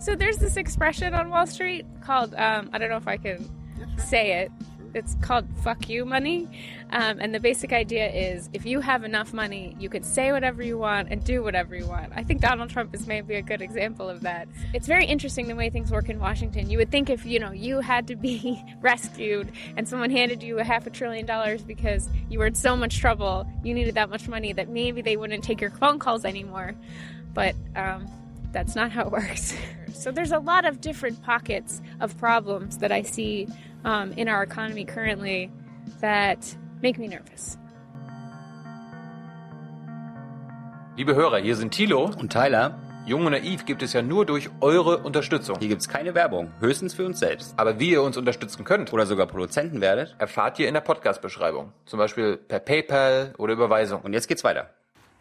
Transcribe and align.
So 0.00 0.16
there's 0.16 0.38
this 0.38 0.56
expression 0.56 1.12
on 1.12 1.28
Wall 1.28 1.46
Street 1.46 1.84
called, 2.00 2.34
um, 2.34 2.70
I 2.72 2.78
don't 2.78 2.88
know 2.88 2.96
if 2.96 3.06
I 3.06 3.18
can 3.18 3.46
say 3.98 4.40
it. 4.40 4.52
It's 4.94 5.14
called 5.20 5.46
fuck 5.62 5.90
you 5.90 6.06
money. 6.06 6.48
Um, 6.90 7.20
and 7.20 7.34
the 7.34 7.38
basic 7.38 7.74
idea 7.74 8.08
is 8.10 8.48
if 8.54 8.64
you 8.64 8.80
have 8.80 9.04
enough 9.04 9.34
money, 9.34 9.76
you 9.78 9.90
can 9.90 10.02
say 10.02 10.32
whatever 10.32 10.62
you 10.62 10.78
want 10.78 11.08
and 11.10 11.22
do 11.22 11.42
whatever 11.42 11.76
you 11.76 11.86
want. 11.86 12.14
I 12.16 12.24
think 12.24 12.40
Donald 12.40 12.70
Trump 12.70 12.94
is 12.94 13.06
maybe 13.06 13.34
a 13.34 13.42
good 13.42 13.60
example 13.60 14.08
of 14.08 14.22
that. 14.22 14.48
It's 14.72 14.86
very 14.86 15.04
interesting 15.04 15.48
the 15.48 15.54
way 15.54 15.68
things 15.68 15.92
work 15.92 16.08
in 16.08 16.18
Washington. 16.18 16.70
You 16.70 16.78
would 16.78 16.90
think 16.90 17.10
if, 17.10 17.26
you 17.26 17.38
know, 17.38 17.52
you 17.52 17.80
had 17.80 18.08
to 18.08 18.16
be 18.16 18.64
rescued 18.80 19.52
and 19.76 19.86
someone 19.86 20.10
handed 20.10 20.42
you 20.42 20.60
a 20.60 20.64
half 20.64 20.86
a 20.86 20.90
trillion 20.90 21.26
dollars 21.26 21.62
because 21.62 22.08
you 22.30 22.38
were 22.38 22.46
in 22.46 22.54
so 22.54 22.74
much 22.74 22.98
trouble, 22.98 23.46
you 23.62 23.74
needed 23.74 23.96
that 23.96 24.08
much 24.08 24.28
money, 24.28 24.54
that 24.54 24.70
maybe 24.70 25.02
they 25.02 25.18
wouldn't 25.18 25.44
take 25.44 25.60
your 25.60 25.70
phone 25.70 25.98
calls 25.98 26.24
anymore. 26.24 26.74
But 27.34 27.54
um, 27.76 28.08
that's 28.50 28.74
not 28.74 28.90
how 28.90 29.02
it 29.02 29.12
works. 29.12 29.54
so 29.94 30.10
there's 30.12 30.32
a 30.32 30.38
lot 30.38 30.64
of 30.64 30.80
different 30.80 31.22
pockets 31.22 31.80
of 32.00 32.16
problems 32.18 32.78
that 32.78 32.90
I 32.92 33.02
see 33.02 33.46
um, 33.84 34.12
in 34.16 34.28
our 34.28 34.42
economy 34.42 34.84
currently 34.84 35.50
that 36.00 36.38
make 36.82 36.98
me 36.98 37.08
nervous. 37.08 37.56
Liebe 40.96 41.14
Hörer, 41.14 41.38
hier 41.38 41.56
sind 41.56 41.72
Thilo. 41.72 42.10
Und 42.18 42.30
Tyler, 42.32 42.78
Jung 43.06 43.24
und 43.24 43.32
Naiv 43.32 43.64
gibt 43.64 43.82
es 43.82 43.92
ja 43.94 44.02
nur 44.02 44.26
durch 44.26 44.50
eure 44.60 44.98
Unterstützung. 44.98 45.56
hier 45.58 45.68
gibt's 45.68 45.88
keine 45.88 46.14
Werbung, 46.14 46.52
höchstens 46.60 46.92
für 46.94 47.06
uns 47.06 47.18
selbst. 47.20 47.54
Aber 47.56 47.78
wie 47.80 47.90
ihr 47.92 48.02
uns 48.02 48.16
unterstützen 48.18 48.64
könnt, 48.64 48.92
Oder 48.92 49.06
sogar 49.06 49.26
Produzenten 49.26 49.80
werdet. 49.80 50.14
erfahrt 50.18 50.58
ihr 50.58 50.68
in 50.68 50.74
der 50.74 50.82
Podcast-Beschreibung. 50.82 51.72
Zum 51.86 51.98
Beispiel 51.98 52.36
per 52.36 52.58
PayPal 52.60 53.32
oder 53.38 53.54
Überweisung. 53.54 54.02
Und 54.02 54.12
jetzt 54.12 54.28
geht's 54.28 54.44
weiter. 54.44 54.68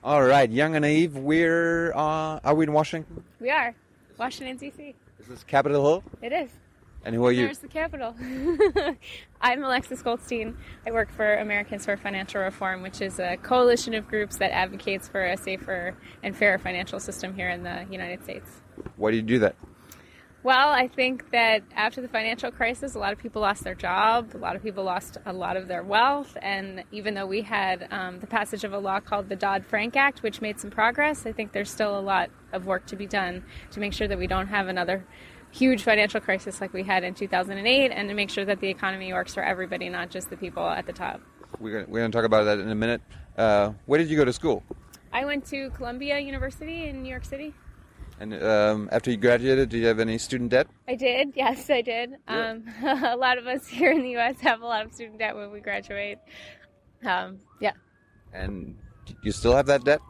All 0.01 0.23
right, 0.25 0.49
Young 0.51 0.75
and 0.75 0.81
Naive, 0.81 1.13
we're 1.15 1.91
uh, 1.93 2.39
are 2.43 2.57
we 2.57 2.63
in 2.63 2.73
Washington? 2.73 3.23
We 3.39 3.51
are. 3.51 3.73
Washington, 4.19 4.57
D.C. 4.57 4.95
Is 5.17 5.27
this 5.27 5.43
Capitol 5.45 5.81
Hill? 5.81 6.03
It 6.21 6.33
is. 6.33 6.51
And 7.05 7.15
who 7.15 7.25
are 7.25 7.31
you? 7.31 7.45
There's 7.45 7.59
the 7.59 7.69
Capitol. 7.69 8.13
I'm 9.41 9.63
Alexis 9.63 10.01
Goldstein. 10.01 10.57
I 10.85 10.91
work 10.91 11.09
for 11.09 11.35
Americans 11.35 11.85
for 11.85 11.95
Financial 11.95 12.41
Reform, 12.41 12.81
which 12.81 12.99
is 12.99 13.17
a 13.19 13.37
coalition 13.37 13.93
of 13.93 14.09
groups 14.09 14.35
that 14.39 14.51
advocates 14.51 15.07
for 15.07 15.25
a 15.25 15.37
safer 15.37 15.95
and 16.21 16.35
fairer 16.35 16.57
financial 16.57 16.99
system 16.99 17.33
here 17.33 17.49
in 17.49 17.63
the 17.63 17.85
United 17.89 18.21
States. 18.25 18.49
Why 18.97 19.11
do 19.11 19.15
you 19.15 19.23
do 19.23 19.39
that? 19.39 19.55
Well, 20.49 20.69
I 20.69 20.87
think 20.87 21.29
that 21.29 21.61
after 21.75 22.01
the 22.01 22.07
financial 22.07 22.49
crisis, 22.49 22.95
a 22.95 22.97
lot 22.97 23.13
of 23.13 23.19
people 23.19 23.43
lost 23.43 23.63
their 23.63 23.75
job. 23.75 24.31
A 24.33 24.39
lot 24.39 24.55
of 24.55 24.63
people 24.63 24.83
lost 24.83 25.19
a 25.23 25.31
lot 25.31 25.57
of 25.57 25.67
their 25.67 25.83
wealth. 25.83 26.35
And 26.41 26.85
even 26.91 27.13
though 27.13 27.27
we 27.27 27.43
had 27.43 27.87
um, 27.91 28.19
the 28.19 28.25
passage 28.25 28.63
of 28.63 28.73
a 28.73 28.79
law 28.79 28.99
called 28.99 29.29
the 29.29 29.35
Dodd 29.35 29.63
Frank 29.63 29.95
Act, 29.95 30.23
which 30.23 30.41
made 30.41 30.59
some 30.59 30.71
progress, 30.71 31.27
I 31.27 31.33
think 31.33 31.51
there's 31.51 31.69
still 31.69 31.99
a 31.99 32.01
lot 32.01 32.31
of 32.51 32.65
work 32.65 32.87
to 32.87 32.95
be 32.95 33.05
done 33.05 33.43
to 33.73 33.79
make 33.79 33.93
sure 33.93 34.07
that 34.07 34.17
we 34.17 34.25
don't 34.25 34.47
have 34.47 34.67
another 34.67 35.05
huge 35.51 35.83
financial 35.83 36.19
crisis 36.19 36.59
like 36.59 36.73
we 36.73 36.81
had 36.81 37.03
in 37.03 37.13
2008 37.13 37.91
and 37.91 38.09
to 38.09 38.15
make 38.15 38.31
sure 38.31 38.45
that 38.45 38.59
the 38.59 38.69
economy 38.69 39.13
works 39.13 39.35
for 39.35 39.43
everybody, 39.43 39.87
not 39.87 40.09
just 40.09 40.31
the 40.31 40.37
people 40.37 40.67
at 40.67 40.87
the 40.87 40.93
top. 40.93 41.21
We're 41.59 41.85
going 41.85 42.11
to 42.11 42.17
talk 42.17 42.25
about 42.25 42.45
that 42.45 42.57
in 42.57 42.71
a 42.71 42.75
minute. 42.75 43.03
Uh, 43.37 43.73
where 43.85 43.99
did 43.99 44.09
you 44.09 44.17
go 44.17 44.25
to 44.25 44.33
school? 44.33 44.63
I 45.13 45.25
went 45.25 45.45
to 45.51 45.69
Columbia 45.69 46.17
University 46.17 46.87
in 46.87 47.03
New 47.03 47.09
York 47.09 47.25
City. 47.25 47.53
And 48.19 48.33
um, 48.43 48.89
after 48.91 49.11
you 49.11 49.17
graduated, 49.17 49.69
do 49.69 49.77
you 49.77 49.87
have 49.87 49.99
any 49.99 50.17
student 50.17 50.51
debt? 50.51 50.67
I 50.87 50.95
did, 50.95 51.33
yes, 51.35 51.69
I 51.69 51.81
did. 51.81 52.15
Um, 52.27 52.65
a 52.83 53.15
lot 53.15 53.37
of 53.37 53.47
us 53.47 53.65
here 53.67 53.91
in 53.91 54.01
the 54.01 54.11
U.S. 54.11 54.41
have 54.41 54.61
a 54.61 54.65
lot 54.65 54.85
of 54.85 54.93
student 54.93 55.19
debt 55.19 55.35
when 55.35 55.51
we 55.51 55.61
graduate. 55.61 56.17
Um, 57.05 57.39
yeah, 57.61 57.71
And 58.33 58.75
you 59.23 59.31
still 59.31 59.55
have 59.55 59.67
that 59.67 59.85
debt? 59.85 60.01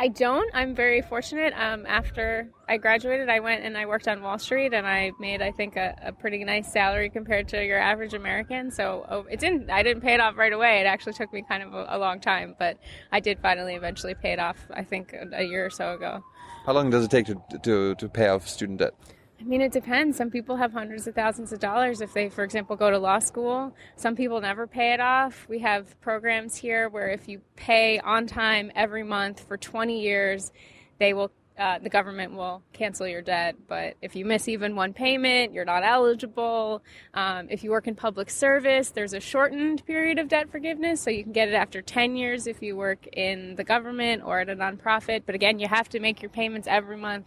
I 0.00 0.08
don't. 0.08 0.48
I'm 0.54 0.76
very 0.76 1.02
fortunate. 1.02 1.52
Um, 1.56 1.84
after 1.84 2.48
I 2.68 2.76
graduated, 2.76 3.28
I 3.28 3.40
went 3.40 3.64
and 3.64 3.76
I 3.76 3.84
worked 3.84 4.06
on 4.06 4.22
Wall 4.22 4.38
Street, 4.38 4.72
and 4.72 4.86
I 4.86 5.10
made, 5.18 5.42
I 5.42 5.50
think, 5.50 5.74
a, 5.74 5.98
a 6.00 6.12
pretty 6.12 6.44
nice 6.44 6.72
salary 6.72 7.10
compared 7.10 7.48
to 7.48 7.64
your 7.64 7.80
average 7.80 8.14
American. 8.14 8.70
So 8.70 9.04
oh, 9.10 9.26
it 9.28 9.40
didn't. 9.40 9.70
I 9.70 9.82
didn't 9.82 10.02
pay 10.02 10.14
it 10.14 10.20
off 10.20 10.38
right 10.38 10.52
away. 10.52 10.80
It 10.80 10.86
actually 10.86 11.14
took 11.14 11.32
me 11.32 11.44
kind 11.46 11.64
of 11.64 11.74
a, 11.74 11.86
a 11.90 11.98
long 11.98 12.20
time, 12.20 12.54
but 12.60 12.78
I 13.10 13.18
did 13.18 13.40
finally 13.40 13.74
eventually 13.74 14.14
pay 14.14 14.32
it 14.32 14.38
off. 14.38 14.56
I 14.72 14.84
think 14.84 15.12
a, 15.12 15.40
a 15.40 15.42
year 15.42 15.66
or 15.66 15.70
so 15.70 15.94
ago. 15.94 16.22
How 16.68 16.74
long 16.74 16.90
does 16.90 17.06
it 17.06 17.10
take 17.10 17.24
to, 17.24 17.40
to, 17.62 17.94
to 17.94 18.08
pay 18.10 18.28
off 18.28 18.46
student 18.46 18.80
debt? 18.80 18.92
I 19.40 19.44
mean, 19.44 19.62
it 19.62 19.72
depends. 19.72 20.18
Some 20.18 20.28
people 20.28 20.54
have 20.56 20.70
hundreds 20.70 21.06
of 21.06 21.14
thousands 21.14 21.50
of 21.50 21.60
dollars 21.60 22.02
if 22.02 22.12
they, 22.12 22.28
for 22.28 22.44
example, 22.44 22.76
go 22.76 22.90
to 22.90 22.98
law 22.98 23.20
school. 23.20 23.74
Some 23.96 24.14
people 24.14 24.38
never 24.42 24.66
pay 24.66 24.92
it 24.92 25.00
off. 25.00 25.46
We 25.48 25.60
have 25.60 25.98
programs 26.02 26.56
here 26.56 26.90
where 26.90 27.08
if 27.08 27.26
you 27.26 27.40
pay 27.56 28.00
on 28.00 28.26
time 28.26 28.70
every 28.74 29.02
month 29.02 29.48
for 29.48 29.56
20 29.56 29.98
years, 29.98 30.52
they 30.98 31.14
will. 31.14 31.32
Uh, 31.58 31.76
the 31.80 31.88
government 31.88 32.34
will 32.34 32.62
cancel 32.72 33.08
your 33.08 33.20
debt, 33.20 33.56
but 33.66 33.96
if 34.00 34.14
you 34.14 34.24
miss 34.24 34.46
even 34.46 34.76
one 34.76 34.92
payment, 34.92 35.52
you're 35.52 35.64
not 35.64 35.82
eligible. 35.82 36.80
Um, 37.14 37.48
if 37.50 37.64
you 37.64 37.72
work 37.72 37.88
in 37.88 37.96
public 37.96 38.30
service, 38.30 38.90
there's 38.90 39.12
a 39.12 39.18
shortened 39.18 39.84
period 39.84 40.20
of 40.20 40.28
debt 40.28 40.52
forgiveness, 40.52 41.00
so 41.00 41.10
you 41.10 41.24
can 41.24 41.32
get 41.32 41.48
it 41.48 41.54
after 41.54 41.82
10 41.82 42.14
years 42.14 42.46
if 42.46 42.62
you 42.62 42.76
work 42.76 43.08
in 43.12 43.56
the 43.56 43.64
government 43.64 44.22
or 44.24 44.38
at 44.38 44.48
a 44.48 44.54
nonprofit. 44.54 45.22
But 45.26 45.34
again, 45.34 45.58
you 45.58 45.66
have 45.66 45.88
to 45.88 45.98
make 45.98 46.22
your 46.22 46.28
payments 46.28 46.68
every 46.68 46.96
month 46.96 47.26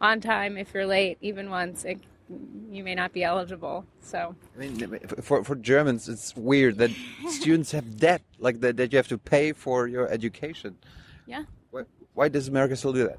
on 0.00 0.20
time. 0.20 0.56
If 0.56 0.72
you're 0.74 0.86
late, 0.86 1.18
even 1.20 1.50
once, 1.50 1.84
it, 1.84 1.98
you 2.70 2.84
may 2.84 2.94
not 2.94 3.12
be 3.12 3.24
eligible. 3.24 3.84
So 4.00 4.36
I 4.54 4.58
mean, 4.60 5.00
for, 5.22 5.42
for 5.42 5.56
Germans, 5.56 6.08
it's 6.08 6.36
weird 6.36 6.78
that 6.78 6.92
students 7.26 7.72
have 7.72 7.96
debt, 7.98 8.22
like 8.38 8.60
that, 8.60 8.76
that 8.76 8.92
you 8.92 8.96
have 8.98 9.08
to 9.08 9.18
pay 9.18 9.52
for 9.52 9.88
your 9.88 10.08
education. 10.08 10.76
yeah. 11.26 11.42
Why, 11.72 11.82
why 12.14 12.28
does 12.28 12.46
America 12.46 12.76
still 12.76 12.92
do 12.92 13.08
that? 13.08 13.18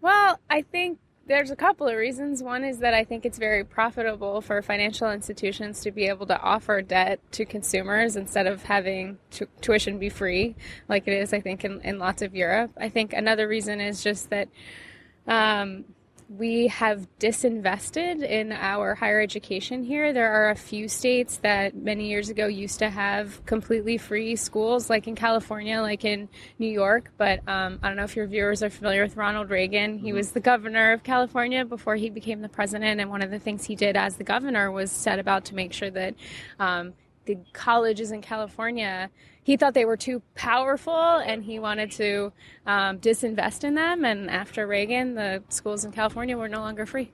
Well, 0.00 0.40
I 0.48 0.62
think 0.62 0.98
there's 1.26 1.50
a 1.50 1.56
couple 1.56 1.86
of 1.86 1.96
reasons. 1.96 2.42
One 2.42 2.64
is 2.64 2.78
that 2.78 2.94
I 2.94 3.04
think 3.04 3.24
it's 3.24 3.38
very 3.38 3.64
profitable 3.64 4.40
for 4.40 4.62
financial 4.62 5.10
institutions 5.10 5.80
to 5.82 5.92
be 5.92 6.06
able 6.06 6.26
to 6.26 6.40
offer 6.40 6.82
debt 6.82 7.20
to 7.32 7.44
consumers 7.44 8.16
instead 8.16 8.46
of 8.46 8.64
having 8.64 9.18
tu- 9.30 9.46
tuition 9.60 9.98
be 9.98 10.08
free, 10.08 10.56
like 10.88 11.06
it 11.06 11.12
is, 11.12 11.32
I 11.32 11.40
think, 11.40 11.64
in, 11.64 11.80
in 11.82 11.98
lots 11.98 12.22
of 12.22 12.34
Europe. 12.34 12.72
I 12.76 12.88
think 12.88 13.12
another 13.12 13.46
reason 13.46 13.80
is 13.80 14.02
just 14.02 14.30
that 14.30 14.48
um, 15.26 15.84
we 16.30 16.68
have 16.68 17.08
disinvested 17.18 18.22
in 18.22 18.52
our 18.52 18.94
higher 18.94 19.20
education 19.20 19.82
here. 19.82 20.12
There 20.12 20.32
are 20.32 20.50
a 20.50 20.54
few 20.54 20.86
states 20.86 21.38
that 21.38 21.74
many 21.74 22.08
years 22.08 22.28
ago 22.28 22.46
used 22.46 22.78
to 22.78 22.88
have 22.88 23.44
completely 23.46 23.98
free 23.98 24.36
schools, 24.36 24.88
like 24.88 25.08
in 25.08 25.16
California, 25.16 25.80
like 25.82 26.04
in 26.04 26.28
New 26.60 26.70
York. 26.70 27.10
But 27.18 27.40
um, 27.48 27.80
I 27.82 27.88
don't 27.88 27.96
know 27.96 28.04
if 28.04 28.14
your 28.14 28.28
viewers 28.28 28.62
are 28.62 28.70
familiar 28.70 29.02
with 29.02 29.16
Ronald 29.16 29.50
Reagan. 29.50 29.98
He 29.98 30.12
was 30.12 30.30
the 30.30 30.38
governor 30.38 30.92
of 30.92 31.02
California 31.02 31.64
before 31.64 31.96
he 31.96 32.10
became 32.10 32.42
the 32.42 32.48
president. 32.48 33.00
And 33.00 33.10
one 33.10 33.22
of 33.22 33.32
the 33.32 33.40
things 33.40 33.64
he 33.64 33.74
did 33.74 33.96
as 33.96 34.14
the 34.16 34.24
governor 34.24 34.70
was 34.70 34.92
set 34.92 35.18
about 35.18 35.46
to 35.46 35.56
make 35.56 35.72
sure 35.72 35.90
that 35.90 36.14
um, 36.60 36.92
the 37.34 37.44
colleges 37.52 38.10
in 38.10 38.20
California, 38.20 39.10
he 39.42 39.56
thought 39.56 39.74
they 39.74 39.84
were 39.84 39.96
too 39.96 40.22
powerful 40.34 40.94
and 40.94 41.44
he 41.44 41.58
wanted 41.58 41.90
to 41.92 42.32
um, 42.66 42.98
disinvest 42.98 43.64
in 43.64 43.74
them. 43.74 44.04
And 44.04 44.30
after 44.30 44.66
Reagan, 44.66 45.14
the 45.14 45.42
schools 45.48 45.84
in 45.84 45.92
California 45.92 46.36
were 46.36 46.48
no 46.48 46.60
longer 46.60 46.86
free. 46.86 47.12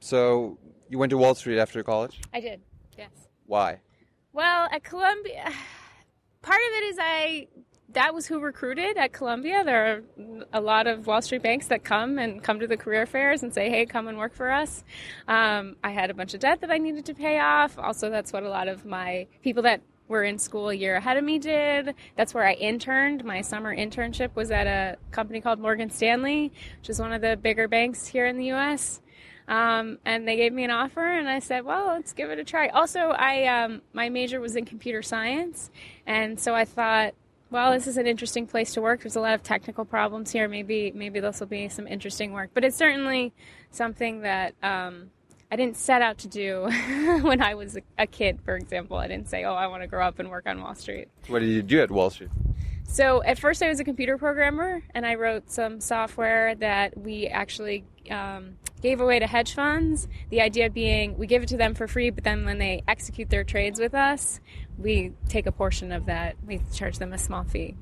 So 0.00 0.58
you 0.88 0.98
went 0.98 1.10
to 1.10 1.18
Wall 1.18 1.34
Street 1.34 1.58
after 1.58 1.82
college? 1.82 2.20
I 2.32 2.40
did, 2.40 2.60
yes. 2.96 3.10
Why? 3.46 3.80
Well, 4.32 4.68
at 4.70 4.82
Columbia, 4.82 5.44
part 6.42 6.60
of 6.60 6.76
it 6.76 6.84
is 6.84 6.96
I. 7.00 7.48
That 7.94 8.12
was 8.12 8.26
who 8.26 8.40
recruited 8.40 8.96
at 8.96 9.12
Columbia. 9.12 9.62
There 9.64 9.86
are 9.86 10.02
a 10.52 10.60
lot 10.60 10.88
of 10.88 11.06
Wall 11.06 11.22
Street 11.22 11.42
banks 11.42 11.68
that 11.68 11.84
come 11.84 12.18
and 12.18 12.42
come 12.42 12.58
to 12.58 12.66
the 12.66 12.76
career 12.76 13.06
fairs 13.06 13.42
and 13.42 13.54
say, 13.54 13.70
"Hey, 13.70 13.86
come 13.86 14.08
and 14.08 14.18
work 14.18 14.34
for 14.34 14.50
us." 14.50 14.82
Um, 15.28 15.76
I 15.82 15.90
had 15.90 16.10
a 16.10 16.14
bunch 16.14 16.34
of 16.34 16.40
debt 16.40 16.60
that 16.62 16.72
I 16.72 16.78
needed 16.78 17.04
to 17.06 17.14
pay 17.14 17.38
off. 17.38 17.78
Also, 17.78 18.10
that's 18.10 18.32
what 18.32 18.42
a 18.42 18.48
lot 18.48 18.66
of 18.66 18.84
my 18.84 19.28
people 19.42 19.62
that 19.62 19.80
were 20.08 20.24
in 20.24 20.38
school 20.38 20.70
a 20.70 20.74
year 20.74 20.96
ahead 20.96 21.16
of 21.16 21.24
me 21.24 21.38
did. 21.38 21.94
That's 22.16 22.34
where 22.34 22.44
I 22.44 22.54
interned. 22.54 23.24
My 23.24 23.40
summer 23.40 23.74
internship 23.74 24.34
was 24.34 24.50
at 24.50 24.66
a 24.66 24.98
company 25.12 25.40
called 25.40 25.60
Morgan 25.60 25.88
Stanley, 25.88 26.52
which 26.78 26.90
is 26.90 27.00
one 27.00 27.12
of 27.12 27.22
the 27.22 27.36
bigger 27.36 27.68
banks 27.68 28.06
here 28.08 28.26
in 28.26 28.36
the 28.36 28.46
U.S. 28.46 29.00
Um, 29.46 29.98
and 30.04 30.26
they 30.26 30.36
gave 30.36 30.52
me 30.52 30.64
an 30.64 30.70
offer, 30.70 31.06
and 31.06 31.28
I 31.28 31.38
said, 31.38 31.64
"Well, 31.64 31.86
let's 31.86 32.12
give 32.12 32.30
it 32.30 32.38
a 32.40 32.44
try." 32.44 32.68
Also, 32.68 33.10
I 33.10 33.46
um, 33.46 33.82
my 33.92 34.08
major 34.08 34.40
was 34.40 34.56
in 34.56 34.64
computer 34.64 35.02
science, 35.02 35.70
and 36.06 36.40
so 36.40 36.54
I 36.54 36.64
thought, 36.64 37.14
well, 37.54 37.70
this 37.70 37.86
is 37.86 37.96
an 37.98 38.08
interesting 38.08 38.48
place 38.48 38.74
to 38.74 38.82
work. 38.82 39.02
There's 39.02 39.14
a 39.14 39.20
lot 39.20 39.34
of 39.34 39.44
technical 39.44 39.84
problems 39.84 40.32
here. 40.32 40.48
Maybe 40.48 40.90
maybe 40.92 41.20
this 41.20 41.38
will 41.38 41.46
be 41.46 41.68
some 41.68 41.86
interesting 41.86 42.32
work. 42.32 42.50
But 42.52 42.64
it's 42.64 42.76
certainly 42.76 43.32
something 43.70 44.22
that 44.22 44.56
um, 44.60 45.12
I 45.52 45.54
didn't 45.54 45.76
set 45.76 46.02
out 46.02 46.18
to 46.18 46.28
do 46.28 46.62
when 47.22 47.40
I 47.40 47.54
was 47.54 47.78
a, 47.96 48.08
kid. 48.08 48.40
For 48.44 48.56
example, 48.56 48.96
I 48.96 49.06
didn't 49.06 49.28
say, 49.28 49.44
"Oh, 49.44 49.54
I 49.54 49.68
want 49.68 49.84
to 49.84 49.86
grow 49.86 50.04
up 50.04 50.18
and 50.18 50.30
work 50.30 50.48
on 50.48 50.60
Wall 50.60 50.74
Street." 50.74 51.06
What 51.28 51.38
did 51.38 51.50
you 51.50 51.62
do 51.62 51.80
at 51.80 51.92
Wall 51.92 52.10
Street? 52.10 52.30
So 52.88 53.22
at 53.22 53.38
first, 53.38 53.62
I 53.62 53.68
was 53.68 53.78
a 53.78 53.84
computer 53.84 54.18
programmer, 54.18 54.82
and 54.92 55.06
I 55.06 55.14
wrote 55.14 55.48
some 55.48 55.80
software 55.80 56.56
that 56.56 56.98
we 56.98 57.28
actually 57.28 57.84
um, 58.10 58.56
gave 58.84 59.00
away 59.00 59.18
to 59.18 59.26
hedge 59.26 59.54
funds. 59.54 60.06
The 60.28 60.42
idea 60.42 60.68
being, 60.68 61.16
we 61.16 61.26
give 61.26 61.42
it 61.42 61.48
to 61.48 61.56
them 61.56 61.74
for 61.74 61.88
free, 61.88 62.10
but 62.10 62.22
then 62.22 62.44
when 62.44 62.58
they 62.58 62.82
execute 62.86 63.30
their 63.30 63.42
trades 63.42 63.80
with 63.80 63.94
us, 63.94 64.40
we 64.76 65.12
take 65.26 65.46
a 65.46 65.52
portion 65.52 65.90
of 65.90 66.04
that. 66.04 66.36
We 66.46 66.60
charge 66.74 66.98
them 66.98 67.14
a 67.14 67.18
small 67.18 67.44
fee. 67.44 67.76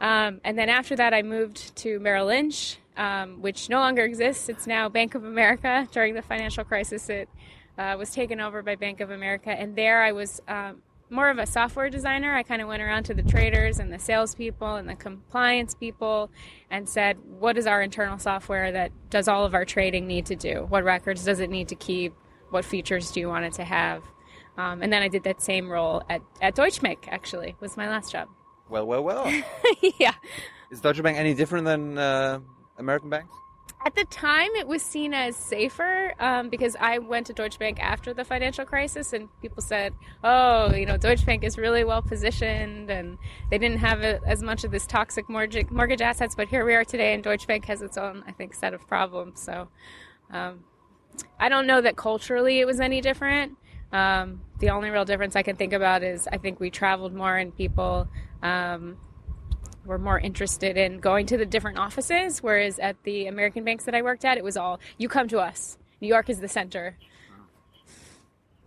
Um, 0.00 0.40
and 0.42 0.58
then 0.58 0.70
after 0.70 0.96
that, 0.96 1.12
I 1.12 1.20
moved 1.20 1.76
to 1.76 2.00
Merrill 2.00 2.26
Lynch, 2.28 2.78
um, 2.96 3.42
which 3.42 3.68
no 3.68 3.80
longer 3.80 4.04
exists. 4.04 4.48
It's 4.48 4.66
now 4.66 4.88
Bank 4.88 5.14
of 5.14 5.24
America. 5.24 5.86
During 5.92 6.14
the 6.14 6.22
financial 6.22 6.64
crisis, 6.64 7.10
it 7.10 7.28
uh, 7.76 7.96
was 7.98 8.10
taken 8.10 8.40
over 8.40 8.62
by 8.62 8.74
Bank 8.74 9.00
of 9.00 9.10
America, 9.10 9.50
and 9.50 9.76
there 9.76 10.02
I 10.02 10.12
was 10.12 10.40
um, 10.48 10.80
more 11.12 11.28
of 11.30 11.38
a 11.38 11.46
software 11.46 11.90
designer. 11.90 12.34
I 12.34 12.42
kind 12.42 12.62
of 12.62 12.68
went 12.68 12.82
around 12.82 13.04
to 13.04 13.14
the 13.14 13.22
traders 13.22 13.78
and 13.78 13.92
the 13.92 13.98
salespeople 13.98 14.76
and 14.76 14.88
the 14.88 14.94
compliance 14.94 15.74
people 15.74 16.30
and 16.70 16.88
said, 16.88 17.18
"What 17.38 17.58
is 17.58 17.66
our 17.66 17.82
internal 17.82 18.18
software 18.18 18.72
that 18.72 18.90
does 19.10 19.28
all 19.28 19.44
of 19.44 19.54
our 19.54 19.64
trading 19.64 20.06
need 20.06 20.26
to 20.26 20.36
do? 20.36 20.66
What 20.68 20.84
records 20.84 21.24
does 21.24 21.38
it 21.38 21.50
need 21.50 21.68
to 21.68 21.74
keep? 21.74 22.14
What 22.50 22.64
features 22.64 23.12
do 23.12 23.20
you 23.20 23.28
want 23.28 23.44
it 23.44 23.52
to 23.54 23.64
have?" 23.64 24.02
Um, 24.56 24.82
and 24.82 24.92
then 24.92 25.02
I 25.02 25.08
did 25.08 25.24
that 25.24 25.40
same 25.40 25.70
role 25.70 26.02
at, 26.10 26.20
at 26.40 26.54
Deutsche 26.54 26.80
Bank, 26.82 27.08
actually, 27.10 27.56
was 27.60 27.76
my 27.76 27.88
last 27.88 28.12
job. 28.12 28.28
Well, 28.68 28.86
well, 28.86 29.02
well. 29.02 29.42
yeah. 29.98 30.14
Is 30.70 30.80
Deutsche 30.80 31.02
Bank 31.02 31.18
any 31.18 31.34
different 31.34 31.64
than 31.64 31.98
uh, 31.98 32.40
American 32.78 33.10
banks? 33.10 33.34
At 33.84 33.96
the 33.96 34.04
time, 34.04 34.50
it 34.54 34.68
was 34.68 34.80
seen 34.80 35.12
as 35.12 35.34
safer 35.34 36.14
um, 36.20 36.50
because 36.50 36.76
I 36.78 36.98
went 36.98 37.26
to 37.26 37.32
Deutsche 37.32 37.58
Bank 37.58 37.82
after 37.82 38.14
the 38.14 38.24
financial 38.24 38.64
crisis, 38.64 39.12
and 39.12 39.28
people 39.40 39.60
said, 39.60 39.92
"Oh, 40.22 40.72
you 40.72 40.86
know, 40.86 40.96
Deutsche 40.96 41.26
Bank 41.26 41.42
is 41.42 41.58
really 41.58 41.82
well 41.82 42.00
positioned, 42.00 42.90
and 42.90 43.18
they 43.50 43.58
didn't 43.58 43.78
have 43.78 44.02
a, 44.02 44.20
as 44.24 44.40
much 44.40 44.62
of 44.62 44.70
this 44.70 44.86
toxic 44.86 45.28
mortgage, 45.28 45.68
mortgage 45.70 46.00
assets." 46.00 46.36
But 46.36 46.46
here 46.46 46.64
we 46.64 46.76
are 46.76 46.84
today, 46.84 47.12
and 47.12 47.24
Deutsche 47.24 47.48
Bank 47.48 47.64
has 47.64 47.82
its 47.82 47.98
own, 47.98 48.22
I 48.24 48.30
think, 48.30 48.54
set 48.54 48.72
of 48.72 48.86
problems. 48.86 49.40
So, 49.40 49.66
um, 50.30 50.62
I 51.40 51.48
don't 51.48 51.66
know 51.66 51.80
that 51.80 51.96
culturally 51.96 52.60
it 52.60 52.66
was 52.66 52.78
any 52.78 53.00
different. 53.00 53.58
Um, 53.90 54.42
the 54.60 54.70
only 54.70 54.90
real 54.90 55.04
difference 55.04 55.34
I 55.34 55.42
can 55.42 55.56
think 55.56 55.72
about 55.72 56.04
is 56.04 56.28
I 56.28 56.36
think 56.36 56.60
we 56.60 56.70
traveled 56.70 57.14
more, 57.14 57.36
and 57.36 57.54
people 57.56 58.06
um, 58.44 58.96
were 59.84 59.98
more 59.98 60.18
interested 60.18 60.76
in 60.76 60.98
going 60.98 61.26
to 61.26 61.36
the 61.36 61.46
different 61.46 61.78
offices, 61.78 62.42
whereas 62.42 62.78
at 62.78 62.96
the 63.04 63.26
American 63.26 63.64
banks 63.64 63.84
that 63.84 63.94
I 63.94 64.02
worked 64.02 64.24
at, 64.24 64.38
it 64.38 64.44
was 64.44 64.56
all 64.56 64.80
you 64.98 65.08
come 65.08 65.28
to 65.28 65.38
us. 65.38 65.78
New 66.00 66.08
York 66.08 66.28
is 66.30 66.40
the 66.40 66.48
center. 66.48 66.96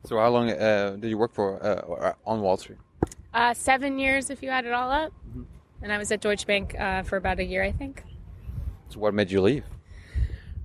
So, 0.06 0.18
how 0.18 0.30
long 0.30 0.52
uh, 0.52 0.98
did 1.00 1.10
you 1.10 1.18
work 1.18 1.34
for 1.34 1.64
uh, 1.64 2.14
on 2.26 2.42
Wall 2.42 2.58
Street? 2.58 2.78
Uh, 3.34 3.54
seven 3.54 3.98
years, 4.00 4.30
if 4.30 4.44
you 4.44 4.50
add 4.50 4.66
it 4.66 4.72
all 4.72 4.92
up. 4.92 5.12
And 5.82 5.92
I 5.92 5.98
was 5.98 6.12
at 6.12 6.22
Deutsche 6.22 6.48
Bank 6.48 6.74
uh, 6.80 7.04
for 7.04 7.18
about 7.18 7.40
a 7.40 7.44
year, 7.44 7.62
I 7.64 7.72
think. 7.72 8.04
So, 8.90 9.00
what 9.00 9.14
made 9.14 9.32
you 9.32 9.42
leave? 9.42 9.66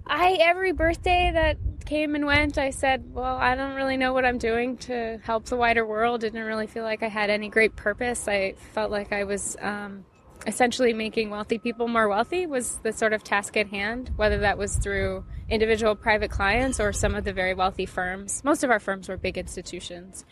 I 0.06 0.38
every 0.40 0.72
birthday 0.72 1.30
that 1.32 1.56
came 1.84 2.14
and 2.14 2.26
went, 2.26 2.58
I 2.58 2.70
said, 2.70 3.14
"Well, 3.14 3.36
I 3.36 3.54
don't 3.54 3.74
really 3.74 3.96
know 3.96 4.12
what 4.12 4.24
I'm 4.24 4.38
doing 4.38 4.76
to 4.78 5.18
help 5.22 5.46
the 5.46 5.56
wider 5.56 5.86
world." 5.86 6.20
Didn't 6.20 6.42
really 6.42 6.66
feel 6.66 6.84
like 6.84 7.02
I 7.02 7.08
had 7.08 7.30
any 7.30 7.48
great 7.48 7.76
purpose. 7.76 8.28
I 8.28 8.52
felt 8.72 8.90
like 8.90 9.12
I 9.12 9.24
was 9.24 9.56
um, 9.60 10.04
essentially 10.46 10.92
making 10.92 11.30
wealthy 11.30 11.58
people 11.58 11.88
more 11.88 12.08
wealthy 12.08 12.46
was 12.46 12.78
the 12.78 12.92
sort 12.92 13.12
of 13.12 13.22
task 13.22 13.56
at 13.56 13.68
hand, 13.68 14.10
whether 14.16 14.38
that 14.38 14.58
was 14.58 14.76
through 14.76 15.24
individual 15.48 15.94
private 15.94 16.30
clients 16.30 16.80
or 16.80 16.92
some 16.92 17.14
of 17.14 17.24
the 17.24 17.32
very 17.32 17.54
wealthy 17.54 17.86
firms. 17.86 18.42
Most 18.44 18.64
of 18.64 18.70
our 18.70 18.80
firms 18.80 19.08
were 19.08 19.16
big 19.16 19.36
institutions. 19.36 20.24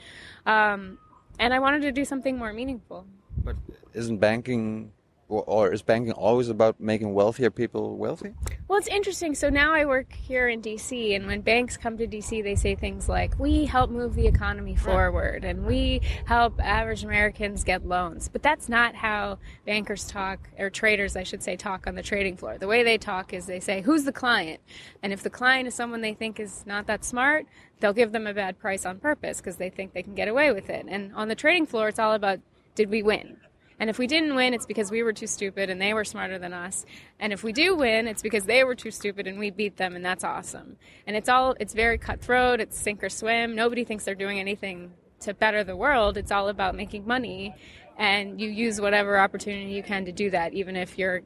Um, 0.47 0.99
and 1.39 1.53
I 1.53 1.59
wanted 1.59 1.83
to 1.83 1.93
do 1.93 2.05
something 2.05 2.39
more 2.39 2.53
meaningful. 2.53 3.07
But 3.45 3.57
isn't 3.95 4.19
banking 4.19 4.93
or, 5.29 5.45
or 5.45 5.73
is 5.73 5.83
banking 5.83 6.13
always 6.13 6.49
about 6.49 6.81
making 6.81 7.13
wealthier 7.13 7.51
people 7.51 7.97
wealthy? 7.97 8.33
Well, 8.67 8.79
it's 8.79 8.89
interesting. 8.89 9.35
So 9.35 9.51
now 9.51 9.73
I 9.73 9.85
work 9.85 10.13
here 10.13 10.49
in 10.49 10.63
DC, 10.63 11.15
and 11.15 11.27
when 11.27 11.43
banks 11.43 11.77
come 11.77 11.97
to 11.99 12.07
DC, 12.07 12.43
they 12.43 12.55
say 12.55 12.75
things 12.75 13.09
like, 13.09 13.39
We 13.39 13.67
help 13.67 13.91
move 13.91 14.15
the 14.15 14.27
economy 14.27 14.77
forward, 14.77 15.45
and 15.45 15.67
we 15.67 16.01
help 16.25 16.61
average 16.63 17.05
Americans 17.05 17.65
get 17.65 17.87
loans. 17.87 18.29
But 18.29 18.43
that's 18.43 18.69
not 18.69 18.95
how 18.95 19.39
bankers 19.67 20.07
talk, 20.07 20.49
or 20.59 20.71
traders, 20.71 21.17
I 21.17 21.23
should 21.23 21.43
say, 21.43 21.57
talk 21.57 21.87
on 21.87 21.95
the 21.95 22.03
trading 22.03 22.37
floor. 22.37 22.59
The 22.59 22.67
way 22.67 22.83
they 22.83 22.99
talk 22.99 23.33
is 23.33 23.47
they 23.47 23.61
say, 23.61 23.83
Who's 23.83 24.05
the 24.05 24.13
client? 24.13 24.61
And 25.03 25.13
if 25.13 25.23
the 25.23 25.31
client 25.31 25.69
is 25.69 25.75
someone 25.75 26.01
they 26.01 26.15
think 26.15 26.41
is 26.41 26.65
not 26.67 26.87
that 26.87 27.05
smart, 27.05 27.47
they'll 27.81 27.93
give 27.93 28.13
them 28.13 28.27
a 28.27 28.35
bad 28.35 28.59
price 28.59 28.85
on 28.85 28.99
purpose 28.99 29.39
because 29.39 29.57
they 29.57 29.71
think 29.71 29.93
they 29.93 30.03
can 30.03 30.15
get 30.15 30.29
away 30.29 30.53
with 30.53 30.71
it. 30.71 30.87
And 30.89 31.15
on 31.15 31.29
the 31.29 31.35
trading 31.35 31.67
floor, 31.67 31.89
it's 31.89 31.99
all 31.99 32.15
about 32.15 32.41
did 32.75 32.91
we 32.91 33.03
win? 33.03 33.39
And 33.81 33.89
if 33.89 33.99
we 33.99 34.07
didn't 34.07 34.35
win, 34.35 34.55
it's 34.55 34.67
because 34.67 34.91
we 34.91 35.03
were 35.03 35.13
too 35.13 35.27
stupid 35.27 35.71
and 35.71 35.81
they 35.81 35.95
were 35.95 36.05
smarter 36.05 36.39
than 36.39 36.53
us. 36.53 36.85
And 37.21 37.33
if 37.33 37.45
we 37.45 37.53
do 37.53 37.77
win, 37.77 38.09
it's 38.09 38.23
because 38.23 38.45
they 38.45 38.65
were 38.65 38.75
too 38.75 38.91
stupid 38.91 39.27
and 39.27 39.39
we 39.39 39.51
beat 39.51 39.77
them 39.77 39.95
and 39.95 40.05
that's 40.05 40.25
awesome. 40.25 40.77
And 41.07 41.17
it's 41.17 41.29
all 41.29 41.55
it's 41.61 41.75
very 41.75 41.99
cutthroat, 41.99 42.61
it's 42.61 42.79
sink 42.79 43.05
or 43.05 43.09
swim. 43.09 43.55
Nobody 43.55 43.85
thinks 43.85 44.05
they're 44.05 44.15
doing 44.15 44.41
anything 44.41 44.93
to 45.21 45.35
better 45.35 45.63
the 45.63 45.77
world. 45.77 46.17
It's 46.17 46.33
all 46.33 46.49
about 46.49 46.75
making 46.75 47.07
money 47.07 47.55
and 47.97 48.41
you 48.41 48.49
use 48.49 48.81
whatever 48.81 49.19
opportunity 49.19 49.73
you 49.73 49.83
can 49.83 50.05
to 50.05 50.13
do 50.13 50.31
that 50.31 50.55
even 50.55 50.77
if 50.77 50.99
you're 50.99 51.23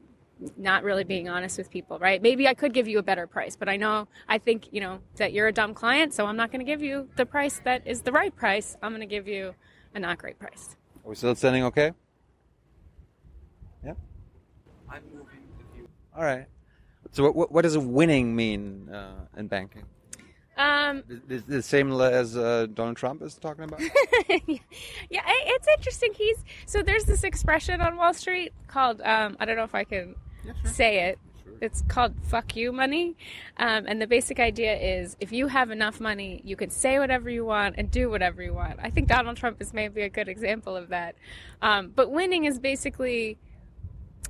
not 0.57 0.83
really 0.83 1.03
being 1.03 1.29
honest 1.29 1.57
with 1.57 1.69
people, 1.69 1.99
right? 1.99 2.21
Maybe 2.21 2.47
I 2.47 2.53
could 2.53 2.73
give 2.73 2.87
you 2.87 2.99
a 2.99 3.03
better 3.03 3.27
price, 3.27 3.55
but 3.55 3.69
I 3.69 3.77
know 3.77 4.07
I 4.27 4.37
think, 4.37 4.67
you 4.71 4.81
know, 4.81 4.99
that 5.15 5.31
you're 5.31 5.47
a 5.47 5.53
dumb 5.53 5.73
client, 5.73 6.13
so 6.13 6.25
I'm 6.25 6.35
not 6.35 6.51
going 6.51 6.59
to 6.59 6.69
give 6.69 6.81
you 6.81 7.07
the 7.15 7.25
price 7.25 7.61
that 7.63 7.87
is 7.87 8.01
the 8.01 8.11
right 8.11 8.35
price. 8.35 8.75
I'm 8.81 8.91
going 8.91 9.01
to 9.01 9.05
give 9.05 9.27
you 9.27 9.55
a 9.95 9.99
not 9.99 10.17
great 10.17 10.39
price. 10.39 10.75
Are 11.05 11.09
we 11.09 11.15
still 11.15 11.35
standing 11.35 11.63
okay? 11.65 11.93
Yeah. 14.93 14.99
I'm 14.99 15.03
moving 15.17 15.39
with 15.57 15.77
you. 15.77 15.87
All 16.15 16.23
right. 16.23 16.45
So 17.11 17.31
what, 17.31 17.51
what 17.51 17.61
does 17.63 17.77
winning 17.77 18.35
mean 18.35 18.89
uh, 18.89 19.25
in 19.37 19.47
banking? 19.47 19.83
Um, 20.57 21.03
The, 21.27 21.37
the 21.47 21.61
same 21.61 21.91
as 21.99 22.37
uh, 22.37 22.67
Donald 22.73 22.97
Trump 22.97 23.21
is 23.23 23.35
talking 23.35 23.63
about? 23.63 23.81
yeah, 24.29 25.21
I- 25.25 25.43
it's 25.47 25.67
interesting. 25.77 26.13
He's 26.13 26.37
so 26.65 26.81
there's 26.83 27.05
this 27.05 27.23
expression 27.23 27.81
on 27.81 27.97
Wall 27.97 28.13
Street 28.13 28.53
called 28.67 29.01
um, 29.01 29.35
I 29.39 29.45
don't 29.45 29.55
know 29.57 29.63
if 29.63 29.75
I 29.75 29.83
can 29.83 30.15
say 30.65 31.05
it. 31.09 31.19
It's 31.61 31.81
called 31.87 32.13
"fuck 32.23 32.55
you 32.55 32.71
money," 32.71 33.15
um, 33.57 33.85
and 33.87 34.01
the 34.01 34.07
basic 34.07 34.39
idea 34.39 34.75
is 34.75 35.15
if 35.19 35.31
you 35.31 35.47
have 35.47 35.71
enough 35.71 35.99
money, 35.99 36.41
you 36.43 36.55
can 36.55 36.69
say 36.69 36.99
whatever 36.99 37.29
you 37.29 37.45
want 37.45 37.75
and 37.77 37.89
do 37.89 38.09
whatever 38.09 38.43
you 38.43 38.53
want. 38.53 38.79
I 38.81 38.89
think 38.89 39.07
Donald 39.07 39.37
Trump 39.37 39.61
is 39.61 39.73
maybe 39.73 40.01
a 40.01 40.09
good 40.09 40.27
example 40.27 40.75
of 40.75 40.89
that. 40.89 41.15
Um, 41.61 41.91
but 41.95 42.11
winning 42.11 42.43
is 42.45 42.59
basically 42.59 43.37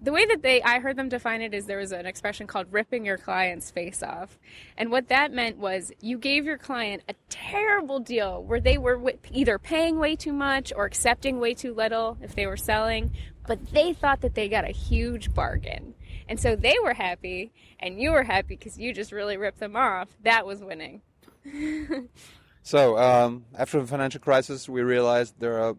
the 0.01 0.11
way 0.11 0.25
that 0.25 0.41
they 0.41 0.61
I 0.61 0.79
heard 0.79 0.97
them 0.97 1.09
define 1.09 1.41
it 1.41 1.53
is 1.53 1.65
there 1.65 1.77
was 1.77 1.91
an 1.91 2.05
expression 2.05 2.47
called 2.47 2.67
ripping 2.71 3.05
your 3.05 3.17
client's 3.17 3.71
face 3.71 4.03
off. 4.03 4.39
And 4.77 4.91
what 4.91 5.09
that 5.09 5.31
meant 5.31 5.57
was 5.57 5.91
you 6.01 6.17
gave 6.17 6.45
your 6.45 6.57
client 6.57 7.03
a 7.07 7.13
terrible 7.29 7.99
deal 7.99 8.43
where 8.43 8.59
they 8.59 8.77
were 8.77 9.13
either 9.31 9.59
paying 9.59 9.99
way 9.99 10.15
too 10.15 10.33
much 10.33 10.73
or 10.75 10.85
accepting 10.85 11.39
way 11.39 11.53
too 11.53 11.73
little 11.73 12.17
if 12.21 12.35
they 12.35 12.47
were 12.47 12.57
selling, 12.57 13.11
but 13.47 13.71
they 13.71 13.93
thought 13.93 14.21
that 14.21 14.35
they 14.35 14.49
got 14.49 14.65
a 14.65 14.71
huge 14.71 15.33
bargain. 15.33 15.93
And 16.27 16.39
so 16.39 16.55
they 16.55 16.75
were 16.83 16.93
happy 16.93 17.51
and 17.79 17.99
you 17.99 18.11
were 18.11 18.23
happy 18.23 18.55
because 18.55 18.77
you 18.77 18.93
just 18.93 19.11
really 19.11 19.37
ripped 19.37 19.59
them 19.59 19.75
off. 19.75 20.09
That 20.23 20.45
was 20.45 20.61
winning. 20.61 21.01
So 22.63 22.97
um, 22.97 23.43
after 23.55 23.79
the 23.81 23.85
financial 23.85 24.21
crisis, 24.21 24.69
we 24.69 24.81
realized 24.81 25.35
there 25.39 25.59
are 25.59 25.75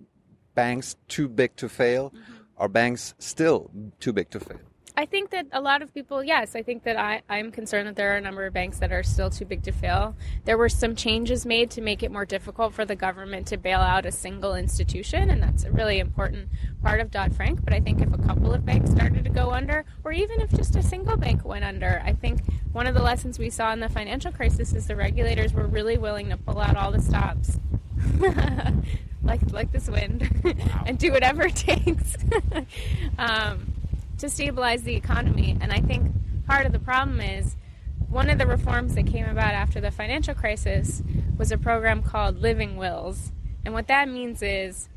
banks 0.54 0.96
too 1.08 1.28
big 1.28 1.56
to 1.56 1.68
fail. 1.68 2.12
Are 2.56 2.68
banks 2.68 3.14
still 3.18 3.70
too 3.98 4.12
big 4.12 4.30
to 4.30 4.40
fail? 4.40 4.60
I 4.96 5.06
think 5.06 5.30
that 5.30 5.46
a 5.50 5.60
lot 5.60 5.82
of 5.82 5.92
people, 5.92 6.22
yes, 6.22 6.54
I 6.54 6.62
think 6.62 6.84
that 6.84 6.96
I, 6.96 7.22
I'm 7.28 7.50
concerned 7.50 7.88
that 7.88 7.96
there 7.96 8.14
are 8.14 8.16
a 8.16 8.20
number 8.20 8.46
of 8.46 8.54
banks 8.54 8.78
that 8.78 8.92
are 8.92 9.02
still 9.02 9.28
too 9.28 9.44
big 9.44 9.64
to 9.64 9.72
fail. 9.72 10.14
There 10.44 10.56
were 10.56 10.68
some 10.68 10.94
changes 10.94 11.44
made 11.44 11.72
to 11.72 11.80
make 11.80 12.04
it 12.04 12.12
more 12.12 12.24
difficult 12.24 12.74
for 12.74 12.84
the 12.84 12.94
government 12.94 13.48
to 13.48 13.56
bail 13.56 13.80
out 13.80 14.06
a 14.06 14.12
single 14.12 14.54
institution, 14.54 15.30
and 15.30 15.42
that's 15.42 15.64
a 15.64 15.72
really 15.72 15.98
important 15.98 16.48
part 16.80 17.00
of 17.00 17.10
Dodd 17.10 17.34
Frank. 17.34 17.64
But 17.64 17.74
I 17.74 17.80
think 17.80 18.00
if 18.00 18.12
a 18.14 18.18
couple 18.18 18.54
of 18.54 18.64
banks 18.64 18.92
started 18.92 19.24
to 19.24 19.30
go 19.30 19.50
under, 19.50 19.84
or 20.04 20.12
even 20.12 20.40
if 20.40 20.52
just 20.52 20.76
a 20.76 20.82
single 20.82 21.16
bank 21.16 21.44
went 21.44 21.64
under, 21.64 22.00
I 22.04 22.12
think 22.12 22.42
one 22.70 22.86
of 22.86 22.94
the 22.94 23.02
lessons 23.02 23.36
we 23.36 23.50
saw 23.50 23.72
in 23.72 23.80
the 23.80 23.88
financial 23.88 24.30
crisis 24.30 24.72
is 24.74 24.86
the 24.86 24.94
regulators 24.94 25.52
were 25.52 25.66
really 25.66 25.98
willing 25.98 26.28
to 26.28 26.36
pull 26.36 26.60
out 26.60 26.76
all 26.76 26.92
the 26.92 27.02
stops. 27.02 27.58
like 29.22 29.40
like 29.52 29.72
this 29.72 29.88
wind 29.88 30.28
and 30.86 30.98
do 30.98 31.12
whatever 31.12 31.44
it 31.44 31.56
takes 31.56 32.16
um, 33.18 33.72
to 34.18 34.28
stabilize 34.28 34.82
the 34.82 34.94
economy. 34.94 35.56
And 35.60 35.72
I 35.72 35.80
think 35.80 36.12
part 36.46 36.66
of 36.66 36.72
the 36.72 36.78
problem 36.78 37.20
is 37.20 37.56
one 38.08 38.30
of 38.30 38.38
the 38.38 38.46
reforms 38.46 38.94
that 38.94 39.06
came 39.06 39.26
about 39.26 39.54
after 39.54 39.80
the 39.80 39.90
financial 39.90 40.34
crisis 40.34 41.02
was 41.36 41.50
a 41.50 41.58
program 41.58 42.02
called 42.02 42.40
Living 42.40 42.76
Wills. 42.76 43.32
And 43.64 43.74
what 43.74 43.88
that 43.88 44.08
means 44.08 44.42
is 44.42 44.88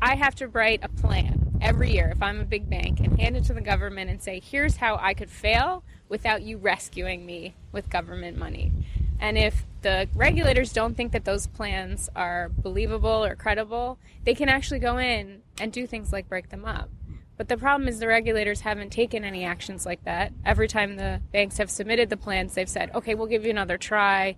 I 0.00 0.14
have 0.14 0.34
to 0.36 0.48
write 0.48 0.80
a 0.82 0.88
plan 0.88 1.45
every 1.66 1.90
year 1.90 2.12
if 2.14 2.22
I'm 2.22 2.38
a 2.38 2.44
big 2.44 2.70
bank 2.70 3.00
and 3.00 3.18
hand 3.18 3.36
it 3.36 3.42
to 3.46 3.52
the 3.52 3.60
government 3.60 4.08
and 4.08 4.22
say, 4.22 4.38
here's 4.38 4.76
how 4.76 5.00
I 5.02 5.14
could 5.14 5.28
fail 5.28 5.82
without 6.08 6.42
you 6.42 6.58
rescuing 6.58 7.26
me 7.26 7.56
with 7.72 7.90
government 7.90 8.38
money. 8.38 8.70
And 9.18 9.36
if 9.36 9.66
the 9.82 10.08
regulators 10.14 10.72
don't 10.72 10.96
think 10.96 11.10
that 11.10 11.24
those 11.24 11.48
plans 11.48 12.08
are 12.14 12.50
believable 12.50 13.24
or 13.24 13.34
credible, 13.34 13.98
they 14.24 14.32
can 14.32 14.48
actually 14.48 14.78
go 14.78 14.98
in 14.98 15.42
and 15.58 15.72
do 15.72 15.88
things 15.88 16.12
like 16.12 16.28
break 16.28 16.50
them 16.50 16.64
up. 16.64 16.88
But 17.36 17.48
the 17.48 17.56
problem 17.56 17.88
is 17.88 17.98
the 17.98 18.06
regulators 18.06 18.60
haven't 18.60 18.90
taken 18.90 19.24
any 19.24 19.44
actions 19.44 19.84
like 19.84 20.04
that. 20.04 20.32
Every 20.44 20.68
time 20.68 20.94
the 20.94 21.20
banks 21.32 21.58
have 21.58 21.68
submitted 21.68 22.10
the 22.10 22.16
plans, 22.16 22.54
they've 22.54 22.68
said, 22.68 22.92
okay, 22.94 23.16
we'll 23.16 23.26
give 23.26 23.44
you 23.44 23.50
another 23.50 23.76
try, 23.76 24.36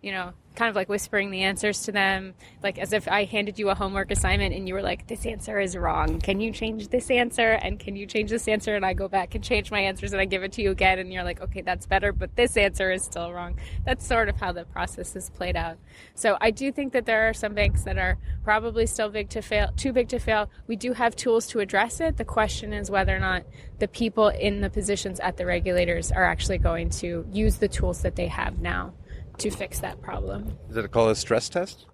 you 0.00 0.12
know, 0.12 0.32
kind 0.58 0.68
of 0.68 0.74
like 0.74 0.88
whispering 0.88 1.30
the 1.30 1.42
answers 1.42 1.82
to 1.82 1.92
them, 1.92 2.34
like 2.64 2.80
as 2.80 2.92
if 2.92 3.06
I 3.06 3.24
handed 3.24 3.60
you 3.60 3.70
a 3.70 3.76
homework 3.76 4.10
assignment 4.10 4.52
and 4.52 4.66
you 4.66 4.74
were 4.74 4.82
like, 4.82 5.06
"This 5.06 5.24
answer 5.24 5.60
is 5.60 5.76
wrong. 5.76 6.18
Can 6.18 6.40
you 6.40 6.50
change 6.50 6.88
this 6.88 7.12
answer? 7.12 7.52
And 7.52 7.78
can 7.78 7.94
you 7.94 8.06
change 8.06 8.30
this 8.30 8.48
answer?" 8.48 8.74
And 8.74 8.84
I 8.84 8.92
go 8.92 9.06
back 9.06 9.36
and 9.36 9.44
change 9.44 9.70
my 9.70 9.78
answers 9.78 10.12
and 10.12 10.20
I 10.20 10.24
give 10.24 10.42
it 10.42 10.50
to 10.54 10.62
you 10.62 10.72
again, 10.72 10.98
and 10.98 11.12
you're 11.12 11.22
like, 11.22 11.40
"Okay, 11.40 11.60
that's 11.60 11.86
better, 11.86 12.10
but 12.12 12.34
this 12.34 12.56
answer 12.56 12.90
is 12.90 13.04
still 13.04 13.32
wrong." 13.32 13.56
That's 13.84 14.04
sort 14.04 14.28
of 14.28 14.40
how 14.40 14.50
the 14.50 14.64
process 14.64 15.14
is 15.14 15.30
played 15.30 15.54
out. 15.54 15.78
So 16.16 16.36
I 16.40 16.50
do 16.50 16.72
think 16.72 16.92
that 16.92 17.06
there 17.06 17.28
are 17.28 17.32
some 17.32 17.54
banks 17.54 17.84
that 17.84 17.96
are 17.96 18.18
probably 18.42 18.86
still 18.86 19.10
big 19.10 19.28
to 19.30 19.42
fail, 19.42 19.70
too 19.76 19.92
big 19.92 20.08
to 20.08 20.18
fail. 20.18 20.50
We 20.66 20.74
do 20.74 20.92
have 20.92 21.14
tools 21.14 21.46
to 21.48 21.60
address 21.60 22.00
it. 22.00 22.16
The 22.16 22.24
question 22.24 22.72
is 22.72 22.90
whether 22.90 23.14
or 23.14 23.20
not 23.20 23.44
the 23.78 23.86
people 23.86 24.26
in 24.26 24.60
the 24.60 24.70
positions 24.70 25.20
at 25.20 25.36
the 25.36 25.46
regulators 25.46 26.10
are 26.10 26.24
actually 26.24 26.58
going 26.58 26.90
to 26.90 27.24
use 27.30 27.58
the 27.58 27.68
tools 27.68 28.02
that 28.02 28.16
they 28.16 28.26
have 28.26 28.58
now 28.58 28.92
to 29.38 29.50
fix 29.50 29.80
that 29.80 30.00
problem. 30.00 30.58
Is 30.70 30.76
it 30.76 30.90
called 30.90 31.10
a 31.10 31.14
stress 31.14 31.48
test? 31.48 31.86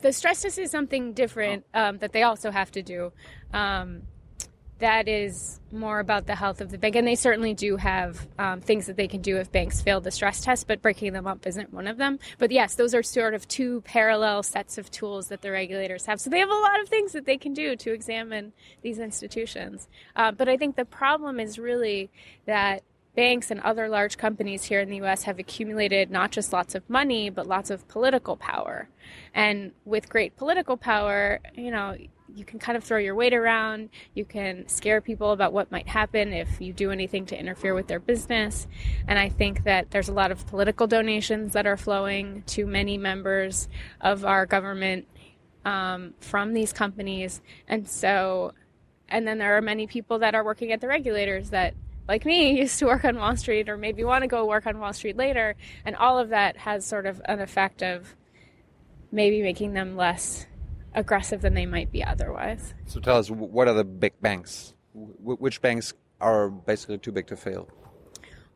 The 0.00 0.12
stress 0.12 0.42
test 0.42 0.58
is 0.58 0.70
something 0.70 1.12
different 1.12 1.64
um, 1.74 1.98
that 1.98 2.12
they 2.12 2.22
also 2.22 2.50
have 2.50 2.70
to 2.72 2.82
do. 2.82 3.12
Um, 3.52 4.02
that 4.78 5.08
is 5.08 5.58
more 5.72 5.98
about 5.98 6.26
the 6.26 6.34
health 6.34 6.60
of 6.60 6.70
the 6.70 6.78
bank, 6.78 6.94
and 6.94 7.06
they 7.06 7.16
certainly 7.16 7.52
do 7.52 7.76
have 7.76 8.26
um, 8.38 8.60
things 8.60 8.86
that 8.86 8.96
they 8.96 9.08
can 9.08 9.20
do 9.20 9.36
if 9.36 9.50
banks 9.50 9.80
fail 9.80 10.00
the 10.00 10.10
stress 10.10 10.40
test, 10.40 10.66
but 10.66 10.80
breaking 10.80 11.12
them 11.12 11.26
up 11.26 11.46
isn't 11.46 11.72
one 11.72 11.88
of 11.88 11.96
them. 11.96 12.18
But 12.38 12.52
yes, 12.52 12.76
those 12.76 12.94
are 12.94 13.02
sort 13.02 13.34
of 13.34 13.46
two 13.48 13.80
parallel 13.82 14.42
sets 14.44 14.78
of 14.78 14.90
tools 14.90 15.28
that 15.28 15.42
the 15.42 15.50
regulators 15.50 16.06
have. 16.06 16.20
So 16.20 16.30
they 16.30 16.38
have 16.38 16.48
a 16.48 16.54
lot 16.54 16.80
of 16.80 16.88
things 16.88 17.12
that 17.12 17.26
they 17.26 17.36
can 17.36 17.54
do 17.54 17.74
to 17.76 17.92
examine 17.92 18.52
these 18.82 18.98
institutions. 18.98 19.88
Uh, 20.14 20.30
but 20.30 20.48
I 20.48 20.56
think 20.56 20.76
the 20.76 20.84
problem 20.84 21.40
is 21.40 21.58
really 21.58 22.08
that 22.46 22.82
banks 23.18 23.50
and 23.50 23.58
other 23.62 23.88
large 23.88 24.16
companies 24.16 24.62
here 24.62 24.78
in 24.78 24.88
the 24.88 25.00
US 25.02 25.24
have 25.24 25.40
accumulated 25.40 26.08
not 26.08 26.30
just 26.30 26.52
lots 26.52 26.76
of 26.76 26.88
money, 26.88 27.28
but 27.28 27.48
lots 27.48 27.68
of 27.68 27.88
political 27.88 28.36
power. 28.36 28.88
And 29.34 29.72
with 29.84 30.08
great 30.08 30.36
political 30.36 30.76
power, 30.76 31.40
you 31.56 31.72
know, 31.72 31.96
you 32.32 32.44
can 32.44 32.60
kind 32.60 32.78
of 32.78 32.84
throw 32.84 32.98
your 32.98 33.16
weight 33.16 33.34
around. 33.34 33.88
You 34.14 34.24
can 34.24 34.68
scare 34.68 35.00
people 35.00 35.32
about 35.32 35.52
what 35.52 35.72
might 35.72 35.88
happen 35.88 36.32
if 36.32 36.60
you 36.60 36.72
do 36.72 36.92
anything 36.92 37.26
to 37.26 37.36
interfere 37.36 37.74
with 37.74 37.88
their 37.88 37.98
business. 37.98 38.68
And 39.08 39.18
I 39.18 39.30
think 39.30 39.64
that 39.64 39.90
there's 39.90 40.08
a 40.08 40.12
lot 40.12 40.30
of 40.30 40.46
political 40.46 40.86
donations 40.86 41.54
that 41.54 41.66
are 41.66 41.76
flowing 41.76 42.44
to 42.54 42.66
many 42.66 42.98
members 42.98 43.68
of 44.00 44.24
our 44.24 44.46
government 44.46 45.08
um, 45.64 46.14
from 46.20 46.54
these 46.54 46.72
companies. 46.72 47.40
And 47.66 47.88
so, 47.88 48.52
and 49.08 49.26
then 49.26 49.38
there 49.38 49.56
are 49.56 49.60
many 49.60 49.88
people 49.88 50.20
that 50.20 50.36
are 50.36 50.44
working 50.44 50.70
at 50.70 50.80
the 50.80 50.86
regulators 50.86 51.50
that 51.50 51.74
like 52.08 52.24
me 52.24 52.58
used 52.60 52.78
to 52.80 52.86
work 52.86 53.04
on 53.04 53.16
Wall 53.16 53.36
Street 53.36 53.68
or 53.68 53.76
maybe 53.76 54.02
want 54.02 54.22
to 54.22 54.28
go 54.28 54.46
work 54.46 54.66
on 54.66 54.80
Wall 54.80 54.92
Street 54.92 55.16
later. 55.16 55.54
And 55.84 55.94
all 55.96 56.18
of 56.18 56.30
that 56.30 56.56
has 56.56 56.84
sort 56.84 57.06
of 57.06 57.20
an 57.26 57.40
effect 57.40 57.82
of 57.82 58.16
maybe 59.12 59.42
making 59.42 59.74
them 59.74 59.96
less 59.96 60.46
aggressive 60.94 61.42
than 61.42 61.54
they 61.54 61.66
might 61.66 61.92
be 61.92 62.02
otherwise. 62.02 62.74
So 62.86 62.98
tell 62.98 63.18
us, 63.18 63.30
what 63.30 63.68
are 63.68 63.74
the 63.74 63.84
big 63.84 64.20
banks? 64.20 64.74
which 64.94 65.60
banks 65.60 65.94
are 66.20 66.50
basically 66.50 66.98
too 66.98 67.12
big 67.12 67.26
to 67.28 67.36
fail? 67.36 67.68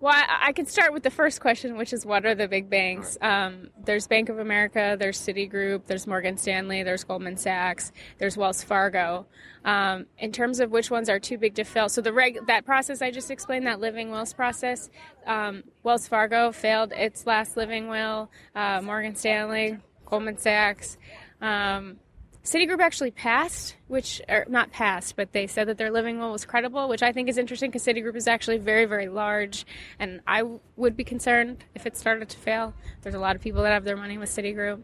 Well, 0.02 0.12
I, 0.12 0.48
I, 0.48 0.52
can 0.52 0.66
start 0.66 0.92
with 0.92 1.04
the 1.04 1.12
first 1.12 1.40
question, 1.40 1.76
which 1.76 1.92
is 1.92 2.04
what 2.04 2.26
are 2.26 2.34
the 2.34 2.48
big 2.48 2.68
banks? 2.68 3.16
Um, 3.22 3.68
there's 3.84 4.08
Bank 4.08 4.30
of 4.30 4.40
America, 4.40 4.96
there's 4.98 5.16
Citigroup, 5.16 5.82
there's 5.86 6.08
Morgan 6.08 6.36
Stanley, 6.36 6.82
there's 6.82 7.04
Goldman 7.04 7.36
Sachs, 7.36 7.92
there's 8.18 8.36
Wells 8.36 8.64
Fargo. 8.64 9.26
Um, 9.64 10.06
in 10.18 10.32
terms 10.32 10.58
of 10.58 10.72
which 10.72 10.90
ones 10.90 11.08
are 11.08 11.20
too 11.20 11.38
big 11.38 11.54
to 11.54 11.62
fail, 11.62 11.88
so 11.88 12.00
the 12.00 12.12
reg- 12.12 12.48
that 12.48 12.66
process 12.66 13.00
I 13.00 13.12
just 13.12 13.30
explained, 13.30 13.64
that 13.68 13.78
living 13.78 14.10
wills 14.10 14.32
process, 14.32 14.90
um, 15.24 15.62
Wells 15.84 16.08
Fargo 16.08 16.50
failed 16.50 16.90
its 16.90 17.24
last 17.24 17.56
living 17.56 17.86
will. 17.86 18.28
Uh, 18.56 18.80
Morgan 18.82 19.14
Stanley, 19.14 19.78
Goldman 20.04 20.36
Sachs. 20.36 20.98
Um, 21.40 21.98
Citigroup 22.44 22.80
actually 22.80 23.12
passed, 23.12 23.76
which 23.86 24.20
or 24.28 24.44
not 24.48 24.72
passed, 24.72 25.14
but 25.14 25.32
they 25.32 25.46
said 25.46 25.68
that 25.68 25.78
their 25.78 25.92
living 25.92 26.18
will 26.18 26.32
was 26.32 26.44
credible, 26.44 26.88
which 26.88 27.02
I 27.02 27.12
think 27.12 27.28
is 27.28 27.38
interesting 27.38 27.70
because 27.70 27.84
Citigroup 27.86 28.16
is 28.16 28.26
actually 28.26 28.58
very, 28.58 28.84
very 28.84 29.08
large, 29.08 29.64
and 29.98 30.20
I 30.26 30.38
w- 30.38 30.60
would 30.76 30.96
be 30.96 31.04
concerned 31.04 31.64
if 31.74 31.86
it 31.86 31.96
started 31.96 32.28
to 32.30 32.36
fail. 32.36 32.74
There's 33.02 33.14
a 33.14 33.20
lot 33.20 33.36
of 33.36 33.42
people 33.42 33.62
that 33.62 33.72
have 33.72 33.84
their 33.84 33.96
money 33.96 34.18
with 34.18 34.28
Citigroup, 34.28 34.82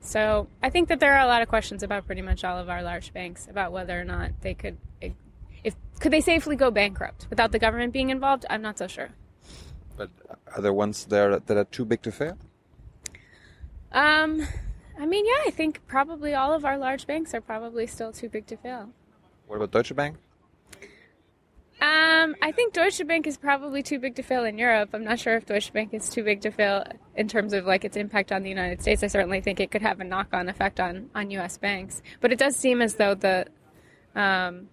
so 0.00 0.48
I 0.62 0.70
think 0.70 0.88
that 0.88 1.00
there 1.00 1.14
are 1.14 1.24
a 1.24 1.26
lot 1.26 1.42
of 1.42 1.48
questions 1.48 1.82
about 1.82 2.06
pretty 2.06 2.22
much 2.22 2.44
all 2.44 2.58
of 2.58 2.68
our 2.68 2.82
large 2.82 3.12
banks 3.12 3.48
about 3.48 3.72
whether 3.72 3.98
or 3.98 4.04
not 4.04 4.32
they 4.42 4.54
could, 4.54 4.76
if 5.00 5.74
could 5.98 6.12
they 6.12 6.20
safely 6.20 6.56
go 6.56 6.70
bankrupt 6.70 7.26
without 7.30 7.52
the 7.52 7.58
government 7.58 7.92
being 7.92 8.10
involved. 8.10 8.44
I'm 8.50 8.60
not 8.62 8.78
so 8.78 8.86
sure. 8.86 9.10
But 9.96 10.10
are 10.54 10.60
there 10.60 10.72
ones 10.72 11.06
there 11.06 11.38
that 11.38 11.56
are 11.56 11.64
too 11.64 11.84
big 11.84 12.02
to 12.02 12.12
fail? 12.12 12.36
Um, 13.92 14.46
I 14.98 15.06
mean, 15.06 15.26
yeah, 15.26 15.42
I 15.46 15.50
think 15.50 15.80
probably 15.86 16.34
all 16.34 16.52
of 16.52 16.64
our 16.64 16.78
large 16.78 17.06
banks 17.06 17.34
are 17.34 17.40
probably 17.40 17.86
still 17.86 18.12
too 18.12 18.28
big 18.28 18.46
to 18.46 18.56
fail. 18.56 18.90
What 19.46 19.56
about 19.56 19.72
Deutsche 19.72 19.94
Bank? 19.94 20.16
Um, 21.80 22.34
I 22.40 22.52
think 22.52 22.72
Deutsche 22.72 23.06
Bank 23.06 23.26
is 23.26 23.36
probably 23.36 23.82
too 23.82 23.98
big 23.98 24.14
to 24.14 24.22
fail 24.22 24.44
in 24.44 24.56
Europe. 24.56 24.90
I'm 24.94 25.04
not 25.04 25.18
sure 25.18 25.36
if 25.36 25.44
Deutsche 25.44 25.72
Bank 25.72 25.92
is 25.92 26.08
too 26.08 26.22
big 26.22 26.40
to 26.42 26.50
fail 26.50 26.84
in 27.16 27.28
terms 27.28 27.52
of 27.52 27.66
like 27.66 27.84
its 27.84 27.96
impact 27.96 28.32
on 28.32 28.42
the 28.42 28.48
United 28.48 28.80
States. 28.80 29.02
I 29.02 29.08
certainly 29.08 29.40
think 29.40 29.60
it 29.60 29.70
could 29.70 29.82
have 29.82 30.00
a 30.00 30.04
knock-on 30.04 30.48
effect 30.48 30.80
on 30.80 31.10
on 31.14 31.30
U.S. 31.32 31.58
banks, 31.58 32.00
but 32.20 32.32
it 32.32 32.38
does 32.38 32.56
seem 32.56 32.80
as 32.80 32.94
though 32.94 33.14
the 33.14 33.46
um, 34.14 34.68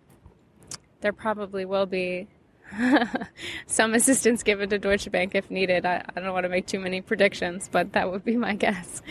there 1.01 1.11
probably 1.11 1.65
will 1.65 1.87
be 1.87 2.27
some 3.65 3.93
assistance 3.93 4.43
given 4.43 4.69
to 4.69 4.79
Deutsche 4.79 5.11
Bank 5.11 5.35
if 5.35 5.51
needed. 5.51 5.85
I, 5.85 6.05
I 6.15 6.21
don't 6.21 6.33
want 6.33 6.45
to 6.45 6.49
make 6.49 6.67
too 6.67 6.79
many 6.79 7.01
predictions, 7.01 7.67
but 7.69 7.93
that 7.93 8.09
would 8.09 8.23
be 8.23 8.37
my 8.37 8.55
guess. 8.65 9.01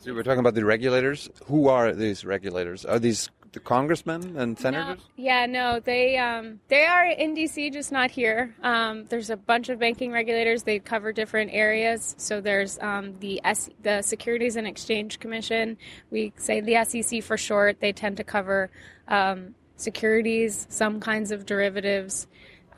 So 0.00 0.14
we're 0.14 0.22
talking 0.22 0.40
about 0.40 0.54
the 0.54 0.64
regulators. 0.64 1.28
Who 1.44 1.68
are 1.68 1.92
these 1.92 2.24
regulators? 2.24 2.86
Are 2.86 2.98
these 2.98 3.28
the 3.52 3.60
congressmen 3.60 4.34
and 4.38 4.58
senators? 4.58 4.98
No, 4.98 5.04
yeah, 5.22 5.44
no, 5.44 5.78
they 5.78 6.16
um, 6.16 6.60
they 6.68 6.86
are 6.86 7.04
in 7.04 7.36
DC, 7.36 7.70
just 7.70 7.92
not 7.92 8.10
here. 8.10 8.54
Um, 8.62 9.04
there's 9.10 9.28
a 9.28 9.36
bunch 9.36 9.68
of 9.68 9.78
banking 9.78 10.10
regulators. 10.10 10.62
They 10.62 10.78
cover 10.78 11.12
different 11.12 11.50
areas. 11.52 12.14
So 12.16 12.40
there's 12.40 12.78
um, 12.78 13.18
the 13.20 13.42
S- 13.44 13.68
the 13.82 14.00
Securities 14.00 14.56
and 14.56 14.66
Exchange 14.66 15.18
Commission. 15.18 15.76
We 16.10 16.32
say 16.36 16.62
the 16.62 16.82
SEC 16.82 17.22
for 17.22 17.36
short. 17.36 17.80
They 17.80 17.92
tend 17.92 18.16
to 18.16 18.24
cover 18.24 18.70
um, 19.06 19.54
securities, 19.76 20.66
some 20.70 20.98
kinds 20.98 21.30
of 21.30 21.44
derivatives, 21.44 22.26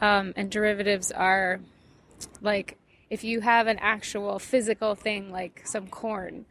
um, 0.00 0.32
and 0.34 0.50
derivatives 0.50 1.12
are 1.12 1.60
like 2.40 2.78
if 3.10 3.22
you 3.22 3.42
have 3.42 3.68
an 3.68 3.78
actual 3.78 4.40
physical 4.40 4.96
thing 4.96 5.30
like 5.30 5.62
some 5.66 5.86
corn 5.86 6.46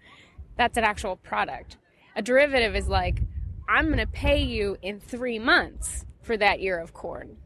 that's 0.58 0.78
an 0.78 0.84
actual 0.84 1.16
product. 1.16 1.78
A 2.16 2.22
derivative 2.22 2.76
is 2.76 2.88
like, 2.88 3.22
I'm 3.70 3.86
going 3.86 4.00
to 4.00 4.08
pay 4.08 4.44
you 4.44 4.78
in 4.82 5.00
three 5.00 5.40
months 5.40 6.06
for 6.22 6.38
that 6.38 6.60
year 6.60 6.80
of 6.80 6.94
corn. 6.94 7.38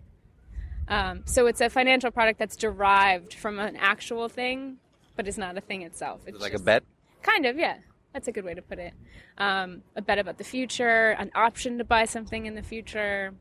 Um, 0.87 1.23
so 1.25 1.47
it's 1.47 1.61
a 1.61 1.69
financial 1.69 2.11
product 2.11 2.39
that's 2.39 2.55
derived 2.55 3.33
from 3.33 3.59
an 3.59 3.75
actual 3.75 4.29
thing, 4.29 4.77
but 5.15 5.27
is 5.27 5.37
not 5.37 5.57
a 5.57 5.61
thing 5.61 5.81
itself. 5.81 6.21
It's 6.25 6.39
like 6.39 6.53
a 6.53 6.59
bet? 6.59 6.83
Kind 7.21 7.45
of, 7.45 7.57
yeah. 7.57 7.77
That's 8.13 8.27
a 8.27 8.31
good 8.31 8.45
way 8.45 8.53
to 8.53 8.61
put 8.61 8.79
it. 8.79 8.93
Um, 9.37 9.81
a 9.95 10.01
bet 10.01 10.19
about 10.19 10.37
the 10.37 10.43
future, 10.43 11.11
an 11.11 11.31
option 11.35 11.79
to 11.79 11.83
buy 11.83 12.05
something 12.05 12.45
in 12.45 12.55
the 12.55 12.63
future. 12.63 13.33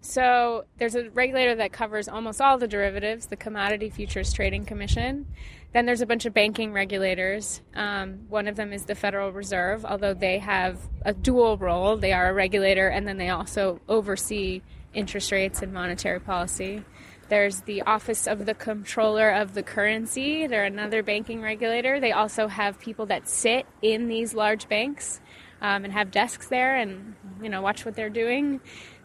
So 0.00 0.64
there's 0.78 0.94
a 0.94 1.10
regulator 1.10 1.54
that 1.56 1.72
covers 1.72 2.08
almost 2.08 2.40
all 2.40 2.56
the 2.58 2.68
derivatives, 2.68 3.26
the 3.26 3.36
Commodity 3.36 3.90
Futures 3.90 4.32
Trading 4.32 4.64
Commission. 4.64 5.26
Then 5.72 5.86
there's 5.86 6.00
a 6.00 6.06
bunch 6.06 6.24
of 6.24 6.34
banking 6.34 6.72
regulators. 6.72 7.60
Um, 7.74 8.20
one 8.28 8.48
of 8.48 8.56
them 8.56 8.72
is 8.72 8.86
the 8.86 8.94
Federal 8.94 9.30
Reserve, 9.30 9.84
although 9.84 10.14
they 10.14 10.38
have 10.38 10.78
a 11.04 11.12
dual 11.12 11.58
role. 11.58 11.96
They 11.96 12.12
are 12.12 12.30
a 12.30 12.32
regulator 12.32 12.88
and 12.88 13.06
then 13.06 13.18
they 13.18 13.28
also 13.28 13.80
oversee 13.88 14.62
interest 14.94 15.30
rates 15.32 15.62
and 15.62 15.72
monetary 15.72 16.18
policy. 16.18 16.82
There's 17.28 17.60
the 17.60 17.82
Office 17.82 18.26
of 18.26 18.46
the 18.46 18.54
Comptroller 18.54 19.30
of 19.30 19.54
the 19.54 19.62
Currency. 19.62 20.48
They're 20.48 20.64
another 20.64 21.04
banking 21.04 21.40
regulator. 21.40 22.00
They 22.00 22.10
also 22.10 22.48
have 22.48 22.80
people 22.80 23.06
that 23.06 23.28
sit 23.28 23.66
in 23.82 24.08
these 24.08 24.34
large 24.34 24.68
banks 24.68 25.20
um, 25.60 25.84
and 25.84 25.92
have 25.92 26.10
desks 26.10 26.48
there 26.48 26.76
and 26.76 27.14
you 27.42 27.48
know 27.48 27.62
watch 27.62 27.84
what 27.84 27.94
they're 27.94 28.10
doing. 28.10 28.60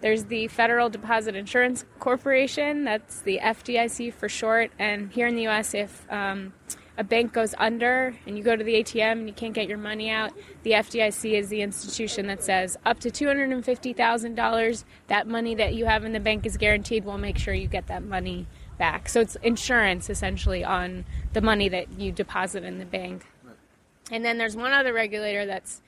There's 0.05 0.25
the 0.25 0.47
Federal 0.50 0.91
Deposit 0.91 1.35
Insurance 1.35 1.83
Corporation, 1.97 2.83
that's 2.83 3.21
the 3.21 3.39
FDIC 3.41 4.13
for 4.13 4.29
short. 4.29 4.69
And 4.77 5.12
here 5.12 5.25
in 5.25 5.35
the 5.35 5.41
U.S., 5.41 5.74
if 5.74 6.05
um, 6.12 6.53
a 6.95 7.03
bank 7.03 7.33
goes 7.33 7.55
under 7.57 8.15
and 8.27 8.38
you 8.38 8.43
go 8.43 8.55
to 8.55 8.63
the 8.63 8.75
ATM 8.75 9.13
and 9.13 9.27
you 9.27 9.33
can't 9.33 9.55
get 9.55 9.67
your 9.67 9.79
money 9.79 10.12
out, 10.12 10.31
the 10.62 10.74
FDIC 10.74 11.33
is 11.33 11.50
the 11.50 11.63
institution 11.63 12.27
that 12.27 12.43
says 12.43 12.77
up 12.85 13.00
to 13.00 13.09
$250,000, 13.09 14.83
that 15.07 15.27
money 15.27 15.55
that 15.55 15.74
you 15.74 15.85
have 15.85 16.05
in 16.05 16.13
the 16.13 16.19
bank 16.19 16.45
is 16.45 16.55
guaranteed. 16.55 17.03
We'll 17.03 17.17
make 17.17 17.39
sure 17.39 17.55
you 17.55 17.67
get 17.67 17.88
that 17.88 18.03
money 18.03 18.45
back. 18.77 19.09
So 19.09 19.21
it's 19.21 19.38
insurance 19.38 20.12
essentially 20.12 20.63
on 20.63 21.05
the 21.33 21.41
money 21.41 21.67
that 21.69 22.00
you 22.00 22.12
deposit 22.12 22.63
in 22.63 22.77
the 22.77 22.85
bank. 22.85 23.25
And 24.12 24.24
then 24.24 24.38
there's 24.38 24.55
one 24.55 24.71
other 24.71 24.93
regulator 24.93 25.47
that's 25.47 25.81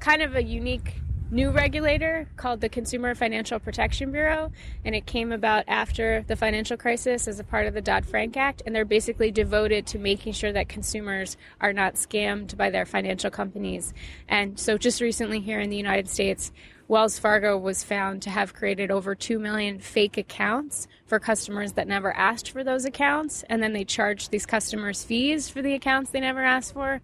kind 0.00 0.20
of 0.20 0.34
a 0.34 0.42
unique 0.42 0.94
new 1.32 1.50
regulator 1.50 2.28
called 2.36 2.60
the 2.60 2.68
Consumer 2.68 3.14
Financial 3.14 3.58
Protection 3.58 4.12
Bureau, 4.12 4.52
and 4.84 4.94
it 4.94 5.06
came 5.06 5.32
about 5.32 5.64
after 5.66 6.24
the 6.28 6.36
financial 6.36 6.76
crisis 6.76 7.26
as 7.26 7.40
a 7.40 7.44
part 7.44 7.66
of 7.66 7.72
the 7.72 7.80
Dodd 7.80 8.04
Frank 8.04 8.36
Act. 8.36 8.62
And 8.66 8.76
they're 8.76 8.84
basically 8.84 9.30
devoted 9.30 9.86
to 9.88 9.98
making 9.98 10.34
sure 10.34 10.52
that 10.52 10.68
consumers 10.68 11.38
are 11.60 11.72
not 11.72 11.94
scammed 11.94 12.56
by 12.56 12.68
their 12.68 12.84
financial 12.84 13.30
companies. 13.30 13.94
And 14.28 14.60
so, 14.60 14.76
just 14.76 15.00
recently 15.00 15.40
here 15.40 15.58
in 15.58 15.70
the 15.70 15.76
United 15.76 16.08
States, 16.08 16.52
Wells 16.88 17.18
Fargo 17.18 17.56
was 17.56 17.82
found 17.82 18.20
to 18.22 18.30
have 18.30 18.52
created 18.52 18.90
over 18.90 19.14
2 19.14 19.38
million 19.38 19.78
fake 19.78 20.18
accounts 20.18 20.86
for 21.06 21.18
customers 21.18 21.72
that 21.72 21.88
never 21.88 22.14
asked 22.14 22.50
for 22.50 22.62
those 22.62 22.84
accounts. 22.84 23.44
And 23.48 23.62
then 23.62 23.72
they 23.72 23.84
charged 23.84 24.30
these 24.30 24.44
customers 24.44 25.02
fees 25.02 25.48
for 25.48 25.62
the 25.62 25.72
accounts 25.72 26.10
they 26.10 26.20
never 26.20 26.44
asked 26.44 26.74
for. 26.74 27.00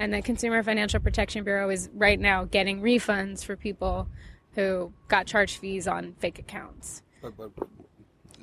And 0.00 0.14
the 0.14 0.22
Consumer 0.22 0.62
Financial 0.62 0.98
Protection 0.98 1.44
Bureau 1.44 1.68
is 1.68 1.90
right 1.92 2.18
now 2.18 2.44
getting 2.44 2.80
refunds 2.80 3.44
for 3.44 3.54
people 3.54 4.08
who 4.54 4.94
got 5.08 5.26
charged 5.26 5.58
fees 5.58 5.86
on 5.86 6.14
fake 6.18 6.38
accounts. 6.38 7.02
But, 7.20 7.36
but 7.36 7.52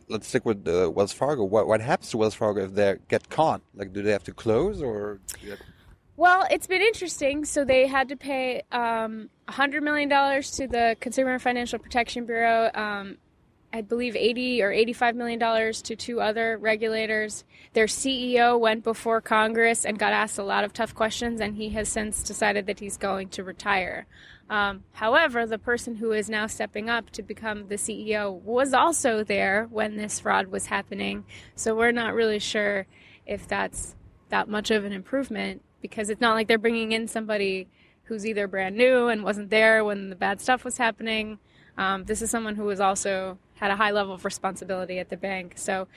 let's 0.07 0.27
stick 0.27 0.45
with 0.45 0.67
uh, 0.67 0.91
Wells 0.93 1.11
Fargo. 1.11 1.43
What 1.43 1.65
what 1.65 1.81
happens 1.81 2.11
to 2.11 2.17
Wells 2.17 2.35
Fargo 2.35 2.65
if 2.65 2.75
they 2.75 2.97
get 3.09 3.31
caught? 3.31 3.61
Like, 3.73 3.91
do 3.91 4.03
they 4.03 4.11
have 4.11 4.23
to 4.25 4.33
close 4.33 4.83
or? 4.83 5.19
Well, 6.15 6.45
it's 6.51 6.67
been 6.67 6.83
interesting. 6.83 7.43
So 7.43 7.65
they 7.65 7.87
had 7.87 8.09
to 8.09 8.15
pay 8.15 8.61
um, 8.71 9.29
$100 9.49 9.81
million 9.81 10.09
to 10.09 10.67
the 10.67 10.95
Consumer 10.99 11.39
Financial 11.39 11.79
Protection 11.79 12.27
Bureau. 12.27 12.69
Um, 12.75 13.17
I 13.73 13.81
believe 13.81 14.15
80 14.15 14.63
or 14.63 14.71
85 14.71 15.15
million 15.15 15.39
dollars 15.39 15.81
to 15.83 15.95
two 15.95 16.21
other 16.21 16.57
regulators. 16.57 17.43
Their 17.73 17.85
CEO 17.85 18.59
went 18.59 18.83
before 18.83 19.19
Congress 19.21 19.85
and 19.85 19.99
got 19.99 20.13
asked 20.13 20.37
a 20.37 20.43
lot 20.43 20.63
of 20.63 20.73
tough 20.73 20.95
questions, 20.95 21.41
and 21.41 21.55
he 21.55 21.69
has 21.69 21.89
since 21.89 22.23
decided 22.23 22.65
that 22.67 22.79
he's 22.79 22.97
going 22.97 23.29
to 23.29 23.43
retire. 23.43 24.07
Um, 24.49 24.83
however, 24.93 25.45
the 25.45 25.59
person 25.59 25.95
who 25.95 26.13
is 26.13 26.29
now 26.29 26.47
stepping 26.47 26.89
up 26.89 27.09
to 27.11 27.21
become 27.21 27.67
the 27.67 27.75
CEO 27.75 28.31
was 28.41 28.73
also 28.73 29.23
there 29.23 29.67
when 29.69 29.97
this 29.97 30.21
fraud 30.21 30.47
was 30.47 30.67
happening. 30.67 31.25
So 31.55 31.75
we're 31.75 31.91
not 31.91 32.13
really 32.13 32.39
sure 32.39 32.87
if 33.25 33.47
that's 33.47 33.95
that 34.29 34.47
much 34.47 34.71
of 34.71 34.85
an 34.85 34.93
improvement 34.93 35.61
because 35.81 36.09
it's 36.09 36.21
not 36.21 36.35
like 36.35 36.47
they're 36.47 36.57
bringing 36.57 36.93
in 36.93 37.07
somebody 37.07 37.67
who's 38.03 38.25
either 38.25 38.47
brand 38.47 38.77
new 38.77 39.07
and 39.07 39.23
wasn't 39.23 39.49
there 39.49 39.83
when 39.83 40.09
the 40.09 40.15
bad 40.15 40.39
stuff 40.39 40.63
was 40.63 40.77
happening. 40.77 41.39
Um, 41.77 42.05
this 42.05 42.21
is 42.21 42.31
someone 42.31 42.55
who 42.55 42.63
was 42.63 42.79
also 42.79 43.37
had 43.59 43.71
a 43.71 43.75
high 43.75 43.91
level 43.91 44.13
of 44.13 44.25
responsibility 44.25 44.99
at 44.99 45.09
the 45.09 45.17
bank. 45.17 45.53
So 45.57 45.87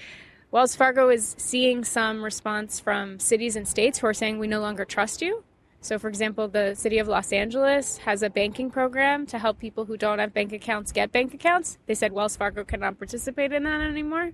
Wells 0.51 0.75
Fargo 0.75 1.11
is 1.11 1.37
seeing 1.39 1.85
some 1.85 2.25
response 2.25 2.81
from 2.81 3.21
cities 3.21 3.55
and 3.55 3.69
states 3.69 4.01
who 4.01 4.09
are 4.09 4.15
saying 4.15 4.39
we 4.39 4.49
no 4.49 4.61
longer 4.61 4.85
trust 4.85 5.23
you. 5.23 5.45
So, 5.83 5.99
for 5.99 6.09
example, 6.09 6.49
the 6.49 6.75
city 6.75 6.99
of 6.99 7.09
Los 7.09 7.33
Angeles 7.33 7.99
has 7.99 8.23
a 8.23 8.29
banking 8.29 8.71
program 8.71 9.27
to 9.27 9.39
help 9.39 9.59
people 9.59 9.85
who 9.85 9.97
don't 9.97 10.19
have 10.19 10.35
bank 10.35 10.53
accounts 10.53 10.93
get 10.93 11.13
bank 11.13 11.33
accounts. 11.33 11.79
They 11.87 11.95
said 11.95 12.13
Wells 12.13 12.37
Fargo 12.37 12.65
cannot 12.65 12.99
participate 12.99 13.53
in 13.53 13.63
that 13.63 13.81
anymore. 13.81 14.33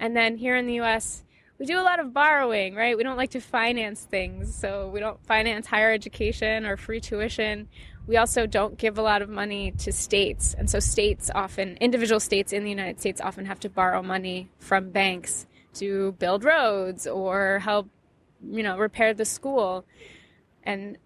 And 0.00 0.16
then 0.16 0.38
here 0.38 0.56
in 0.56 0.66
the 0.66 0.80
US, 0.80 1.22
we 1.58 1.66
do 1.66 1.78
a 1.78 1.82
lot 1.82 2.00
of 2.00 2.12
borrowing, 2.12 2.74
right? 2.74 2.96
We 2.96 3.04
don't 3.04 3.18
like 3.18 3.30
to 3.30 3.40
finance 3.40 4.00
things. 4.00 4.54
So, 4.54 4.88
we 4.88 4.98
don't 4.98 5.24
finance 5.24 5.66
higher 5.66 5.92
education 5.92 6.66
or 6.66 6.76
free 6.76 7.00
tuition 7.00 7.68
we 8.06 8.16
also 8.16 8.46
don't 8.46 8.76
give 8.78 8.98
a 8.98 9.02
lot 9.02 9.22
of 9.22 9.28
money 9.28 9.72
to 9.78 9.92
states. 9.92 10.54
And 10.56 10.68
so, 10.68 10.80
states 10.80 11.30
often, 11.34 11.76
individual 11.80 12.20
states 12.20 12.52
in 12.52 12.64
the 12.64 12.70
United 12.70 13.00
States 13.00 13.20
often 13.20 13.46
have 13.46 13.60
to 13.60 13.68
borrow 13.68 14.02
money 14.02 14.48
from 14.58 14.90
banks 14.90 15.46
to 15.74 16.12
build 16.12 16.44
roads 16.44 17.06
or 17.06 17.60
help, 17.60 17.88
you 18.44 18.62
know, 18.62 18.76
repair 18.76 19.14
the 19.14 19.24
school. 19.24 19.84
And 20.64 20.98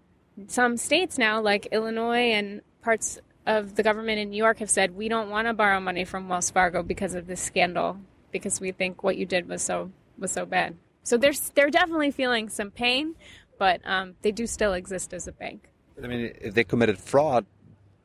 some 0.47 0.77
states 0.77 1.17
now, 1.17 1.41
like 1.41 1.67
Illinois 1.71 2.31
and 2.33 2.61
parts 2.81 3.19
of 3.45 3.75
the 3.75 3.83
government 3.83 4.19
in 4.19 4.29
New 4.29 4.37
York, 4.37 4.59
have 4.59 4.69
said, 4.69 4.95
we 4.95 5.07
don't 5.07 5.29
want 5.29 5.47
to 5.47 5.53
borrow 5.53 5.79
money 5.79 6.03
from 6.03 6.27
Wells 6.27 6.51
Fargo 6.51 6.83
because 6.83 7.15
of 7.15 7.27
this 7.27 7.41
scandal, 7.41 7.97
because 8.31 8.59
we 8.59 8.71
think 8.71 9.03
what 9.03 9.17
you 9.17 9.25
did 9.25 9.47
was 9.47 9.61
so 9.61 9.91
was 10.17 10.31
so 10.31 10.45
bad. 10.45 10.75
So 11.03 11.17
they're, 11.17 11.33
they're 11.53 11.69
definitely 11.69 12.11
feeling 12.11 12.49
some 12.49 12.71
pain, 12.71 13.15
but 13.57 13.81
um, 13.85 14.15
they 14.23 14.31
do 14.31 14.45
still 14.47 14.73
exist 14.73 15.13
as 15.13 15.27
a 15.27 15.31
bank. 15.31 15.69
I 16.03 16.07
mean, 16.07 16.33
if 16.41 16.53
they 16.53 16.63
committed 16.63 16.97
fraud, 16.97 17.45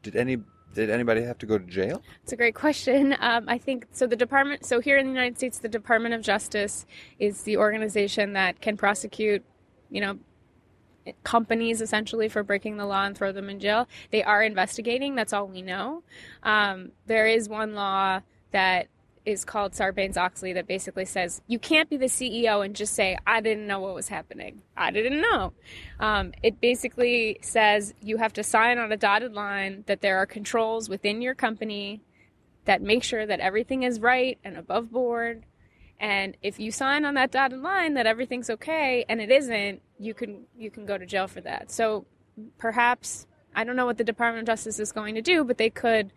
did 0.02 0.16
any 0.16 0.38
did 0.74 0.88
anybody 0.88 1.22
have 1.22 1.38
to 1.38 1.46
go 1.46 1.58
to 1.58 1.64
jail? 1.64 2.02
It's 2.22 2.32
a 2.32 2.36
great 2.36 2.54
question. 2.54 3.16
Um, 3.22 3.44
I 3.48 3.56
think 3.56 3.86
so. 3.92 4.06
The 4.06 4.16
department, 4.16 4.64
so 4.64 4.80
here 4.80 4.98
in 4.98 5.06
the 5.06 5.12
United 5.12 5.36
States, 5.36 5.58
the 5.58 5.68
Department 5.68 6.14
of 6.14 6.22
Justice 6.22 6.86
is 7.20 7.42
the 7.42 7.56
organization 7.56 8.32
that 8.32 8.60
can 8.60 8.76
prosecute, 8.76 9.44
you 9.90 10.00
know, 10.00 10.18
companies 11.22 11.80
essentially 11.80 12.28
for 12.28 12.42
breaking 12.42 12.78
the 12.78 12.86
law 12.86 13.04
and 13.04 13.16
throw 13.16 13.30
them 13.30 13.48
in 13.48 13.60
jail. 13.60 13.86
They 14.10 14.24
are 14.24 14.42
investigating. 14.42 15.14
That's 15.14 15.32
all 15.32 15.46
we 15.46 15.62
know. 15.62 16.02
Um, 16.42 16.92
there 17.06 17.26
is 17.26 17.48
one 17.48 17.74
law 17.74 18.20
that 18.50 18.88
is 19.24 19.44
called 19.44 19.72
Sarbanes 19.72 20.16
Oxley 20.16 20.52
that 20.54 20.66
basically 20.66 21.04
says 21.04 21.42
you 21.46 21.58
can't 21.58 21.88
be 21.88 21.96
the 21.96 22.06
CEO 22.06 22.64
and 22.64 22.74
just 22.74 22.94
say, 22.94 23.16
I 23.26 23.40
didn't 23.40 23.66
know 23.66 23.80
what 23.80 23.94
was 23.94 24.08
happening. 24.08 24.62
I 24.76 24.90
didn't 24.90 25.20
know. 25.20 25.52
Um, 26.00 26.32
it 26.42 26.60
basically 26.60 27.38
says 27.42 27.94
you 28.02 28.16
have 28.16 28.32
to 28.34 28.42
sign 28.42 28.78
on 28.78 28.90
a 28.90 28.96
dotted 28.96 29.32
line 29.32 29.84
that 29.86 30.00
there 30.00 30.18
are 30.18 30.26
controls 30.26 30.88
within 30.88 31.22
your 31.22 31.34
company 31.34 32.02
that 32.64 32.82
make 32.82 33.02
sure 33.02 33.26
that 33.26 33.40
everything 33.40 33.82
is 33.82 34.00
right 34.00 34.38
and 34.44 34.56
above 34.56 34.90
board. 34.90 35.44
And 36.00 36.36
if 36.42 36.58
you 36.58 36.72
sign 36.72 37.04
on 37.04 37.14
that 37.14 37.30
dotted 37.30 37.60
line 37.60 37.94
that 37.94 38.06
everything's 38.06 38.50
okay 38.50 39.04
and 39.08 39.20
it 39.20 39.30
isn't, 39.30 39.82
you 39.98 40.14
can 40.14 40.46
you 40.56 40.70
can 40.70 40.84
go 40.84 40.98
to 40.98 41.06
jail 41.06 41.28
for 41.28 41.40
that. 41.42 41.70
So 41.70 42.06
perhaps 42.58 43.26
I 43.54 43.64
don't 43.64 43.76
know 43.76 43.86
what 43.86 43.98
the 43.98 44.04
Department 44.04 44.48
of 44.48 44.52
Justice 44.52 44.80
is 44.80 44.92
going 44.92 45.14
to 45.14 45.22
do, 45.22 45.44
but 45.44 45.58
they 45.58 45.70
could 45.70 46.12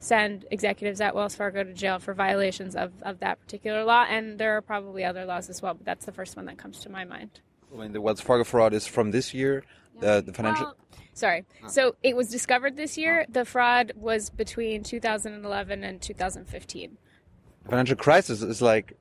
send 0.00 0.46
executives 0.50 1.00
at 1.00 1.14
Wells 1.14 1.34
Fargo 1.34 1.62
to 1.62 1.72
jail 1.72 1.98
for 1.98 2.14
violations 2.14 2.74
of, 2.74 2.92
of 3.02 3.20
that 3.20 3.38
particular 3.38 3.84
law. 3.84 4.06
And 4.08 4.38
there 4.38 4.56
are 4.56 4.62
probably 4.62 5.04
other 5.04 5.24
laws 5.26 5.48
as 5.48 5.62
well, 5.62 5.74
but 5.74 5.84
that's 5.84 6.06
the 6.06 6.12
first 6.12 6.36
one 6.36 6.46
that 6.46 6.58
comes 6.58 6.80
to 6.80 6.88
my 6.88 7.04
mind. 7.04 7.40
I 7.72 7.78
mean, 7.78 7.92
the 7.92 8.00
Wells 8.00 8.20
Fargo 8.20 8.42
fraud 8.42 8.72
is 8.72 8.86
from 8.86 9.12
this 9.12 9.32
year. 9.32 9.62
The, 10.00 10.22
the 10.22 10.32
financial. 10.32 10.64
Well, 10.64 10.76
sorry. 11.12 11.44
So 11.68 11.94
it 12.02 12.16
was 12.16 12.28
discovered 12.28 12.76
this 12.76 12.96
year. 12.96 13.26
The 13.28 13.44
fraud 13.44 13.92
was 13.94 14.30
between 14.30 14.82
2011 14.82 15.84
and 15.84 16.00
2015. 16.00 16.96
The 17.62 17.68
Financial 17.68 17.96
crisis 17.96 18.40
is 18.40 18.62
like, 18.62 18.96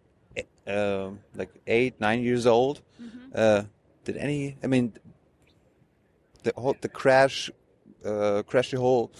uh, 0.67 1.11
like 1.33 1.49
eight, 1.65 1.99
nine 2.01 2.21
years 2.21 2.45
old. 2.45 2.81
Mm-hmm. 3.01 3.31
Uh, 3.33 3.63
did 4.03 4.17
any? 4.17 4.57
I 4.61 4.67
mean, 4.67 4.93
the 6.43 6.51
whole 6.57 6.75
the 6.81 6.89
crash, 6.89 7.49
uh, 8.03 8.43
crashed 8.45 8.71
the 8.71 8.79
whole 8.79 9.11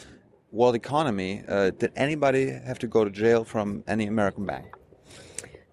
world 0.51 0.75
economy, 0.75 1.43
uh, 1.47 1.71
did 1.71 1.91
anybody 1.95 2.49
have 2.51 2.79
to 2.79 2.87
go 2.87 3.03
to 3.03 3.11
jail 3.11 3.43
from 3.43 3.83
any 3.87 4.07
American 4.07 4.45
bank? 4.45 4.75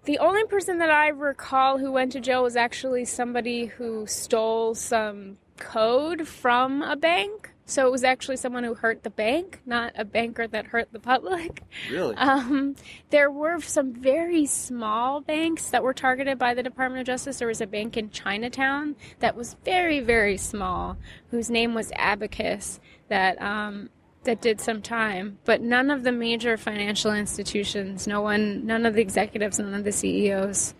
The 0.05 0.19
only 0.19 0.45
person 0.45 0.77
that 0.77 0.89
I 0.89 1.09
recall 1.09 1.77
who 1.77 1.91
went 1.91 2.13
to 2.13 2.21
jail 2.21 2.43
was 2.43 2.55
actually 2.55 3.05
somebody 3.05 3.65
who 3.65 4.07
stole 4.07 4.73
some 4.73 5.37
code 5.57 6.27
from 6.27 6.81
a 6.81 6.95
bank. 6.95 7.51
So 7.65 7.85
it 7.85 7.91
was 7.91 8.05
actually 8.05 8.37
someone 8.37 8.63
who 8.63 8.73
hurt 8.73 9.03
the 9.03 9.09
bank, 9.09 9.59
not 9.65 9.91
a 9.97 10.05
banker 10.05 10.47
that 10.47 10.67
hurt 10.67 10.93
the 10.93 10.99
public. 10.99 11.61
Really? 11.91 12.15
Um, 12.27 12.75
there 13.09 13.29
were 13.29 13.59
some 13.59 13.93
very 13.93 14.45
small 14.45 15.19
banks 15.19 15.71
that 15.71 15.83
were 15.83 15.93
targeted 15.93 16.39
by 16.39 16.53
the 16.53 16.63
Department 16.63 17.01
of 17.01 17.07
Justice. 17.07 17.39
There 17.39 17.47
was 17.49 17.59
a 17.59 17.67
bank 17.67 17.97
in 17.97 18.09
Chinatown 18.09 18.95
that 19.19 19.35
was 19.35 19.57
very, 19.65 19.99
very 19.99 20.37
small, 20.37 20.95
whose 21.31 21.49
name 21.49 21.73
was 21.73 21.91
Abacus, 21.97 22.79
that 23.09 23.41
um, 23.41 23.89
that 24.23 24.41
did 24.41 24.59
some 24.59 24.81
time, 24.81 25.37
but 25.45 25.61
none 25.61 25.89
of 25.89 26.03
the 26.03 26.11
major 26.11 26.57
financial 26.57 27.13
institutions, 27.13 28.07
no 28.07 28.21
one, 28.21 28.65
none 28.65 28.85
of 28.85 28.93
the 28.93 29.01
executives, 29.01 29.59
none 29.59 29.73
of 29.73 29.83
the 29.83 29.91
CEOs 29.91 30.73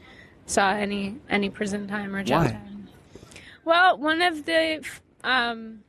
saw 0.46 0.72
any 0.72 1.18
any 1.30 1.50
prison 1.50 1.88
time 1.88 2.16
or 2.16 2.24
jail 2.24 2.40
Why? 2.40 2.52
time. 2.52 2.88
Well, 3.66 3.98
one 3.98 4.22
of 4.22 4.46
the 4.46 4.84
um, 5.24 5.80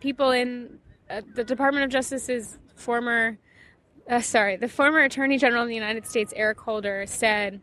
people 0.00 0.30
in 0.30 0.78
uh, 1.10 1.22
the 1.34 1.44
Department 1.44 1.84
of 1.84 1.90
Justice's 1.90 2.58
former, 2.76 3.38
uh, 4.08 4.20
sorry, 4.20 4.56
the 4.56 4.68
former 4.68 5.00
Attorney 5.00 5.38
General 5.38 5.62
of 5.62 5.68
the 5.68 5.74
United 5.74 6.06
States, 6.06 6.32
Eric 6.36 6.60
Holder, 6.60 7.06
said 7.06 7.60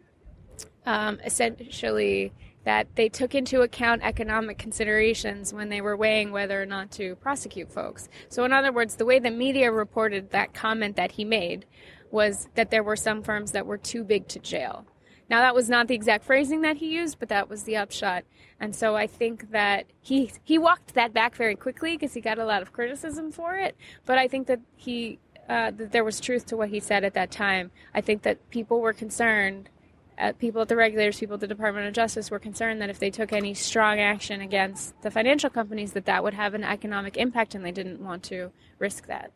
um, 0.86 1.20
essentially 1.24 2.34
that 2.66 2.88
they 2.96 3.08
took 3.08 3.34
into 3.34 3.62
account 3.62 4.04
economic 4.04 4.58
considerations 4.58 5.54
when 5.54 5.70
they 5.70 5.82
were 5.82 5.96
weighing 5.96 6.32
whether 6.32 6.62
or 6.62 6.66
not 6.66 6.92
to 6.92 7.16
prosecute 7.16 7.72
folks. 7.72 8.10
So, 8.28 8.44
in 8.44 8.52
other 8.52 8.72
words, 8.72 8.96
the 8.96 9.06
way 9.06 9.20
the 9.20 9.32
media 9.32 9.72
reported 9.72 10.32
that 10.32 10.54
comment 10.54 10.96
that 10.98 11.14
he 11.14 11.24
made 11.24 11.66
was 12.12 12.50
that 12.56 12.72
there 12.72 12.84
were 12.84 12.96
some 12.96 13.22
firms 13.22 13.52
that 13.52 13.66
were 13.66 13.78
too 13.78 14.04
big 14.04 14.28
to 14.30 14.40
jail. 14.40 14.86
Now, 15.30 15.42
that 15.42 15.56
was 15.56 15.70
not 15.70 15.88
the 15.88 15.96
exact 15.96 16.24
phrasing 16.24 16.62
that 16.62 16.78
he 16.78 16.94
used, 16.94 17.20
but 17.20 17.30
that 17.30 17.50
was 17.50 17.64
the 17.64 17.78
upshot. 17.78 18.26
And 18.60 18.76
so 18.76 18.96
I 18.96 19.08
think 19.08 19.52
that 19.52 19.86
he 20.02 20.32
he 20.44 20.58
walked 20.58 20.94
that 20.94 21.14
back 21.14 21.36
very 21.36 21.56
quickly 21.56 21.98
because 21.98 22.14
he 22.14 22.22
got 22.22 22.40
a 22.40 22.46
lot 22.46 22.62
of 22.62 22.72
criticism 22.72 23.32
for 23.32 23.56
it. 23.56 23.76
But 24.06 24.18
I 24.18 24.28
think 24.28 24.48
that 24.48 24.62
he 24.76 25.20
uh, 25.50 25.72
that 25.72 25.92
there 25.92 26.04
was 26.04 26.20
truth 26.20 26.46
to 26.48 26.58
what 26.58 26.70
he 26.70 26.80
said 26.80 27.04
at 27.04 27.14
that 27.16 27.32
time. 27.32 27.72
I 27.94 28.02
think 28.02 28.24
that 28.24 28.50
people 28.50 28.80
were 28.80 28.94
concerned 28.94 29.70
uh, 30.18 30.32
people 30.34 30.62
at 30.62 30.68
the 30.68 30.76
regulators, 30.76 31.20
people 31.20 31.36
at 31.36 31.40
the 31.40 31.48
Department 31.48 31.88
of 31.88 31.94
Justice 31.94 32.32
were 32.32 32.40
concerned 32.40 32.82
that 32.82 32.90
if 32.90 33.00
they 33.00 33.10
took 33.10 33.34
any 33.34 33.54
strong 33.54 34.00
action 34.00 34.42
against 34.42 35.00
the 35.02 35.12
financial 35.12 35.50
companies, 35.50 35.94
that 35.94 36.06
that 36.06 36.24
would 36.24 36.34
have 36.34 36.54
an 36.54 36.64
economic 36.64 37.18
impact, 37.18 37.56
and 37.56 37.66
they 37.66 37.72
didn't 37.72 38.00
want 38.00 38.24
to 38.24 38.52
risk 38.80 39.08
that. 39.08 39.32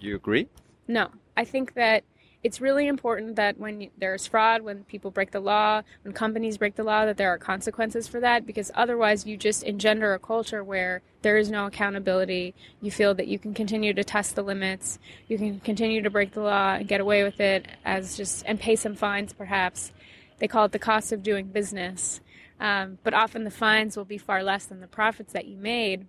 You 0.00 0.16
agree? 0.16 0.48
No, 0.88 1.10
I 1.36 1.44
think 1.44 1.74
that 1.74 2.04
it's 2.46 2.60
really 2.60 2.86
important 2.86 3.34
that 3.36 3.58
when 3.58 3.90
there's 3.98 4.26
fraud, 4.26 4.62
when 4.62 4.84
people 4.84 5.10
break 5.10 5.32
the 5.32 5.40
law, 5.40 5.82
when 6.02 6.14
companies 6.14 6.58
break 6.58 6.76
the 6.76 6.84
law, 6.84 7.04
that 7.04 7.16
there 7.16 7.28
are 7.28 7.38
consequences 7.38 8.06
for 8.06 8.20
that 8.20 8.46
because 8.46 8.70
otherwise 8.74 9.26
you 9.26 9.36
just 9.36 9.64
engender 9.64 10.14
a 10.14 10.18
culture 10.20 10.62
where 10.62 11.02
there 11.22 11.38
is 11.38 11.50
no 11.50 11.66
accountability. 11.66 12.54
You 12.80 12.92
feel 12.92 13.14
that 13.14 13.26
you 13.26 13.38
can 13.38 13.52
continue 13.52 13.92
to 13.94 14.04
test 14.04 14.36
the 14.36 14.42
limits, 14.42 15.00
you 15.26 15.38
can 15.38 15.58
continue 15.58 16.02
to 16.02 16.10
break 16.10 16.34
the 16.34 16.42
law 16.42 16.74
and 16.74 16.86
get 16.86 17.00
away 17.00 17.24
with 17.24 17.40
it 17.40 17.66
as 17.84 18.16
just 18.16 18.44
and 18.46 18.60
pay 18.60 18.76
some 18.76 18.94
fines 18.94 19.32
perhaps. 19.32 19.90
They 20.38 20.48
call 20.48 20.64
it 20.66 20.72
the 20.72 20.78
cost 20.78 21.12
of 21.12 21.22
doing 21.22 21.46
business. 21.46 22.20
Um, 22.58 22.98
but 23.02 23.14
often 23.14 23.44
the 23.44 23.50
fines 23.50 23.96
will 23.96 24.04
be 24.04 24.18
far 24.18 24.42
less 24.42 24.64
than 24.64 24.80
the 24.80 24.86
profits 24.86 25.32
that 25.32 25.46
you 25.46 25.56
made. 25.56 26.06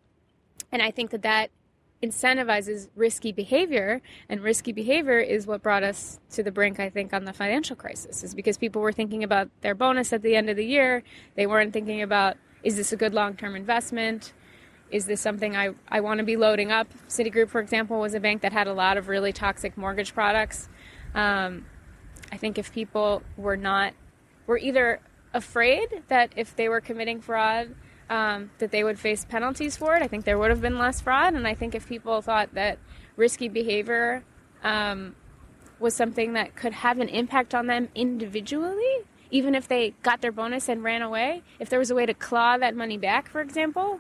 And 0.72 0.82
I 0.82 0.92
think 0.92 1.12
that 1.12 1.22
that 1.24 1.50
incentivizes 2.02 2.90
risky 2.96 3.32
behavior. 3.32 4.02
And 4.30 4.42
risky 4.42 4.72
behavior 4.72 5.20
is 5.20 5.48
what 5.48 5.64
brought 5.64 5.84
us 5.84 6.20
to 6.32 6.44
the 6.44 6.52
brink 6.52 6.80
i 6.80 6.90
think 6.90 7.14
on 7.14 7.26
the 7.26 7.34
financial 7.34 7.76
crisis 7.76 8.24
is 8.24 8.36
because 8.36 8.58
people 8.58 8.82
were 8.82 8.92
thinking 8.92 9.24
about 9.24 9.50
their 9.62 9.74
bonus 9.74 10.14
at 10.14 10.22
the 10.22 10.36
end 10.36 10.50
of 10.50 10.58
the 10.58 10.66
year. 10.66 11.04
They 11.36 11.48
weren't 11.48 11.74
thinking 11.74 12.02
about 12.02 12.38
is 12.64 12.76
this 12.76 12.92
a 12.92 12.98
good 12.98 13.14
long-term 13.14 13.56
investment? 13.56 14.34
Is 14.90 15.06
this 15.06 15.22
something 15.22 15.56
i, 15.56 15.72
I 15.90 16.00
want 16.02 16.20
to 16.20 16.24
be 16.24 16.38
loading 16.38 16.72
up? 16.72 16.88
Citigroup 17.08 17.50
for 17.50 17.62
example 17.62 18.00
was 18.00 18.14
a 18.14 18.20
bank 18.20 18.42
that 18.42 18.54
had 18.54 18.68
a 18.68 18.74
lot 18.74 18.98
of 18.98 19.08
really 19.08 19.34
toxic 19.34 19.78
mortgage 19.78 20.14
products. 20.14 20.70
Um, 21.16 21.66
i 22.32 22.38
think 22.38 22.58
if 22.58 22.72
people 22.74 23.24
were 23.38 23.58
not 23.58 23.94
were 24.48 24.58
either 24.58 25.02
afraid 25.34 26.04
that 26.08 26.32
if 26.36 26.56
they 26.56 26.68
were 26.68 26.82
committing 26.82 27.22
fraud 27.22 27.76
um, 28.10 28.52
that 28.60 28.72
they 28.72 28.84
would 28.84 29.00
face 29.00 29.26
penalties 29.26 29.78
for 29.78 29.96
it. 29.96 30.02
I 30.02 30.08
think 30.08 30.26
there 30.26 30.38
would 30.38 30.50
have 30.50 30.62
been 30.62 30.78
less 30.78 31.02
fraud, 31.02 31.34
and 31.34 31.48
I 31.48 31.54
think 31.54 31.76
if 31.76 31.88
people 31.88 32.22
thought 32.22 32.54
that 32.54 32.80
risky 33.16 33.50
behavior 33.50 34.24
um, 34.64 35.16
was 35.80 35.94
something 35.94 36.34
that 36.34 36.56
could 36.56 36.74
have 36.74 37.00
an 37.00 37.10
impact 37.10 37.54
on 37.54 37.68
them 37.68 37.90
individually, 37.94 39.04
even 39.30 39.56
if 39.56 39.68
they 39.68 39.94
got 40.04 40.22
their 40.22 40.32
bonus 40.32 40.70
and 40.70 40.84
ran 40.84 41.02
away, 41.02 41.44
if 41.60 41.70
there 41.70 41.80
was 41.80 41.92
a 41.92 41.96
way 41.96 42.06
to 42.06 42.14
claw 42.14 42.58
that 42.58 42.76
money 42.76 42.98
back, 42.98 43.30
for 43.30 43.42
example, 43.42 44.00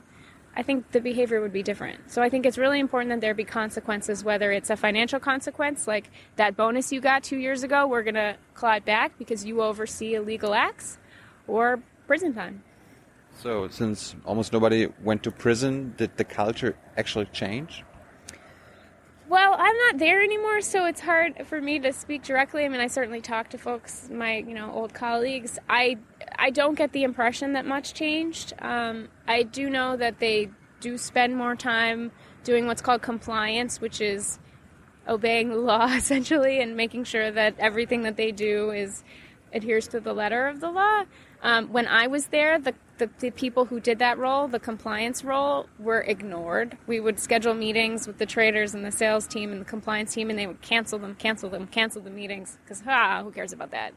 I 0.57 0.63
think 0.63 0.89
the 0.91 0.99
behavior 0.99 1.39
would 1.39 1.53
be 1.53 1.61
different. 1.61 2.09
So 2.09 2.23
I 2.23 2.29
think 2.29 2.43
it's 2.47 2.57
really 2.57 2.79
important 2.79 3.11
that 3.11 3.21
there 3.21 3.35
be 3.35 3.43
consequences, 3.43 4.23
whether 4.23 4.51
it's 4.51 4.71
a 4.71 4.75
financial 4.75 5.19
consequence, 5.19 5.87
like 5.87 6.09
that 6.35 6.57
bonus 6.57 6.91
you 6.91 6.99
got 6.99 7.23
two 7.23 7.37
years 7.37 7.61
ago, 7.61 7.85
we're 7.85 8.01
going 8.01 8.15
to 8.15 8.35
claw 8.55 8.73
it 8.73 8.83
back 8.83 9.19
because 9.19 9.45
you 9.45 9.61
oversee 9.61 10.15
illegal 10.15 10.55
acts, 10.55 10.97
or 11.45 11.79
prison 12.07 12.33
time. 12.33 12.63
So, 13.35 13.67
since 13.67 14.15
almost 14.25 14.51
nobody 14.51 14.87
went 15.03 15.21
to 15.23 15.31
prison, 15.31 15.93
did 15.95 16.17
the 16.17 16.23
culture 16.23 16.75
actually 16.97 17.25
change? 17.25 17.83
Well, 19.29 19.55
I'm 19.59 19.77
not 19.77 19.99
there 19.99 20.23
anymore, 20.23 20.61
so 20.61 20.85
it's 20.85 21.01
hard 21.01 21.45
for 21.45 21.61
me 21.61 21.77
to 21.79 21.93
speak 21.93 22.23
directly. 22.23 22.65
I 22.65 22.69
mean, 22.69 22.79
I 22.79 22.87
certainly 22.87 23.21
talk 23.21 23.49
to 23.51 23.59
folks, 23.59 24.09
my 24.09 24.37
you 24.37 24.55
know 24.55 24.71
old 24.71 24.95
colleagues. 24.95 25.59
I 25.69 25.97
I 26.35 26.49
don't 26.49 26.75
get 26.75 26.91
the 26.91 27.03
impression 27.03 27.53
that 27.53 27.65
much 27.65 27.93
changed. 27.93 28.53
Um, 28.59 29.09
I 29.27 29.43
do 29.43 29.69
know 29.69 29.97
that 29.97 30.19
they 30.19 30.49
do 30.79 30.97
spend 30.97 31.35
more 31.35 31.55
time 31.55 32.11
doing 32.43 32.67
what's 32.67 32.81
called 32.81 33.01
compliance, 33.01 33.81
which 33.81 34.01
is 34.01 34.39
obeying 35.07 35.49
the 35.49 35.55
law 35.71 35.87
essentially 35.87 36.61
and 36.61 36.75
making 36.75 37.03
sure 37.03 37.31
that 37.31 37.55
everything 37.59 38.03
that 38.03 38.17
they 38.17 38.31
do 38.31 38.71
is 38.71 39.03
adheres 39.53 39.87
to 39.89 39.99
the 39.99 40.13
letter 40.13 40.47
of 40.47 40.59
the 40.59 40.69
law. 40.69 41.03
Um, 41.41 41.71
when 41.71 41.87
I 41.87 42.07
was 42.07 42.27
there, 42.27 42.59
the, 42.59 42.73
the, 42.97 43.09
the, 43.19 43.29
people 43.29 43.65
who 43.65 43.79
did 43.79 43.99
that 43.99 44.17
role, 44.17 44.47
the 44.47 44.59
compliance 44.59 45.23
role, 45.23 45.67
were 45.77 46.01
ignored. 46.01 46.77
We 46.87 46.99
would 46.99 47.19
schedule 47.19 47.53
meetings 47.53 48.07
with 48.07 48.17
the 48.17 48.25
traders 48.25 48.73
and 48.73 48.83
the 48.83 48.91
sales 48.91 49.27
team 49.27 49.51
and 49.51 49.61
the 49.61 49.65
compliance 49.65 50.13
team, 50.13 50.31
and 50.31 50.39
they 50.39 50.47
would 50.47 50.61
cancel 50.61 50.97
them, 50.97 51.13
cancel 51.15 51.49
them, 51.49 51.67
cancel 51.67 52.01
the 52.01 52.09
meetings 52.09 52.57
because, 52.63 52.81
ah, 52.87 53.21
who 53.23 53.31
cares 53.31 53.53
about 53.53 53.69
that? 53.71 53.93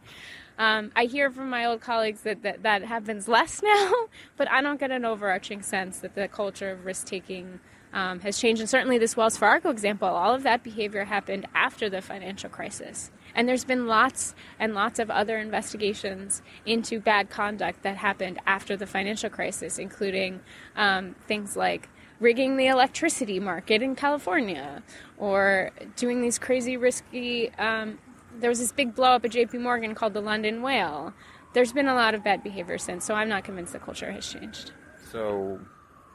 Um, 0.61 0.93
I 0.95 1.07
hear 1.07 1.31
from 1.31 1.49
my 1.49 1.65
old 1.65 1.81
colleagues 1.81 2.21
that, 2.21 2.43
that 2.43 2.65
that 2.65 2.83
happens 2.83 3.27
less 3.27 3.63
now, 3.65 3.93
but 4.37 4.49
I 4.51 4.61
don't 4.61 4.79
get 4.79 4.91
an 4.91 5.07
overarching 5.07 5.63
sense 5.63 6.01
that 6.01 6.15
the 6.15 6.29
culture 6.29 6.69
of 6.69 6.85
risk 6.85 7.07
taking 7.07 7.61
um, 7.95 8.21
has 8.21 8.39
changed. 8.39 8.61
And 8.61 8.69
certainly, 8.69 8.99
this 8.99 9.17
Wells 9.17 9.39
Fargo 9.39 9.71
example, 9.71 10.09
all 10.09 10.35
of 10.35 10.43
that 10.43 10.63
behavior 10.63 11.07
happened 11.07 11.47
after 11.55 11.89
the 11.89 12.03
financial 12.03 12.51
crisis. 12.51 13.11
And 13.35 13.49
there's 13.49 13.65
been 13.65 13.87
lots 13.87 14.35
and 14.59 14.75
lots 14.75 14.99
of 14.99 15.11
other 15.11 15.39
investigations 15.39 16.43
into 16.67 17.01
bad 17.01 17.31
conduct 17.31 17.83
that 17.83 17.97
happened 17.97 18.39
after 18.47 18.77
the 18.77 18.87
financial 18.87 19.31
crisis, 19.31 19.79
including 19.79 20.41
um, 20.77 21.17
things 21.27 21.57
like 21.57 21.89
rigging 22.19 22.59
the 22.59 22.67
electricity 22.67 23.41
market 23.41 23.81
in 23.81 23.97
California 23.97 24.83
or 25.17 25.71
doing 25.97 26.21
these 26.21 26.39
crazy 26.39 26.77
risky. 26.77 27.51
Um, 27.55 27.99
there 28.39 28.51
was 28.51 28.59
this 28.59 28.73
big 28.73 28.95
blow 28.95 29.13
up 29.13 29.25
at 29.25 29.33
JP 29.33 29.61
Morgan 29.61 29.95
called 29.95 30.15
the 30.15 30.21
London 30.21 30.63
Whale. 30.63 31.13
There's 31.53 31.73
been 31.73 31.89
a 31.89 31.95
lot 31.95 32.15
of 32.15 32.23
bad 32.23 32.43
behavior 32.43 32.79
since, 32.79 33.05
so 33.05 33.15
I'm 33.15 33.29
not 33.29 33.45
convinced 33.45 33.73
the 33.73 33.79
culture 33.81 34.11
has 34.13 34.27
changed. 34.27 34.73
So, 35.11 35.59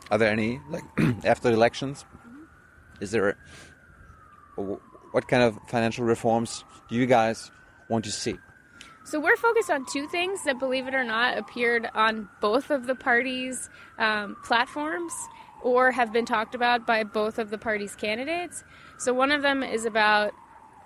are 0.09 0.17
there 0.17 0.31
any, 0.31 0.61
like, 0.69 0.83
after 1.25 1.51
elections, 1.51 2.05
is 3.01 3.11
there 3.11 3.37
what 4.55 5.27
kind 5.27 5.43
of 5.43 5.57
financial 5.67 6.05
reforms 6.05 6.63
do 6.89 6.95
you 6.95 7.05
guys 7.05 7.51
want 7.89 8.05
to 8.05 8.11
see? 8.11 8.37
So 9.05 9.19
we're 9.19 9.37
focused 9.37 9.69
on 9.69 9.85
two 9.85 10.07
things 10.07 10.43
that, 10.45 10.57
believe 10.57 10.87
it 10.87 10.95
or 10.95 11.03
not, 11.03 11.37
appeared 11.37 11.89
on 11.93 12.27
both 12.41 12.71
of 12.71 12.87
the 12.87 12.95
parties' 12.95 13.69
um, 13.99 14.35
platforms 14.43 15.13
or 15.61 15.91
have 15.91 16.11
been 16.11 16.25
talked 16.25 16.55
about 16.55 16.87
by 16.87 17.03
both 17.03 17.37
of 17.37 17.49
the 17.49 17.57
parties' 17.57 17.95
candidates. 17.95 18.63
So 18.97 19.13
one 19.13 19.31
of 19.31 19.41
them 19.41 19.61
is 19.61 19.85
about 19.85 20.33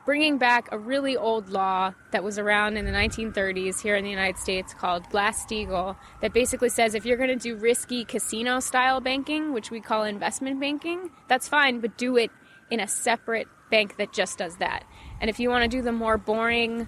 bringing 0.09 0.39
back 0.39 0.67
a 0.71 0.79
really 0.79 1.15
old 1.15 1.51
law 1.51 1.93
that 2.09 2.23
was 2.23 2.39
around 2.39 2.77
in 2.77 2.83
the 2.83 2.91
1930s 2.91 3.79
here 3.79 3.95
in 3.95 4.03
the 4.03 4.09
United 4.09 4.39
States 4.39 4.73
called 4.73 5.07
Glass-Steagall 5.11 5.95
that 6.21 6.33
basically 6.33 6.69
says 6.69 6.95
if 6.95 7.05
you're 7.05 7.15
going 7.15 7.29
to 7.29 7.35
do 7.35 7.55
risky 7.55 8.05
casino 8.05 8.59
style 8.59 9.01
banking, 9.01 9.53
which 9.53 9.69
we 9.69 9.79
call 9.79 10.05
investment 10.05 10.59
banking, 10.59 11.11
that's 11.27 11.47
fine, 11.47 11.79
but 11.79 11.95
do 11.95 12.17
it 12.17 12.31
in 12.71 12.79
a 12.79 12.87
separate 12.87 13.47
bank 13.69 13.97
that 13.97 14.11
just 14.11 14.39
does 14.39 14.55
that. 14.55 14.83
And 15.21 15.29
if 15.29 15.39
you 15.39 15.47
want 15.51 15.69
to 15.69 15.77
do 15.77 15.83
the 15.83 15.91
more 15.91 16.17
boring, 16.17 16.87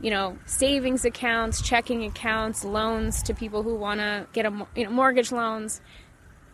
you 0.00 0.12
know, 0.12 0.38
savings 0.46 1.04
accounts, 1.04 1.60
checking 1.62 2.04
accounts, 2.04 2.64
loans 2.64 3.20
to 3.24 3.34
people 3.34 3.64
who 3.64 3.74
want 3.74 3.98
to 3.98 4.28
get 4.32 4.46
a 4.46 4.66
you 4.76 4.84
know 4.84 4.90
mortgage 4.90 5.32
loans, 5.32 5.80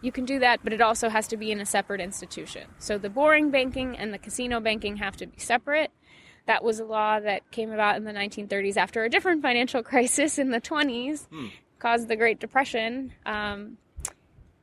you 0.01 0.13
can 0.13 0.25
do 0.25 0.39
that, 0.39 0.61
but 0.63 0.73
it 0.73 0.81
also 0.81 1.09
has 1.09 1.27
to 1.29 1.37
be 1.37 1.51
in 1.51 1.61
a 1.61 1.67
separate 1.67 2.01
institution. 2.01 2.69
So 2.79 2.99
the 2.99 3.11
boring 3.11 3.51
banking 3.51 3.97
and 3.97 4.13
the 4.13 4.19
casino 4.19 4.61
banking 4.61 4.97
have 4.97 5.17
to 5.19 5.27
be 5.27 5.39
separate. 5.39 5.91
That 6.47 6.63
was 6.63 6.79
a 6.79 6.85
law 6.85 7.19
that 7.19 7.51
came 7.51 7.73
about 7.73 7.97
in 7.97 8.05
the 8.05 8.13
1930s 8.13 8.77
after 8.77 9.05
a 9.05 9.11
different 9.11 9.43
financial 9.43 9.83
crisis 9.85 10.39
in 10.39 10.51
the 10.51 10.61
20s, 10.61 11.27
hmm. 11.29 11.47
caused 11.79 12.09
the 12.09 12.17
Great 12.17 12.39
Depression. 12.39 13.13
Um, 13.25 13.79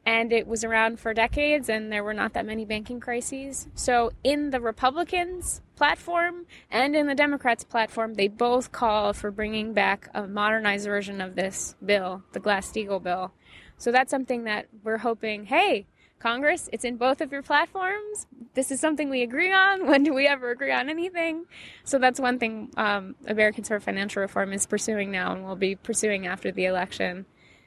and 0.05 0.33
it 0.33 0.47
was 0.47 0.63
around 0.63 0.99
for 0.99 1.13
decades 1.13 1.69
and 1.69 1.91
there 1.91 2.03
were 2.03 2.13
not 2.13 2.33
that 2.33 2.45
many 2.45 2.65
banking 2.65 2.99
crises. 2.99 3.67
So 3.75 4.11
in 4.23 4.49
the 4.49 4.59
Republicans 4.59 5.61
platform 5.75 6.45
and 6.69 6.95
in 6.95 7.07
the 7.07 7.15
Democrats 7.15 7.63
platform, 7.63 8.15
they 8.15 8.27
both 8.27 8.71
call 8.71 9.13
for 9.13 9.31
bringing 9.31 9.73
back 9.73 10.09
a 10.13 10.27
modernized 10.27 10.85
version 10.85 11.21
of 11.21 11.35
this 11.35 11.75
bill, 11.83 12.23
the 12.33 12.39
Glass-Steagall 12.39 13.01
bill. 13.01 13.31
So 13.83 13.91
that's 13.91 14.11
something 14.11 14.45
that 14.45 14.67
we're 14.81 14.99
hoping, 14.99 15.43
hey, 15.43 15.87
Congress, 16.17 16.69
it's 16.71 16.85
in 16.85 16.95
both 16.95 17.19
of 17.19 17.33
your 17.33 17.41
platforms. 17.41 18.27
This 18.53 18.71
is 18.71 18.79
something 18.79 19.09
we 19.09 19.23
agree 19.23 19.51
on. 19.51 19.85
When 19.89 20.03
do 20.03 20.13
we 20.13 20.25
ever 20.25 20.51
agree 20.51 20.71
on 20.71 20.89
anything? 20.89 21.47
So 21.83 21.99
that's 21.99 22.17
one 22.17 22.39
thing 22.39 22.71
um, 22.77 23.15
Americans 23.27 23.67
for 23.67 23.81
Financial 23.81 24.21
Reform 24.21 24.53
is 24.53 24.65
pursuing 24.65 25.11
now 25.11 25.33
and 25.33 25.43
will 25.43 25.57
be 25.57 25.75
pursuing 25.75 26.27
after 26.27 26.49
the 26.49 26.63
election. 26.63 27.25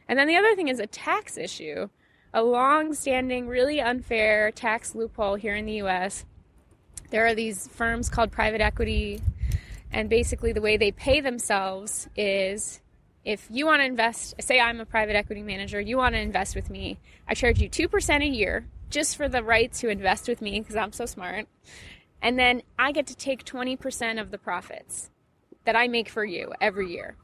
And 0.09 0.19
then 0.19 0.27
the 0.27 0.37
other 0.37 0.57
thing 0.57 0.69
is 0.69 0.81
a 0.81 0.87
tax 0.87 1.37
issue 1.37 1.91
a 2.33 2.43
long 2.43 2.95
standing, 2.95 3.47
really 3.47 3.83
unfair 3.83 4.51
tax 4.53 4.95
loophole 4.95 5.35
here 5.35 5.55
in 5.55 5.67
the 5.67 5.83
US. 5.83 6.25
There 7.11 7.27
are 7.27 7.35
these 7.35 7.69
firms 7.69 8.09
called 8.09 8.33
private 8.33 8.63
equity, 8.63 9.21
and 9.93 10.09
basically 10.09 10.55
the 10.55 10.63
way 10.63 10.79
they 10.79 10.93
pay 10.93 11.21
themselves 11.21 12.09
is 12.17 12.81
if 13.27 13.49
you 13.51 13.67
want 13.67 13.81
to 13.81 13.85
invest, 13.85 14.37
say 14.41 14.61
I'm 14.61 14.81
a 14.81 14.87
private 14.87 15.17
equity 15.17 15.43
manager, 15.43 15.81
you 15.81 15.97
want 15.97 16.15
to 16.15 16.21
invest 16.21 16.55
with 16.55 16.71
me, 16.71 17.01
I 17.27 17.35
charge 17.35 17.61
you 17.61 17.69
2% 17.69 18.23
a 18.23 18.27
year 18.27 18.69
just 18.89 19.17
for 19.17 19.29
the 19.29 19.43
right 19.43 19.71
to 19.75 19.89
invest 19.89 20.29
with 20.29 20.41
me 20.41 20.61
because 20.61 20.77
I'm 20.77 20.93
so 20.93 21.07
smart. 21.07 21.49
And 22.23 22.39
then 22.39 22.63
I 22.79 22.93
get 22.93 23.09
to 23.09 23.17
take 23.17 23.45
20% 23.45 24.21
of 24.21 24.31
the 24.31 24.39
profits 24.39 25.11
that 25.65 25.75
I 25.75 25.89
make 25.89 26.09
for 26.09 26.25
you 26.25 26.53
every 26.61 26.93
year. 26.93 27.17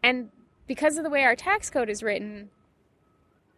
And 0.00 0.30
because 0.68 0.96
of 0.96 1.02
the 1.02 1.10
way 1.10 1.24
our 1.24 1.34
tax 1.34 1.70
code 1.70 1.90
is 1.90 2.04
written, 2.04 2.50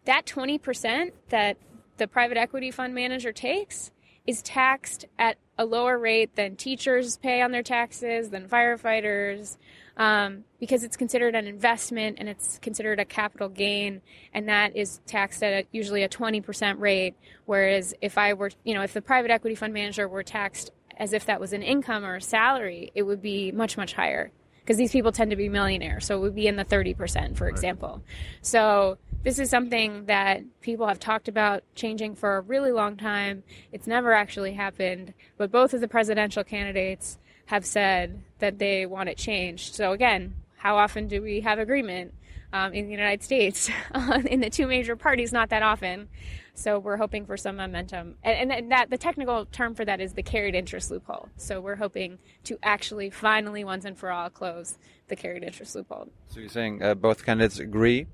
that 0.05 0.25
20% 0.25 1.11
that 1.29 1.57
the 1.97 2.07
private 2.07 2.37
equity 2.37 2.71
fund 2.71 2.95
manager 2.95 3.31
takes 3.31 3.91
is 4.25 4.41
taxed 4.41 5.05
at 5.19 5.37
a 5.59 5.65
lower 5.65 5.99
rate 5.99 6.35
than 6.35 6.55
teachers 6.55 7.17
pay 7.17 7.43
on 7.43 7.51
their 7.51 7.61
taxes, 7.61 8.31
than 8.31 8.49
firefighters, 8.49 9.57
um, 9.97 10.43
because 10.59 10.83
it's 10.83 10.97
considered 10.97 11.35
an 11.35 11.45
investment 11.45 12.17
and 12.19 12.27
it's 12.27 12.57
considered 12.59 12.99
a 12.99 13.05
capital 13.05 13.49
gain, 13.49 14.01
and 14.33 14.49
that 14.49 14.75
is 14.75 15.01
taxed 15.05 15.43
at 15.43 15.53
a, 15.53 15.67
usually 15.71 16.03
a 16.03 16.09
20% 16.09 16.79
rate. 16.79 17.15
Whereas 17.45 17.93
if 18.01 18.17
I 18.17 18.33
were, 18.33 18.51
you 18.63 18.73
know, 18.73 18.81
if 18.81 18.93
the 18.93 19.01
private 19.01 19.31
equity 19.31 19.55
fund 19.55 19.73
manager 19.73 20.07
were 20.07 20.23
taxed 20.23 20.71
as 20.97 21.13
if 21.13 21.25
that 21.25 21.39
was 21.39 21.53
an 21.53 21.63
income 21.63 22.03
or 22.03 22.15
a 22.15 22.21
salary, 22.21 22.91
it 22.95 23.03
would 23.03 23.21
be 23.21 23.51
much, 23.51 23.77
much 23.77 23.93
higher. 23.93 24.31
Because 24.61 24.77
these 24.77 24.93
people 24.93 25.11
tend 25.11 25.29
to 25.31 25.35
be 25.35 25.49
millionaires, 25.49 26.05
so 26.05 26.15
it 26.15 26.21
would 26.21 26.35
be 26.35 26.47
in 26.47 26.55
the 26.55 26.63
30%, 26.63 27.35
for 27.35 27.49
example. 27.49 28.01
So 28.41 28.97
this 29.21 29.37
is 29.37 29.49
something 29.49 30.05
that 30.05 30.41
people 30.61 30.87
have 30.87 30.99
talked 30.99 31.27
about 31.27 31.63
changing 31.75 32.15
for 32.15 32.37
a 32.37 32.41
really 32.41 32.71
long 32.71 32.95
time. 32.95 33.43
It's 33.73 33.87
never 33.87 34.13
actually 34.13 34.53
happened, 34.53 35.13
but 35.37 35.51
both 35.51 35.73
of 35.73 35.81
the 35.81 35.87
presidential 35.89 36.45
candidates 36.45 37.19
have 37.45 37.65
said 37.65 38.23
that 38.39 38.59
they 38.59 38.85
want 38.85 39.09
it 39.09 39.17
changed. 39.17 39.75
So 39.75 39.91
again, 39.91 40.35
how 40.57 40.77
often 40.77 41.07
do 41.07 41.21
we 41.21 41.41
have 41.41 41.59
agreement 41.59 42.13
um, 42.53 42.73
in 42.73 42.85
the 42.85 42.91
United 42.91 43.23
States 43.23 43.69
in 44.25 44.39
the 44.39 44.49
two 44.49 44.67
major 44.67 44.95
parties? 44.95 45.33
Not 45.33 45.49
that 45.49 45.63
often. 45.63 46.09
So 46.55 46.77
we're 46.77 46.97
hoping 46.97 47.25
for 47.25 47.35
some 47.35 47.55
momentum, 47.55 48.15
and, 48.23 48.51
and 48.51 48.71
that 48.71 48.91
the 48.91 48.97
technical 48.97 49.45
term 49.45 49.73
for 49.73 49.85
that 49.85 49.99
is 49.99 50.13
the 50.13 50.21
carried 50.21 50.53
interest 50.53 50.91
loophole. 50.91 51.29
So 51.35 51.59
we're 51.59 51.75
hoping 51.75 52.19
to 52.43 52.59
actually 52.61 53.09
finally 53.09 53.63
once 53.63 53.85
and 53.85 53.97
for 53.97 54.11
all 54.11 54.29
close 54.29 54.77
the 55.07 55.15
carried 55.15 55.43
interest 55.43 55.75
loophole. 55.75 56.09
So 56.27 56.39
you're 56.39 56.49
saying 56.49 56.83
uh, 56.83 56.93
both 56.93 57.25
candidates 57.25 57.57
agree, 57.57 58.05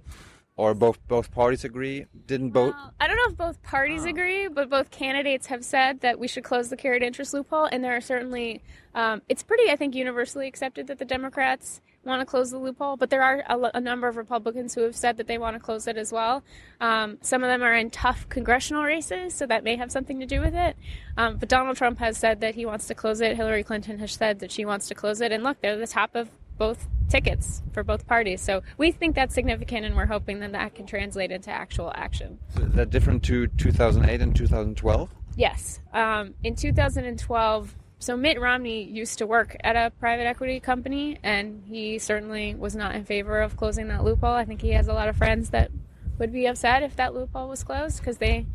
or 0.60 0.74
both 0.74 1.00
both 1.08 1.32
parties 1.32 1.64
agree? 1.64 2.06
Didn't 2.28 2.50
both? 2.50 2.74
Well, 2.74 2.94
I 3.00 3.08
don't 3.08 3.16
know 3.16 3.32
if 3.32 3.38
both 3.38 3.64
parties 3.64 4.04
Oh. 4.06 4.10
agree, 4.10 4.48
but 4.50 4.70
both 4.70 4.92
candidates 4.92 5.48
have 5.48 5.64
said 5.64 6.02
that 6.02 6.20
we 6.20 6.28
should 6.28 6.44
close 6.44 6.70
the 6.70 6.76
carried 6.76 7.02
interest 7.02 7.34
loophole, 7.34 7.66
and 7.66 7.82
there 7.84 7.96
are 7.96 8.02
certainly 8.02 8.62
um, 8.94 9.22
it's 9.30 9.44
pretty, 9.44 9.70
I 9.72 9.76
think, 9.78 9.96
universally 9.96 10.48
accepted 10.48 10.88
that 10.88 10.98
the 11.00 11.06
Democrats 11.06 11.80
want 12.04 12.22
to 12.22 12.26
close 12.26 12.50
the 12.52 12.58
loophole, 12.58 12.98
but 12.98 13.10
there 13.10 13.22
are 13.22 13.44
a, 13.48 13.78
a 13.78 13.82
number 13.82 14.08
of 14.08 14.18
Republicans 14.18 14.74
who 14.74 14.82
have 14.82 14.96
said 14.96 15.18
that 15.18 15.28
they 15.28 15.38
want 15.38 15.56
to 15.56 15.60
close 15.60 15.86
it 15.88 15.96
as 15.96 16.12
well. 16.12 16.44
Um, 16.82 17.18
some 17.22 17.44
of 17.44 17.50
them 17.50 17.62
are 17.62 17.74
in 17.76 17.90
tough 17.92 18.28
congressional 18.30 18.84
races, 18.84 19.34
so 19.36 19.46
that 19.46 19.64
may 19.64 19.76
have 19.76 19.92
something 19.92 20.20
to 20.20 20.26
do 20.26 20.42
with 20.42 20.56
it. 20.56 20.76
Um, 21.18 21.38
but 21.38 21.50
Donald 21.50 21.78
Trump 21.78 22.00
has 22.00 22.18
said 22.18 22.42
that 22.42 22.56
he 22.56 22.66
wants 22.66 22.88
to 22.88 22.96
close 22.96 23.22
it. 23.22 23.36
Hillary 23.38 23.64
Clinton 23.64 24.00
has 24.00 24.14
said 24.14 24.40
that 24.40 24.52
she 24.52 24.66
wants 24.66 24.88
to 24.88 24.96
close 24.96 25.22
it, 25.22 25.32
and 25.32 25.44
look, 25.44 25.62
they're 25.62 25.78
the 25.78 25.88
top 25.88 26.16
of 26.16 26.30
both 26.60 26.88
tickets 27.10 27.64
for 27.74 27.84
both 27.84 28.06
parties. 28.06 28.42
So 28.42 28.62
we 28.78 28.92
think 28.92 29.16
that's 29.16 29.34
significant, 29.34 29.86
and 29.86 29.96
we're 29.96 30.06
hoping 30.06 30.42
that 30.42 30.52
that 30.52 30.76
can 30.76 30.86
translate 30.86 31.32
into 31.32 31.50
actual 31.50 31.92
action. 31.96 32.38
So 32.56 32.64
is 32.64 32.74
that 32.74 32.92
different 32.92 33.24
to 33.24 33.48
2008 33.48 34.22
and 34.22 34.36
2012? 34.36 35.10
Yes. 35.36 35.80
Um, 35.92 36.36
in 36.44 36.56
2012, 36.56 37.76
so 37.98 38.16
Mitt 38.16 38.40
Romney 38.40 38.84
used 38.84 39.18
to 39.18 39.28
work 39.28 39.58
at 39.64 39.76
a 39.76 39.92
private 40.00 40.28
equity 40.28 40.60
company, 40.60 41.18
and 41.24 41.64
he 41.66 41.98
certainly 41.98 42.56
was 42.56 42.76
not 42.76 42.96
in 42.96 43.06
favor 43.06 43.42
of 43.42 43.58
closing 43.58 43.88
that 43.88 44.04
loophole. 44.04 44.34
I 44.34 44.46
think 44.46 44.62
he 44.62 44.72
has 44.72 44.88
a 44.88 44.94
lot 44.94 45.10
of 45.10 45.18
friends 45.18 45.50
that 45.50 45.72
would 46.20 46.32
be 46.32 46.46
upset 46.46 46.84
if 46.84 46.96
that 46.98 47.14
loophole 47.14 47.50
was 47.50 47.64
closed 47.64 48.00
because 48.00 48.18
they 48.18 48.46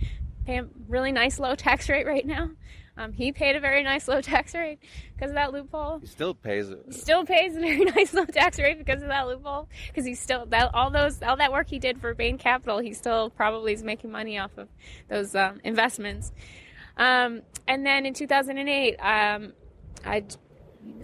pay 0.47 0.59
a 0.59 0.67
really 0.88 1.11
nice 1.12 1.38
low 1.38 1.55
tax 1.57 1.88
rate 1.88 2.07
right 2.07 2.27
now. 2.27 2.51
Um, 2.97 3.13
he 3.13 3.33
paid 3.33 3.57
a 3.57 3.61
very 3.61 3.83
nice 3.83 4.07
low 4.07 4.21
tax 4.33 4.55
rate 4.55 4.79
because 5.15 5.31
of 5.31 5.35
that 5.35 5.53
loophole 5.53 5.99
He 5.99 6.07
still 6.07 6.35
pays. 6.35 6.71
uh, 6.71 6.77
still 6.91 7.25
pays 7.25 7.57
a 7.57 7.61
very 7.61 7.85
nice 7.97 8.15
low 8.15 8.25
tax 8.25 8.59
rate 8.59 8.79
because 8.79 9.03
of 9.03 9.09
that 9.09 9.27
loophole. 9.27 9.69
Because 9.89 10.05
he 10.05 10.15
still 10.15 10.47
that 10.47 10.75
all 10.75 10.91
those 10.91 11.23
all 11.23 11.37
that 11.37 11.53
work 11.53 11.69
he 11.69 11.79
did 11.79 12.01
for 12.01 12.15
Bain 12.15 12.39
Capital, 12.39 12.79
he 12.79 12.93
still 12.93 13.31
probably 13.31 13.73
is 13.73 13.83
making 13.83 14.11
money 14.11 14.39
off 14.39 14.57
of 14.57 14.69
those 15.09 15.35
um, 15.35 15.61
investments. 15.65 16.33
Um, 16.97 17.43
and 17.67 17.85
then 17.85 18.07
in 18.07 18.15
2008, 18.15 18.97
um, 18.99 19.53
I, 20.05 20.25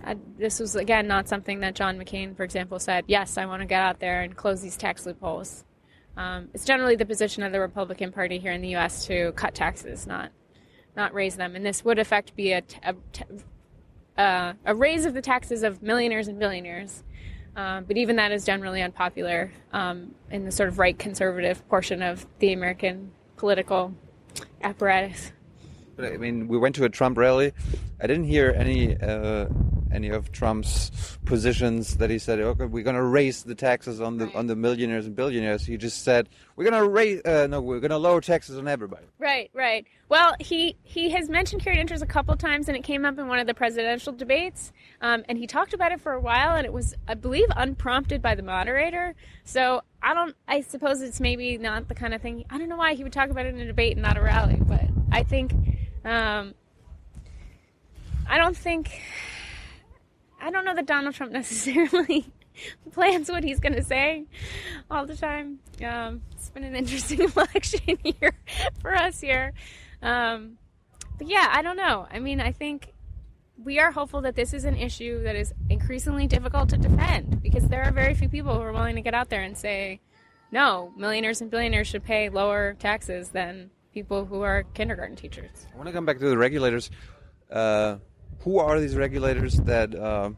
I 0.05 0.17
this 0.39 0.61
was 0.61 0.77
again 0.77 1.09
not 1.09 1.29
something 1.29 1.61
that 1.61 1.75
John 1.75 1.99
McCain, 1.99 2.37
for 2.37 2.45
example, 2.45 2.79
said. 2.79 3.05
Yes, 3.09 3.37
I 3.37 3.47
want 3.47 3.63
to 3.63 3.67
get 3.67 3.83
out 3.83 3.99
there 3.99 4.23
and 4.23 4.37
close 4.37 4.61
these 4.61 4.77
tax 4.77 5.07
loopholes. 5.07 5.65
Um, 6.17 6.49
it's 6.55 6.65
generally 6.65 6.97
the 6.97 7.07
position 7.07 7.43
of 7.43 7.51
the 7.51 7.61
Republican 7.61 8.13
Party 8.13 8.39
here 8.39 8.53
in 8.53 8.61
the 8.61 8.69
U.S. 8.71 9.07
to 9.07 9.33
cut 9.33 9.55
taxes, 9.55 10.07
not 10.07 10.31
not 11.01 11.15
raise 11.15 11.37
them, 11.37 11.57
and 11.57 11.65
this 11.65 11.83
would 11.85 11.99
affect 11.99 12.37
be 12.37 12.53
a, 12.53 12.63
a 12.83 12.95
uh, 14.21 14.53
a 14.67 14.75
raise 14.75 15.07
of 15.07 15.15
the 15.15 15.23
taxes 15.23 15.63
of 15.63 15.83
millionaires 15.83 16.29
and 16.29 16.39
billionaires. 16.39 17.03
Um, 17.57 17.85
but 17.85 17.97
even 17.97 18.17
that 18.17 18.31
is 18.33 18.45
generally 18.45 18.83
unpopular 18.83 19.51
um, 19.73 20.15
in 20.31 20.45
the 20.45 20.53
sort 20.53 20.69
of 20.69 20.79
right 20.79 20.97
conservative 20.97 21.67
portion 21.69 22.03
of 22.03 22.27
the 22.39 22.53
American 22.53 23.11
political 23.37 23.93
apparatus. 24.63 25.33
But 25.97 26.13
I 26.13 26.17
mean, 26.17 26.49
we 26.49 26.59
went 26.59 26.75
to 26.77 26.85
a 26.85 26.89
Trump 26.89 27.19
rally. 27.19 27.53
I 28.01 28.07
didn't 28.07 28.25
hear 28.25 28.55
any 28.57 28.97
uh, 29.01 29.47
any 29.93 30.09
of 30.09 30.31
Trump's 30.33 31.19
positions 31.25 31.97
that 31.97 32.11
he 32.11 32.19
said. 32.19 32.39
Okay, 32.41 32.65
we're 32.65 32.85
going 32.85 32.97
to 32.97 33.03
raise 33.03 33.43
the 33.43 33.55
taxes 33.55 34.01
on 34.01 34.19
the 34.19 34.27
Right. 34.27 34.35
on 34.37 34.47
the 34.47 34.57
millionaires 34.57 35.07
and 35.07 35.17
billionaires. 35.17 35.65
He 35.67 35.77
just 35.77 36.03
said 36.05 36.29
we're 36.57 36.69
going 36.71 36.83
to 36.83 36.89
raise. 36.89 37.23
Uh, 37.25 37.47
no, 37.49 37.61
we're 37.61 37.81
going 37.81 37.91
to 37.91 37.99
lower 37.99 38.21
taxes 38.21 38.57
on 38.59 38.69
everybody. 38.69 39.07
Right, 39.19 39.51
right. 39.55 39.87
Well, 40.09 40.35
he 40.41 40.77
he 40.83 41.11
has 41.11 41.29
mentioned 41.29 41.63
carried 41.63 41.79
interest 41.79 42.03
a 42.03 42.07
couple 42.07 42.37
times, 42.37 42.69
and 42.69 42.77
it 42.77 42.83
came 42.85 43.05
up 43.05 43.19
in 43.19 43.29
one 43.29 43.39
of 43.39 43.47
the 43.47 43.55
presidential 43.55 44.13
debates. 44.13 44.73
Um, 45.01 45.25
and 45.29 45.39
he 45.39 45.47
talked 45.47 45.73
about 45.75 45.93
it 45.93 46.01
for 46.01 46.13
a 46.13 46.21
while, 46.21 46.57
and 46.57 46.67
it 46.67 46.73
was, 46.73 46.95
I 47.09 47.15
believe, 47.15 47.47
unprompted 47.57 48.21
by 48.21 48.35
the 48.35 48.43
moderator. 48.43 49.15
So 49.45 49.83
I 50.03 50.15
don't. 50.15 50.35
I 50.49 50.61
suppose 50.63 51.01
it's 51.01 51.21
maybe 51.21 51.59
not 51.59 51.89
the 51.89 51.95
kind 51.95 52.15
of 52.15 52.21
thing. 52.23 52.45
I 52.51 52.59
don't 52.59 52.69
know 52.69 52.77
why 52.77 52.95
he 52.95 53.03
would 53.05 53.13
talk 53.13 53.31
about 53.31 53.47
it 53.47 53.55
in 53.55 53.61
a 53.61 53.67
debate 53.67 53.93
and 53.93 54.03
not 54.03 54.17
a 54.17 54.23
rally, 54.23 54.59
but 54.61 54.85
I 55.13 55.23
think. 55.23 55.53
Um, 56.05 56.55
I 58.29 58.39
don't 58.39 58.57
think. 58.57 59.01
I 60.41 60.51
don't 60.51 60.65
know 60.65 60.75
that 60.75 60.87
Donald 60.87 61.15
Trump 61.15 61.33
necessarily 61.41 62.27
plans 62.93 63.31
what 63.31 63.45
he's 63.45 63.61
going 63.61 63.75
to 63.75 63.83
say 63.85 64.25
all 64.91 65.07
the 65.07 65.17
time. 65.17 65.59
Um, 65.85 66.23
it's 66.33 66.51
been 66.51 66.65
an 66.65 66.75
interesting 66.75 67.21
election 67.37 67.99
year 68.03 68.33
for 68.81 68.95
us 68.95 69.21
here. 69.21 69.53
Um, 70.03 70.59
but 71.19 71.29
yeah, 71.29 71.49
I 71.51 71.63
don't 71.63 71.77
know. 71.77 72.07
I 72.11 72.19
mean, 72.19 72.41
I 72.41 72.53
think 72.53 72.93
we 73.63 73.79
are 73.79 73.93
hopeful 73.93 74.23
that 74.23 74.37
this 74.37 74.55
is 74.55 74.65
an 74.65 74.77
issue 74.77 75.23
that 75.25 75.37
is 75.37 75.53
increasingly 75.69 76.27
difficult 76.27 76.71
to 76.71 76.79
defend 76.79 77.43
because 77.43 77.69
there 77.69 77.83
are 77.83 77.93
very 77.93 78.15
few 78.15 78.29
people 78.29 78.55
who 78.55 78.63
are 78.63 78.73
willing 78.73 78.97
to 78.97 79.03
get 79.03 79.15
out 79.15 79.29
there 79.29 79.43
and 79.43 79.57
say, 79.57 80.01
no, 80.51 80.93
millionaires 80.97 81.41
and 81.41 81.51
billionaires 81.51 81.87
should 81.87 82.03
pay 82.03 82.29
lower 82.29 82.75
taxes 82.75 83.29
than 83.29 83.71
people 83.93 84.25
who 84.25 84.43
are 84.43 84.65
kindergarten 84.75 85.17
teachers. 85.17 85.67
I 85.73 85.77
want 85.77 85.89
to 85.89 85.93
come 85.93 86.07
back 86.07 86.19
to 86.19 86.29
the 86.29 86.39
regulators. 86.39 86.91
Uh, 87.51 87.97
who 88.41 88.59
are 88.59 88.81
these 88.81 88.97
regulators 88.97 89.57
that 89.61 89.95
uh, 89.95 90.31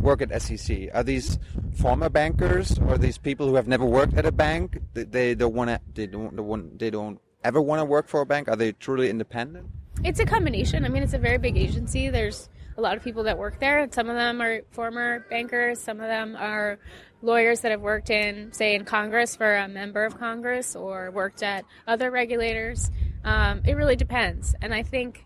work 0.00 0.22
at 0.22 0.42
SEC? 0.42 0.88
Are 0.94 1.02
these 1.02 1.38
former 1.76 2.08
bankers 2.08 2.78
or 2.78 2.98
these 2.98 3.18
people 3.18 3.46
who 3.46 3.54
have 3.54 3.68
never 3.68 3.84
worked 3.84 4.14
at 4.14 4.26
a 4.26 4.32
bank? 4.32 4.78
They, 4.94 5.04
they 5.04 5.34
don't 5.34 5.54
want 5.54 5.70
to. 5.70 5.80
They 5.94 6.06
don't. 6.06 6.36
They 6.36 6.86
they 6.86 6.90
don't 6.90 7.20
ever 7.44 7.60
want 7.60 7.80
to 7.80 7.84
work 7.84 8.08
for 8.08 8.20
a 8.20 8.26
bank. 8.26 8.48
Are 8.48 8.56
they 8.56 8.72
truly 8.72 9.10
independent? 9.10 9.68
It's 10.04 10.20
a 10.20 10.24
combination. 10.24 10.84
I 10.84 10.88
mean, 10.88 11.02
it's 11.02 11.14
a 11.14 11.18
very 11.18 11.38
big 11.38 11.56
agency. 11.56 12.08
There's 12.08 12.48
a 12.76 12.80
lot 12.80 12.96
of 12.96 13.02
people 13.02 13.24
that 13.24 13.36
work 13.36 13.58
there. 13.58 13.86
Some 13.90 14.08
of 14.08 14.16
them 14.16 14.40
are 14.40 14.62
former 14.70 15.26
bankers. 15.28 15.80
Some 15.80 16.00
of 16.00 16.06
them 16.06 16.36
are 16.36 16.78
lawyers 17.20 17.60
that 17.60 17.72
have 17.72 17.80
worked 17.80 18.10
in, 18.10 18.52
say, 18.52 18.76
in 18.76 18.84
Congress 18.84 19.34
for 19.34 19.56
a 19.56 19.66
member 19.66 20.04
of 20.04 20.18
Congress 20.18 20.76
or 20.76 21.10
worked 21.10 21.42
at 21.42 21.64
other 21.88 22.12
regulators. 22.12 22.92
Um, 23.24 23.62
it 23.66 23.74
really 23.74 23.96
depends. 23.96 24.54
And 24.62 24.72
I 24.72 24.84
think 24.84 25.24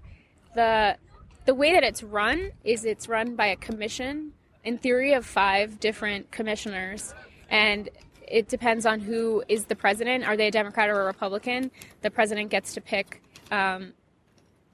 the 0.54 0.96
the 1.44 1.54
way 1.54 1.72
that 1.72 1.82
it's 1.82 2.02
run 2.02 2.52
is 2.64 2.84
it's 2.84 3.08
run 3.08 3.36
by 3.36 3.46
a 3.46 3.56
commission, 3.56 4.32
in 4.64 4.78
theory, 4.78 5.12
of 5.12 5.26
five 5.26 5.80
different 5.80 6.30
commissioners, 6.30 7.14
and 7.50 7.88
it 8.26 8.48
depends 8.48 8.86
on 8.86 9.00
who 9.00 9.42
is 9.48 9.66
the 9.66 9.76
president. 9.76 10.24
Are 10.24 10.36
they 10.36 10.48
a 10.48 10.50
Democrat 10.50 10.88
or 10.88 11.02
a 11.02 11.04
Republican? 11.04 11.70
The 12.00 12.10
president 12.10 12.50
gets 12.50 12.74
to 12.74 12.80
pick 12.80 13.22
um, 13.50 13.92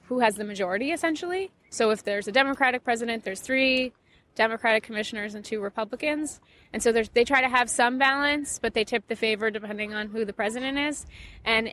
who 0.05 0.21
has 0.21 0.37
the 0.37 0.45
majority, 0.45 0.93
essentially. 0.93 1.51
So 1.71 1.91
if 1.91 2.05
there's 2.05 2.29
a 2.29 2.33
Democratic 2.33 2.85
president, 2.85 3.25
there's 3.25 3.41
three 3.41 3.93
Democratic 4.35 4.85
commissioners 4.85 5.35
and 5.35 5.45
two 5.45 5.61
Republicans, 5.61 6.41
and 6.73 6.83
so 6.83 6.93
they 6.93 7.25
try 7.25 7.41
to 7.41 7.49
have 7.49 7.69
some 7.69 7.99
balance, 7.99 8.59
but 8.61 8.75
they 8.75 8.85
tip 8.85 9.09
the 9.09 9.17
favor 9.17 9.51
depending 9.51 9.95
on 9.95 10.09
who 10.09 10.25
the 10.25 10.33
president 10.33 10.79
is. 10.79 11.07
And 11.45 11.73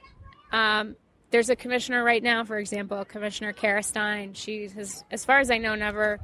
um, 0.52 0.96
there's 1.36 1.50
a 1.50 1.56
commissioner 1.58 2.02
right 2.02 2.24
now, 2.24 2.46
for 2.46 2.58
example, 2.58 3.04
Commissioner 3.04 3.52
Kara 3.52 3.84
Stein. 3.84 4.34
She 4.36 4.70
has, 4.70 5.04
as 5.12 5.26
far 5.26 5.40
as 5.40 5.52
I 5.52 5.58
know, 5.58 5.76
never 5.76 6.22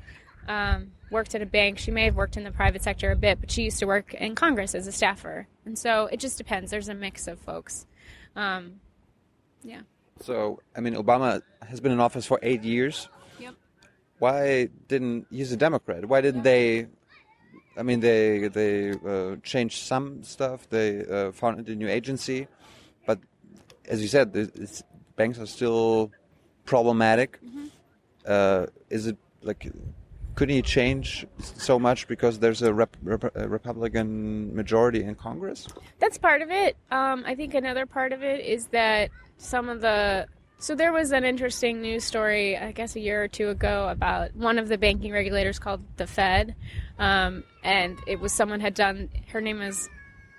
um, 0.47 0.93
worked 1.09 1.35
at 1.35 1.41
a 1.41 1.45
bank. 1.45 1.79
She 1.79 1.91
may 1.91 2.05
have 2.05 2.15
worked 2.15 2.37
in 2.37 2.45
the 2.45 2.51
private 2.51 2.81
sector 2.81 3.11
a 3.11 3.15
bit, 3.17 3.41
but 3.41 3.51
she 3.51 3.63
used 3.63 3.79
to 3.79 3.85
work 3.87 4.13
in 4.13 4.35
Congress 4.35 4.73
as 4.73 4.87
a 4.87 4.91
staffer. 4.93 5.49
And 5.65 5.77
so 5.77 6.05
it 6.05 6.21
just 6.21 6.37
depends. 6.37 6.71
There's 6.71 6.87
a 6.87 6.93
mix 6.93 7.27
of 7.27 7.39
folks. 7.39 7.85
Um, 8.37 8.79
yeah. 9.63 9.81
So, 10.21 10.61
I 10.77 10.79
mean, 10.79 10.95
Obama 10.95 11.41
has 11.67 11.81
been 11.81 11.91
in 11.91 11.99
office 11.99 12.25
for 12.25 12.39
eight 12.41 12.63
years. 12.63 13.09
Yep. 13.37 13.55
Why 14.19 14.69
didn't 14.87 15.27
he's 15.29 15.51
a 15.51 15.57
Democrat? 15.57 16.05
Why 16.05 16.21
didn't 16.21 16.43
they? 16.43 16.87
I 17.75 17.83
mean, 17.83 17.99
they 17.99 18.47
they 18.47 18.91
uh, 18.91 19.35
changed 19.43 19.79
some 19.83 20.23
stuff. 20.23 20.69
They 20.69 21.05
uh, 21.05 21.33
founded 21.33 21.67
a 21.67 21.75
new 21.75 21.89
agency, 21.89 22.47
but 23.05 23.19
as 23.89 24.01
you 24.01 24.07
said, 24.07 24.31
it's, 24.33 24.83
banks 25.15 25.39
are 25.39 25.45
still 25.45 26.11
problematic. 26.65 27.39
Uh, 28.25 28.67
is 28.89 29.07
it 29.07 29.17
like? 29.41 29.71
Couldn't 30.35 30.55
he 30.55 30.61
change 30.61 31.25
so 31.39 31.77
much 31.77 32.07
because 32.07 32.39
there's 32.39 32.61
a, 32.61 32.73
rep, 32.73 32.95
rep, 33.03 33.35
a 33.35 33.49
Republican 33.49 34.55
majority 34.55 35.03
in 35.03 35.13
Congress? 35.15 35.67
That's 35.99 36.17
part 36.17 36.41
of 36.41 36.49
it. 36.49 36.77
Um, 36.89 37.23
I 37.27 37.35
think 37.35 37.53
another 37.53 37.85
part 37.85 38.13
of 38.13 38.23
it 38.23 38.45
is 38.45 38.67
that 38.67 39.09
some 39.37 39.67
of 39.67 39.81
the 39.81 40.27
So 40.57 40.75
there 40.75 40.93
was 40.93 41.11
an 41.11 41.25
interesting 41.25 41.81
news 41.81 42.03
story, 42.03 42.55
I 42.55 42.71
guess, 42.71 42.95
a 42.95 42.99
year 42.99 43.23
or 43.23 43.27
two 43.27 43.49
ago 43.49 43.89
about 43.89 44.35
one 44.35 44.59
of 44.59 44.69
the 44.69 44.77
banking 44.77 45.11
regulators 45.11 45.57
called 45.57 45.81
the 45.97 46.05
Fed, 46.05 46.55
um, 46.99 47.43
and 47.63 47.97
it 48.07 48.19
was 48.19 48.31
someone 48.31 48.59
had 48.59 48.75
done. 48.75 49.09
Her 49.29 49.41
name 49.41 49.61
is. 49.61 49.89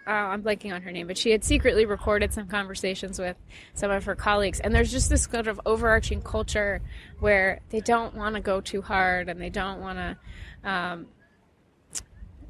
Uh, 0.04 0.10
I'm 0.10 0.42
blanking 0.42 0.74
on 0.74 0.82
her 0.82 0.90
name, 0.90 1.06
but 1.06 1.16
she 1.16 1.30
had 1.30 1.44
secretly 1.44 1.86
recorded 1.86 2.32
some 2.32 2.48
conversations 2.48 3.20
with 3.20 3.36
some 3.74 3.90
of 3.90 4.04
her 4.04 4.16
colleagues, 4.16 4.58
and 4.58 4.74
there's 4.74 4.90
just 4.90 5.08
this 5.08 5.24
sort 5.24 5.46
of 5.46 5.60
overarching 5.64 6.22
culture 6.22 6.82
where 7.20 7.60
they 7.70 7.80
don't 7.80 8.14
want 8.16 8.34
to 8.34 8.40
go 8.40 8.60
too 8.60 8.82
hard 8.82 9.28
and 9.28 9.40
they 9.40 9.50
don't 9.50 9.80
want 9.80 9.98
to 9.98 10.68
um, 10.68 11.06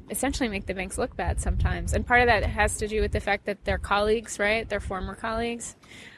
essentially 0.09 0.49
make 0.49 0.65
the 0.65 0.73
banks 0.73 0.97
look 0.97 1.15
bad 1.15 1.39
sometimes. 1.39 1.93
And 1.93 2.05
part 2.05 2.21
of 2.21 2.27
that 2.27 2.43
has 2.43 2.77
to 2.77 2.87
do 2.87 3.01
with 3.01 3.11
the 3.11 3.19
fact 3.19 3.45
that 3.45 3.63
they're 3.65 3.77
colleagues, 3.77 4.39
right? 4.39 4.67
They're 4.67 4.79
former 4.79 5.15
colleagues. 5.15 5.75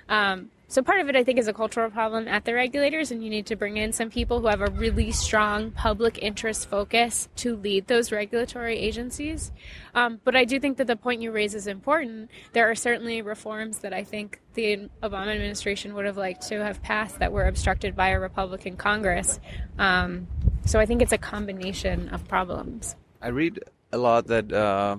Um, 0.07 0.51
so 0.75 0.83
part 0.83 0.99
of 0.99 1.07
it, 1.07 1.15
I 1.15 1.23
think, 1.23 1.39
is 1.39 1.47
a 1.47 1.53
cultural 1.53 1.89
problem 1.89 2.27
at 2.27 2.43
the 2.43 2.53
regulators, 2.53 3.09
and 3.09 3.23
you 3.23 3.29
need 3.29 3.45
to 3.45 3.55
bring 3.55 3.77
in 3.77 3.93
some 3.93 4.09
people 4.09 4.41
who 4.41 4.47
have 4.47 4.59
a 4.59 4.69
really 4.71 5.09
strong 5.13 5.71
public 5.71 6.21
interest 6.21 6.67
focus 6.67 7.29
to 7.37 7.55
lead 7.55 7.87
those 7.87 8.11
regulatory 8.11 8.77
agencies. 8.77 9.53
Um, 9.93 10.19
but 10.25 10.35
I 10.35 10.43
do 10.43 10.59
think 10.59 10.75
that 10.75 10.87
the 10.87 10.97
point 10.97 11.21
you 11.21 11.31
raise 11.31 11.55
is 11.55 11.67
important. 11.67 12.29
There 12.51 12.69
are 12.69 12.75
certainly 12.75 13.21
reforms 13.21 13.79
that 13.79 13.93
I 13.93 14.03
think 14.03 14.41
the 14.55 14.89
Obama 15.01 15.29
administration 15.29 15.93
would 15.93 16.03
have 16.03 16.17
liked 16.17 16.45
to 16.49 16.61
have 16.61 16.83
passed 16.83 17.19
that 17.19 17.31
were 17.31 17.47
obstructed 17.47 17.95
by 17.95 18.09
a 18.09 18.19
Republican 18.19 18.75
Congress. 18.75 19.39
Um, 19.79 20.27
so 20.65 20.77
I 20.77 20.85
think 20.85 21.01
it's 21.01 21.13
a 21.13 21.17
combination 21.17 22.09
of 22.09 22.27
problems. 22.27 22.97
I 23.21 23.29
read 23.29 23.61
a 23.93 23.97
lot 23.97 24.27
that 24.27 24.51
uh, 24.51 24.97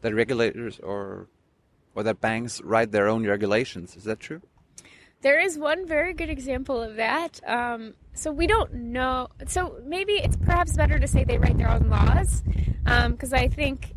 that 0.00 0.14
regulators 0.16 0.80
or 0.80 1.28
or 1.94 2.02
that 2.02 2.20
banks 2.20 2.60
write 2.62 2.90
their 2.90 3.06
own 3.06 3.24
regulations. 3.24 3.94
Is 3.94 4.02
that 4.02 4.18
true? 4.18 4.42
There 5.26 5.40
is 5.40 5.58
one 5.58 5.88
very 5.88 6.14
good 6.14 6.30
example 6.30 6.80
of 6.80 6.94
that. 6.94 7.40
Um, 7.44 7.94
so 8.14 8.30
we 8.30 8.46
don't 8.46 8.72
know. 8.72 9.26
So 9.48 9.80
maybe 9.84 10.12
it's 10.12 10.36
perhaps 10.36 10.76
better 10.76 11.00
to 11.00 11.08
say 11.08 11.24
they 11.24 11.36
write 11.36 11.58
their 11.58 11.68
own 11.68 11.88
laws, 11.88 12.44
because 12.84 13.32
um, 13.32 13.38
I 13.40 13.48
think 13.48 13.96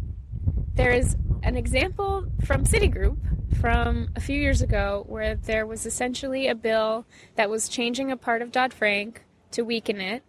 there 0.73 0.89
is 0.89 1.17
an 1.43 1.55
example 1.55 2.25
from 2.43 2.63
Citigroup 2.63 3.17
from 3.61 4.09
a 4.15 4.19
few 4.19 4.39
years 4.39 4.63
ago 4.63 5.05
where 5.07 5.35
there 5.35 5.67
was 5.67 5.85
essentially 5.85 6.47
a 6.47 6.55
bill 6.55 7.05
that 7.35 7.47
was 7.47 7.69
changing 7.69 8.11
a 8.11 8.17
part 8.17 8.41
of 8.41 8.51
Dodd 8.51 8.73
Frank 8.73 9.23
to 9.51 9.61
weaken 9.61 10.01
it. 10.01 10.23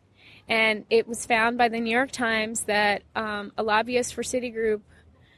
And 0.51 0.85
it 0.91 1.09
was 1.09 1.25
found 1.25 1.57
by 1.57 1.71
the 1.71 1.81
New 1.81 1.95
York 1.97 2.11
Times 2.11 2.65
that 2.65 3.05
um, 3.17 3.53
a 3.57 3.63
lobbyist 3.63 4.13
for 4.13 4.23
Citigroup 4.23 4.83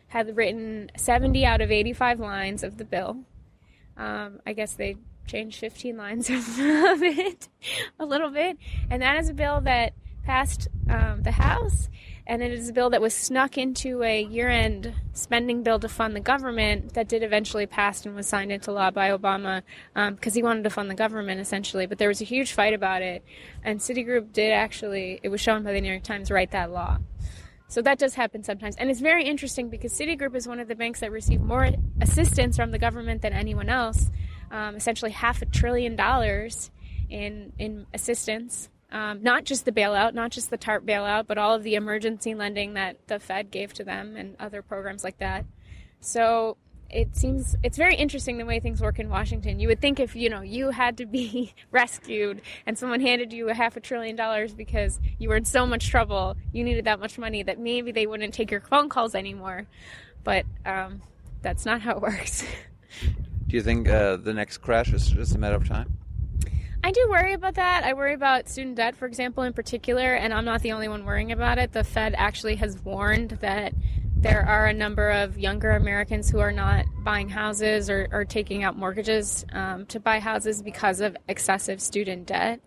had 0.08 0.36
written 0.36 0.90
70 0.96 1.46
out 1.46 1.60
of 1.60 1.70
85 1.70 2.18
lines 2.18 2.64
of 2.64 2.78
the 2.78 2.84
bill. 2.84 3.18
Um, 3.96 4.40
I 4.44 4.54
guess 4.54 4.72
they 4.72 4.96
changed 5.26 5.58
15 5.58 5.96
lines 5.96 6.30
of 6.30 7.02
it 7.02 7.48
a 7.98 8.04
little 8.04 8.30
bit. 8.30 8.58
And 8.90 9.02
that 9.02 9.18
is 9.18 9.28
a 9.28 9.34
bill 9.34 9.60
that 9.62 9.94
passed 10.24 10.68
um, 10.88 11.22
the 11.22 11.32
House, 11.32 11.88
and 12.26 12.42
it 12.42 12.52
is 12.52 12.68
a 12.68 12.72
bill 12.72 12.90
that 12.90 13.00
was 13.00 13.14
snuck 13.14 13.58
into 13.58 14.02
a 14.02 14.22
year 14.22 14.48
end 14.48 14.94
spending 15.12 15.62
bill 15.62 15.78
to 15.80 15.88
fund 15.88 16.14
the 16.14 16.20
government 16.20 16.94
that 16.94 17.08
did 17.08 17.22
eventually 17.22 17.66
pass 17.66 18.06
and 18.06 18.14
was 18.14 18.26
signed 18.26 18.52
into 18.52 18.72
law 18.72 18.90
by 18.90 19.10
Obama 19.10 19.62
because 19.94 20.32
um, 20.32 20.34
he 20.34 20.42
wanted 20.42 20.64
to 20.64 20.70
fund 20.70 20.90
the 20.90 20.94
government 20.94 21.40
essentially. 21.40 21.86
But 21.86 21.98
there 21.98 22.08
was 22.08 22.20
a 22.20 22.24
huge 22.24 22.52
fight 22.52 22.74
about 22.74 23.02
it, 23.02 23.24
and 23.64 23.80
Citigroup 23.80 24.32
did 24.32 24.52
actually, 24.52 25.20
it 25.22 25.28
was 25.28 25.40
shown 25.40 25.62
by 25.62 25.72
the 25.72 25.80
New 25.80 25.90
York 25.90 26.04
Times, 26.04 26.30
write 26.30 26.52
that 26.52 26.70
law. 26.70 26.98
So 27.68 27.80
that 27.82 27.98
does 27.98 28.14
happen 28.14 28.44
sometimes. 28.44 28.76
And 28.76 28.90
it's 28.90 29.00
very 29.00 29.24
interesting 29.24 29.70
because 29.70 29.98
Citigroup 29.98 30.36
is 30.36 30.46
one 30.46 30.60
of 30.60 30.68
the 30.68 30.74
banks 30.74 31.00
that 31.00 31.10
receive 31.10 31.40
more 31.40 31.70
assistance 32.02 32.54
from 32.54 32.70
the 32.70 32.78
government 32.78 33.22
than 33.22 33.32
anyone 33.32 33.70
else 33.70 34.10
um, 34.52 34.76
essentially 34.76 35.10
half 35.10 35.42
a 35.42 35.46
trillion 35.46 35.96
dollars 35.96 36.70
in 37.10 37.52
in 37.58 37.86
assistance. 37.92 38.68
Um, 38.92 39.22
not 39.22 39.44
just 39.44 39.64
the 39.64 39.72
bailout, 39.72 40.12
not 40.12 40.30
just 40.30 40.50
the 40.50 40.58
TARP 40.58 40.84
bailout, 40.84 41.26
but 41.26 41.38
all 41.38 41.54
of 41.54 41.62
the 41.62 41.76
emergency 41.76 42.34
lending 42.34 42.74
that 42.74 43.08
the 43.08 43.18
Fed 43.18 43.50
gave 43.50 43.72
to 43.74 43.84
them 43.84 44.16
and 44.16 44.36
other 44.38 44.60
programs 44.60 45.02
like 45.02 45.16
that. 45.18 45.46
So 46.00 46.58
it 46.90 47.16
seems 47.16 47.56
it's 47.62 47.78
very 47.78 47.94
interesting 47.94 48.36
the 48.36 48.44
way 48.44 48.60
things 48.60 48.82
work 48.82 48.98
in 48.98 49.08
Washington. 49.08 49.58
You 49.58 49.68
would 49.68 49.80
think 49.80 49.98
if 49.98 50.14
you 50.14 50.28
know 50.28 50.42
you 50.42 50.70
had 50.70 50.98
to 50.98 51.06
be 51.06 51.54
rescued 51.70 52.42
and 52.66 52.76
someone 52.76 53.00
handed 53.00 53.32
you 53.32 53.48
a 53.48 53.54
half 53.54 53.78
a 53.78 53.80
trillion 53.80 54.14
dollars 54.14 54.52
because 54.52 55.00
you 55.18 55.30
were 55.30 55.36
in 55.36 55.46
so 55.46 55.66
much 55.66 55.88
trouble, 55.88 56.36
you 56.52 56.62
needed 56.62 56.84
that 56.84 57.00
much 57.00 57.18
money 57.18 57.42
that 57.42 57.58
maybe 57.58 57.92
they 57.92 58.06
wouldn't 58.06 58.34
take 58.34 58.50
your 58.50 58.60
phone 58.60 58.90
calls 58.90 59.14
anymore. 59.14 59.66
But 60.22 60.44
um, 60.66 61.00
that's 61.40 61.64
not 61.64 61.80
how 61.80 61.92
it 61.92 62.02
works. 62.02 62.44
Do 63.52 63.58
you 63.58 63.62
think 63.62 63.86
uh, 63.86 64.16
the 64.16 64.32
next 64.32 64.62
crash 64.62 64.94
is 64.94 65.10
just 65.10 65.34
a 65.34 65.38
matter 65.38 65.56
of 65.56 65.68
time? 65.68 65.98
I 66.82 66.90
do 66.90 67.06
worry 67.10 67.34
about 67.34 67.56
that. 67.56 67.84
I 67.84 67.92
worry 67.92 68.14
about 68.14 68.48
student 68.48 68.76
debt, 68.76 68.96
for 68.96 69.04
example, 69.04 69.42
in 69.42 69.52
particular, 69.52 70.14
and 70.14 70.32
I'm 70.32 70.46
not 70.46 70.62
the 70.62 70.72
only 70.72 70.88
one 70.88 71.04
worrying 71.04 71.32
about 71.32 71.58
it. 71.58 71.70
The 71.70 71.84
Fed 71.84 72.14
actually 72.16 72.56
has 72.56 72.78
warned 72.82 73.32
that 73.42 73.74
there 74.16 74.42
are 74.48 74.68
a 74.68 74.72
number 74.72 75.10
of 75.10 75.38
younger 75.38 75.72
Americans 75.72 76.30
who 76.30 76.38
are 76.38 76.50
not 76.50 76.86
buying 77.04 77.28
houses 77.28 77.90
or, 77.90 78.08
or 78.10 78.24
taking 78.24 78.64
out 78.64 78.78
mortgages 78.78 79.44
um, 79.52 79.84
to 79.84 80.00
buy 80.00 80.18
houses 80.18 80.62
because 80.62 81.02
of 81.02 81.14
excessive 81.28 81.78
student 81.82 82.28
debt. 82.28 82.58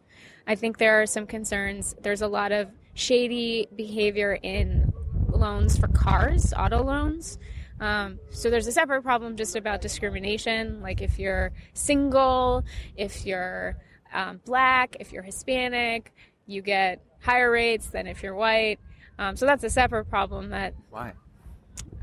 I 0.46 0.54
think 0.54 0.78
there 0.78 1.02
are 1.02 1.08
some 1.08 1.26
concerns. 1.26 1.96
There's 2.04 2.22
a 2.22 2.28
lot 2.28 2.52
of 2.52 2.70
shady 2.94 3.68
behavior 3.76 4.38
in 4.44 4.94
loans 5.30 5.80
for 5.80 5.88
cars, 5.88 6.54
auto 6.56 6.84
loans. 6.84 7.40
Um, 7.80 8.20
so 8.32 8.50
there's 8.50 8.68
a 8.68 8.72
separate 8.72 9.04
problem 9.04 9.36
just 9.36 9.56
about 9.56 9.82
discrimination, 9.82 10.82
like 10.82 11.02
if 11.02 11.20
you're 11.20 11.52
single, 11.74 12.64
if 12.96 13.26
you're 13.26 13.76
um, 14.14 14.40
black, 14.46 14.96
if 15.00 15.12
you're 15.12 15.24
Hispanic, 15.24 16.14
you 16.48 16.62
get 16.62 17.04
higher 17.20 17.52
rates 17.52 17.88
than 17.88 18.08
if 18.08 18.24
you're 18.24 18.36
white. 18.36 18.80
Um, 19.20 19.36
so 19.36 19.46
that's 19.46 19.64
a 19.64 19.70
separate 19.70 20.06
problem. 20.06 20.50
That 20.50 20.74
why? 20.90 21.14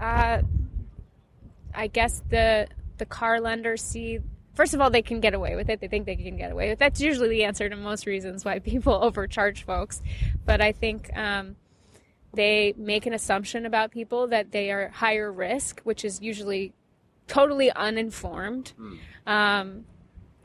Uh, 0.01 0.43
I 1.75 1.87
guess 1.87 2.23
the 2.29 2.69
the 2.99 3.07
car 3.07 3.41
lenders 3.41 3.83
see. 3.83 4.21
First 4.55 4.75
of 4.75 4.83
all, 4.83 4.91
they 4.91 5.01
can 5.01 5.21
get 5.21 5.33
away 5.33 5.57
with 5.57 5.71
it. 5.71 5.81
They 5.81 5.89
think 5.89 6.05
they 6.05 6.17
can 6.17 6.37
get 6.37 6.53
away 6.53 6.69
with 6.69 6.73
it. 6.75 6.79
That's 6.79 7.01
usually 7.01 7.31
the 7.31 7.45
answer 7.45 7.69
to 7.69 7.77
most 7.77 8.07
reasons 8.07 8.45
why 8.45 8.59
people 8.59 8.93
overcharge 9.03 9.65
folks. 9.65 10.03
But 10.45 10.61
I 10.61 10.73
think 10.73 11.11
um, 11.17 11.57
they 12.35 12.75
make 12.77 13.07
an 13.07 13.13
assumption 13.13 13.67
about 13.67 13.91
people 13.91 14.29
that 14.29 14.53
they 14.53 14.71
are 14.71 14.89
higher 14.89 15.31
risk, 15.31 15.81
which 15.83 16.05
is 16.05 16.21
usually 16.21 16.73
totally 17.27 17.71
uninformed. 17.71 18.73
Mm. 18.79 18.99
Um, 19.27 19.85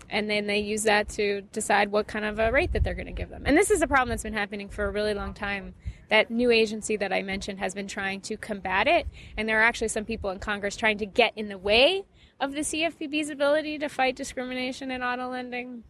and 0.10 0.30
then 0.30 0.48
they 0.48 0.60
use 0.60 0.84
that 0.84 1.10
to 1.10 1.42
decide 1.52 1.92
what 1.92 2.08
kind 2.08 2.24
of 2.24 2.40
a 2.40 2.52
rate 2.52 2.72
that 2.74 2.84
they're 2.84 2.94
going 2.94 3.08
to 3.08 3.14
give 3.14 3.30
them. 3.30 3.44
And 3.46 3.58
this 3.58 3.72
is 3.72 3.82
a 3.82 3.88
problem 3.88 4.10
that's 4.10 4.24
been 4.24 4.34
happening 4.34 4.70
for 4.70 4.86
a 4.86 4.92
really 4.92 5.14
long 5.14 5.34
time. 5.34 5.74
That 6.10 6.32
new 6.32 6.52
agency 6.52 6.96
that 6.98 7.12
I 7.12 7.22
mentioned 7.22 7.60
has 7.60 7.76
been 7.76 7.88
trying 7.88 8.22
to 8.22 8.38
combat 8.38 8.88
it, 8.88 9.08
and 9.36 9.50
there 9.50 9.60
are 9.60 9.64
actually 9.64 9.90
some 9.90 10.06
people 10.06 10.30
in 10.30 10.40
Congress 10.40 10.78
trying 10.78 10.98
to 11.00 11.06
get 11.06 11.34
in 11.36 11.50
the 11.50 11.58
way 11.58 12.06
of 12.40 12.54
the 12.54 12.62
CFPB's 12.62 13.30
ability 13.30 13.78
to 13.80 13.90
fight 13.90 14.16
discrimination 14.16 14.90
in 14.92 15.04
auto 15.04 15.30
lending. 15.30 15.84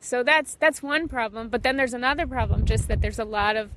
So 0.00 0.22
that's 0.22 0.54
that's 0.54 0.82
one 0.82 1.08
problem. 1.08 1.50
But 1.50 1.62
then 1.62 1.76
there's 1.76 1.92
another 1.92 2.26
problem, 2.26 2.64
just 2.64 2.88
that 2.88 3.02
there's 3.02 3.18
a 3.18 3.24
lot 3.24 3.56
of 3.56 3.70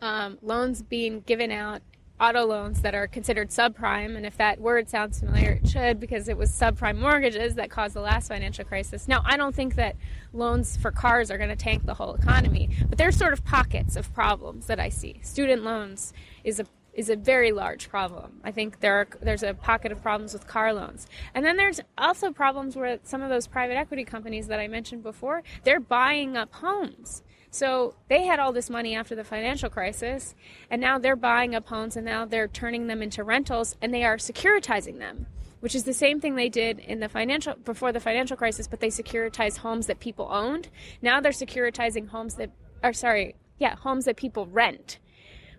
um, 0.00 0.38
loans 0.42 0.82
being 0.82 1.20
given 1.20 1.50
out, 1.50 1.82
auto 2.20 2.44
loans 2.44 2.82
that 2.82 2.94
are 2.94 3.06
considered 3.06 3.48
subprime. 3.48 4.16
And 4.16 4.26
if 4.26 4.36
that 4.36 4.60
word 4.60 4.88
sounds 4.88 5.20
familiar, 5.20 5.60
it 5.62 5.68
should 5.68 5.98
because 5.98 6.28
it 6.28 6.36
was 6.36 6.50
subprime 6.50 6.98
mortgages 6.98 7.54
that 7.54 7.70
caused 7.70 7.94
the 7.94 8.00
last 8.00 8.28
financial 8.28 8.64
crisis. 8.64 9.08
Now, 9.08 9.22
I 9.24 9.36
don't 9.36 9.54
think 9.54 9.76
that 9.76 9.96
loans 10.32 10.76
for 10.76 10.90
cars 10.90 11.30
are 11.30 11.38
going 11.38 11.50
to 11.50 11.56
tank 11.56 11.86
the 11.86 11.94
whole 11.94 12.14
economy, 12.14 12.68
but 12.88 12.98
there's 12.98 13.16
sort 13.16 13.32
of 13.32 13.44
pockets 13.44 13.96
of 13.96 14.12
problems 14.12 14.66
that 14.66 14.78
I 14.78 14.90
see. 14.90 15.20
Student 15.22 15.64
loans 15.64 16.12
is 16.44 16.60
a 16.60 16.66
is 16.94 17.08
a 17.08 17.16
very 17.16 17.52
large 17.52 17.88
problem. 17.88 18.40
I 18.44 18.50
think 18.50 18.80
there 18.80 18.94
are, 18.94 19.08
there's 19.20 19.42
a 19.42 19.54
pocket 19.54 19.92
of 19.92 20.02
problems 20.02 20.32
with 20.32 20.46
car 20.46 20.72
loans. 20.72 21.06
And 21.34 21.44
then 21.44 21.56
there's 21.56 21.80
also 21.96 22.30
problems 22.32 22.76
where 22.76 22.98
some 23.02 23.22
of 23.22 23.30
those 23.30 23.46
private 23.46 23.76
equity 23.76 24.04
companies 24.04 24.48
that 24.48 24.60
I 24.60 24.68
mentioned 24.68 25.02
before, 25.02 25.42
they're 25.64 25.80
buying 25.80 26.36
up 26.36 26.52
homes. 26.52 27.22
So 27.50 27.94
they 28.08 28.22
had 28.22 28.38
all 28.38 28.52
this 28.52 28.70
money 28.70 28.94
after 28.94 29.16
the 29.16 29.24
financial 29.24 29.68
crisis, 29.68 30.36
and 30.70 30.80
now 30.80 30.98
they're 30.98 31.16
buying 31.16 31.54
up 31.54 31.66
homes 31.66 31.96
and 31.96 32.06
now 32.06 32.24
they're 32.24 32.48
turning 32.48 32.86
them 32.86 33.02
into 33.02 33.24
rentals 33.24 33.76
and 33.82 33.92
they 33.92 34.04
are 34.04 34.18
securitizing 34.18 34.98
them, 34.98 35.26
which 35.58 35.74
is 35.74 35.82
the 35.82 35.92
same 35.92 36.20
thing 36.20 36.36
they 36.36 36.48
did 36.48 36.78
in 36.78 37.00
the 37.00 37.08
financial 37.08 37.54
before 37.56 37.90
the 37.90 37.98
financial 37.98 38.36
crisis, 38.36 38.68
but 38.68 38.78
they 38.78 38.88
securitized 38.88 39.58
homes 39.58 39.88
that 39.88 39.98
people 39.98 40.28
owned. 40.30 40.68
Now 41.02 41.20
they're 41.20 41.32
securitizing 41.32 42.08
homes 42.08 42.36
that 42.36 42.50
are 42.84 42.92
sorry, 42.92 43.34
yeah, 43.58 43.74
homes 43.74 44.04
that 44.04 44.16
people 44.16 44.46
rent, 44.46 44.98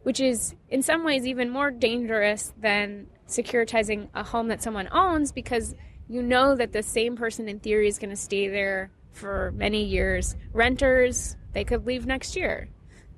which 0.03 0.19
is 0.19 0.55
in 0.69 0.81
some 0.81 1.03
ways 1.03 1.25
even 1.25 1.49
more 1.49 1.71
dangerous 1.71 2.53
than 2.57 3.07
securitizing 3.27 4.09
a 4.13 4.23
home 4.23 4.47
that 4.49 4.61
someone 4.61 4.89
owns 4.91 5.31
because 5.31 5.75
you 6.07 6.21
know 6.21 6.55
that 6.55 6.73
the 6.73 6.83
same 6.83 7.15
person 7.15 7.47
in 7.47 7.59
theory 7.59 7.87
is 7.87 7.97
going 7.97 8.09
to 8.09 8.15
stay 8.15 8.47
there 8.47 8.91
for 9.11 9.51
many 9.55 9.83
years. 9.85 10.35
Renters, 10.53 11.35
they 11.53 11.63
could 11.63 11.85
leave 11.85 12.05
next 12.05 12.35
year. 12.35 12.69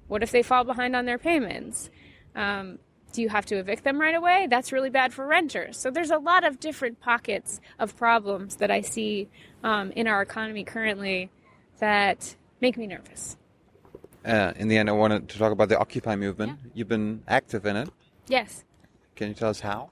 What 0.08 0.24
if 0.24 0.32
they 0.32 0.44
fall 0.44 0.64
behind 0.64 0.96
on 0.96 1.06
their 1.06 1.18
payments? 1.18 1.90
Um, 2.36 2.80
do 3.14 3.22
you 3.22 3.30
have 3.30 3.46
to 3.48 3.58
evict 3.58 3.84
them 3.84 4.02
right 4.02 4.16
away? 4.16 4.48
That's 4.50 4.72
really 4.72 4.90
bad 4.90 5.14
for 5.14 5.26
renters. 5.26 5.80
So 5.80 5.92
there's 5.92 6.12
a 6.12 6.18
lot 6.18 6.44
of 6.44 6.60
different 6.60 7.00
pockets 7.00 7.62
of 7.80 7.96
problems 7.96 8.58
that 8.58 8.72
I 8.72 8.82
see 8.82 9.30
um, 9.64 9.92
in 9.92 10.08
our 10.08 10.22
economy 10.22 10.64
currently 10.64 11.32
that 11.80 12.36
make 12.60 12.76
me 12.76 12.88
nervous. 12.88 13.38
Uh, 14.26 14.54
in 14.56 14.68
the 14.68 14.78
end, 14.78 14.90
I 14.90 14.94
wanted 14.94 15.30
to 15.30 15.38
talk 15.38 15.52
about 15.52 15.70
the 15.70 15.78
Occupy 15.78 16.16
movement. 16.16 16.60
You've 16.74 16.88
been 16.88 17.24
active 17.28 17.66
in 17.66 17.76
it. 17.76 17.90
Yes. 18.28 18.64
Can 19.16 19.28
you 19.30 19.34
tell 19.34 19.50
us 19.50 19.60
how? 19.60 19.90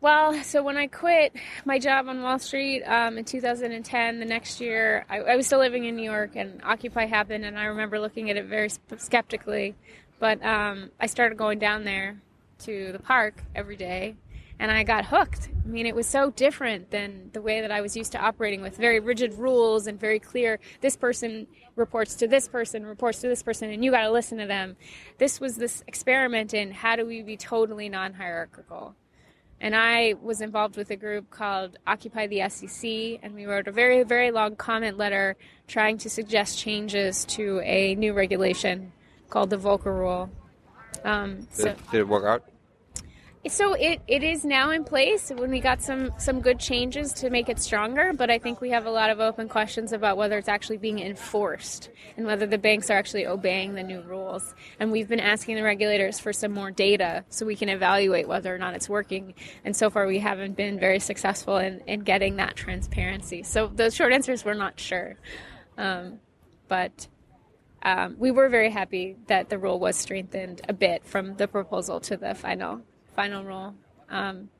Well, 0.00 0.42
so 0.44 0.62
when 0.62 0.76
I 0.76 0.86
quit 0.86 1.34
my 1.64 1.78
job 1.78 2.08
on 2.08 2.22
Wall 2.22 2.38
Street 2.38 2.82
um, 2.84 3.18
in 3.18 3.24
2010, 3.24 4.18
the 4.18 4.24
next 4.24 4.60
year, 4.60 5.04
I, 5.08 5.20
I, 5.20 5.36
was 5.36 5.46
still 5.46 5.58
living 5.58 5.84
in 5.84 5.96
New 5.96 6.04
York, 6.08 6.36
and 6.36 6.60
Occupy 6.62 7.06
happened, 7.06 7.44
and 7.44 7.58
I 7.58 7.64
remember 7.64 7.98
looking 7.98 8.30
at 8.30 8.36
it 8.36 8.44
very 8.44 8.68
skeptically. 8.98 9.74
But 10.18 10.44
um, 10.44 10.90
I 11.00 11.06
started 11.06 11.36
going 11.36 11.58
down 11.58 11.84
there 11.84 12.16
to 12.60 12.92
the 12.92 12.98
park 12.98 13.42
every 13.54 13.76
day, 13.76 14.16
and 14.58 14.70
I 14.70 14.84
got 14.84 15.06
hooked. 15.06 15.48
I 15.64 15.68
mean, 15.68 15.86
it 15.86 15.94
was 15.94 16.06
so 16.06 16.30
different 16.30 16.90
than 16.90 17.30
the 17.32 17.42
way 17.42 17.60
that 17.60 17.70
I 17.70 17.80
was 17.80 17.96
used 17.96 18.12
to 18.12 18.18
operating 18.18 18.62
with 18.62 18.76
very 18.76 19.00
rigid 19.00 19.34
rules 19.34 19.86
and 19.86 19.98
very 19.98 20.18
clear 20.18 20.58
this 20.80 20.96
person 20.96 21.46
reports 21.74 22.14
to 22.16 22.28
this 22.28 22.48
person, 22.48 22.86
reports 22.86 23.20
to 23.20 23.28
this 23.28 23.42
person, 23.42 23.70
and 23.70 23.84
you 23.84 23.90
got 23.90 24.02
to 24.02 24.10
listen 24.10 24.38
to 24.38 24.46
them. 24.46 24.76
This 25.18 25.40
was 25.40 25.56
this 25.56 25.84
experiment 25.86 26.54
in 26.54 26.70
how 26.70 26.96
do 26.96 27.04
we 27.04 27.22
be 27.22 27.36
totally 27.36 27.88
non 27.88 28.14
hierarchical. 28.14 28.94
And 29.60 29.74
I 29.74 30.14
was 30.22 30.42
involved 30.42 30.76
with 30.76 30.90
a 30.90 30.96
group 30.96 31.30
called 31.30 31.78
Occupy 31.86 32.26
the 32.26 32.48
SEC, 32.48 33.20
and 33.22 33.34
we 33.34 33.46
wrote 33.46 33.68
a 33.68 33.72
very, 33.72 34.02
very 34.02 34.30
long 34.30 34.54
comment 34.54 34.98
letter 34.98 35.36
trying 35.66 35.96
to 35.98 36.10
suggest 36.10 36.58
changes 36.58 37.24
to 37.26 37.60
a 37.60 37.94
new 37.94 38.12
regulation 38.12 38.92
called 39.30 39.48
the 39.48 39.56
Volcker 39.56 39.86
Rule. 39.86 40.30
Um, 41.04 41.48
so, 41.50 41.64
did, 41.64 41.90
did 41.90 42.00
it 42.00 42.08
work 42.08 42.24
out? 42.24 42.44
So 43.48 43.74
it, 43.74 44.00
it 44.08 44.24
is 44.24 44.44
now 44.44 44.70
in 44.70 44.82
place 44.82 45.30
when 45.30 45.50
we 45.50 45.60
got 45.60 45.80
some, 45.80 46.10
some 46.18 46.40
good 46.40 46.58
changes 46.58 47.12
to 47.14 47.30
make 47.30 47.48
it 47.48 47.60
stronger, 47.60 48.12
but 48.12 48.28
I 48.28 48.38
think 48.38 48.60
we 48.60 48.70
have 48.70 48.86
a 48.86 48.90
lot 48.90 49.08
of 49.08 49.20
open 49.20 49.48
questions 49.48 49.92
about 49.92 50.16
whether 50.16 50.36
it's 50.36 50.48
actually 50.48 50.78
being 50.78 50.98
enforced 50.98 51.90
and 52.16 52.26
whether 52.26 52.46
the 52.46 52.58
banks 52.58 52.90
are 52.90 52.94
actually 52.94 53.24
obeying 53.26 53.74
the 53.74 53.84
new 53.84 54.00
rules. 54.02 54.54
And 54.80 54.90
we've 54.90 55.08
been 55.08 55.20
asking 55.20 55.56
the 55.56 55.62
regulators 55.62 56.18
for 56.18 56.32
some 56.32 56.52
more 56.52 56.72
data 56.72 57.24
so 57.28 57.46
we 57.46 57.54
can 57.54 57.68
evaluate 57.68 58.26
whether 58.26 58.52
or 58.52 58.58
not 58.58 58.74
it's 58.74 58.88
working. 58.88 59.34
And 59.64 59.76
so 59.76 59.90
far 59.90 60.06
we 60.06 60.18
haven't 60.18 60.56
been 60.56 60.80
very 60.80 60.98
successful 60.98 61.58
in, 61.58 61.80
in 61.86 62.00
getting 62.00 62.36
that 62.36 62.56
transparency. 62.56 63.44
So 63.44 63.68
the 63.68 63.92
short 63.92 64.12
answer 64.12 64.32
is 64.32 64.44
we're 64.44 64.54
not 64.54 64.80
sure. 64.80 65.14
Um, 65.78 66.18
but 66.66 67.06
um, 67.82 68.16
we 68.18 68.32
were 68.32 68.48
very 68.48 68.70
happy 68.70 69.16
that 69.28 69.50
the 69.50 69.58
rule 69.58 69.78
was 69.78 69.96
strengthened 69.96 70.62
a 70.68 70.72
bit 70.72 71.04
from 71.04 71.36
the 71.36 71.46
proposal 71.46 72.00
to 72.00 72.16
the 72.16 72.34
final 72.34 72.82
final 73.16 73.44
rule. 73.44 73.74
Um, 74.08 74.50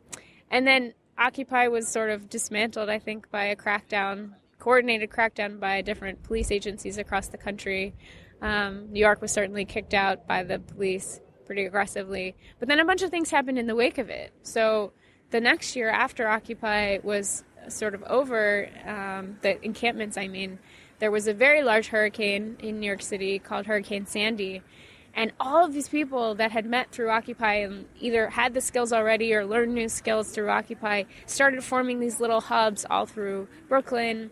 and 0.51 0.67
then 0.67 0.95
Occupy 1.19 1.69
was 1.69 1.89
sort 1.89 2.11
of 2.11 2.29
dismantled, 2.29 2.89
I 2.89 2.99
think, 2.99 3.31
by 3.31 3.45
a 3.45 3.57
crackdown, 3.57 4.33
coordinated 4.59 5.11
crackdown 5.11 5.61
by 5.61 5.83
different 5.83 6.23
police 6.23 6.51
agencies 6.51 6.99
across 6.99 7.29
the 7.29 7.39
country. 7.39 7.95
Um, 8.43 8.93
New 8.93 9.01
York 9.01 9.23
was 9.23 9.33
certainly 9.33 9.65
kicked 9.65 9.95
out 9.95 10.27
by 10.27 10.43
the 10.43 10.59
police 10.59 11.21
pretty 11.47 11.65
aggressively. 11.65 12.37
But 12.59 12.69
then 12.69 12.81
a 12.81 12.85
bunch 12.85 13.03
of 13.03 13.11
things 13.11 13.31
happened 13.31 13.59
in 13.59 13.67
the 13.67 13.75
wake 13.75 13.99
of 13.99 14.11
it. 14.11 14.33
So 14.43 14.93
the 15.31 15.41
next 15.41 15.77
year 15.77 15.89
after 15.89 16.27
Occupy 16.27 16.99
was 17.03 17.45
sort 17.69 17.95
of 17.95 18.03
over, 18.05 18.69
um, 18.85 19.39
the 19.43 19.65
encampments, 19.65 20.17
I 20.17 20.29
mean, 20.29 20.59
there 20.99 21.11
was 21.11 21.29
a 21.29 21.35
very 21.35 21.63
large 21.63 21.89
hurricane 21.89 22.57
in 22.61 22.81
New 22.81 22.87
York 22.87 23.03
City 23.03 23.39
called 23.39 23.67
Hurricane 23.67 24.07
Sandy. 24.07 24.63
And 25.17 25.33
all 25.41 25.65
of 25.65 25.73
these 25.73 25.89
people 25.89 26.35
that 26.35 26.53
had 26.53 26.67
met 26.67 26.93
through 26.93 27.09
Occupy 27.09 27.55
and 27.55 27.87
either 27.99 28.29
had 28.29 28.53
the 28.53 28.61
skills 28.61 28.93
already 28.93 29.35
or 29.35 29.47
learned 29.47 29.75
new 29.75 29.89
skills 29.89 30.31
through 30.31 30.51
Occupy 30.51 31.05
started 31.25 31.65
forming 31.65 32.01
these 32.01 32.21
little 32.21 32.43
hubs 32.43 32.85
all 32.89 33.07
through 33.07 33.49
Brooklyn 33.67 34.31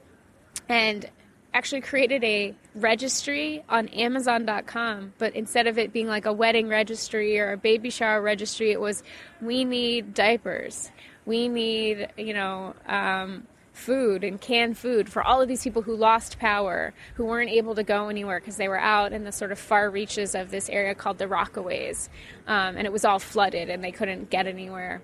and 0.68 1.10
actually 1.54 1.80
created 1.80 2.22
a 2.22 2.54
registry 2.74 3.64
on 3.68 3.88
Amazon.com. 3.88 5.14
But 5.16 5.34
instead 5.34 5.66
of 5.66 5.78
it 5.78 5.90
being 5.90 6.06
like 6.06 6.26
a 6.26 6.32
wedding 6.32 6.68
registry 6.68 7.40
or 7.40 7.52
a 7.52 7.56
baby 7.56 7.88
shower 7.88 8.20
registry, 8.20 8.70
it 8.70 8.80
was 8.80 9.02
we 9.40 9.64
need 9.64 10.12
diapers. 10.12 10.90
We 11.24 11.48
need, 11.48 12.08
you 12.18 12.34
know, 12.34 12.74
um, 12.86 13.46
food 13.74 14.22
and 14.24 14.40
canned 14.40 14.78
food 14.78 15.10
for 15.10 15.22
all 15.22 15.42
of 15.42 15.48
these 15.48 15.62
people 15.62 15.82
who 15.82 15.94
lost 15.94 16.38
power, 16.38 16.94
who 17.14 17.24
weren't 17.24 17.50
able 17.50 17.74
to 17.74 17.82
go 17.82 18.08
anywhere 18.08 18.40
because 18.40 18.56
they 18.56 18.68
were 18.68 18.78
out 18.78 19.12
in 19.12 19.24
the 19.24 19.32
sort 19.32 19.52
of 19.52 19.58
far 19.58 19.90
reaches 19.90 20.34
of 20.34 20.50
this 20.50 20.70
area 20.70 20.94
called 20.94 21.18
the 21.18 21.26
Rockaways. 21.26 22.08
Um, 22.46 22.76
and 22.76 22.86
it 22.86 22.92
was 22.92 23.04
all 23.04 23.18
flooded 23.18 23.68
and 23.68 23.82
they 23.82 23.90
couldn't 23.90 24.30
get 24.30 24.46
anywhere. 24.46 25.02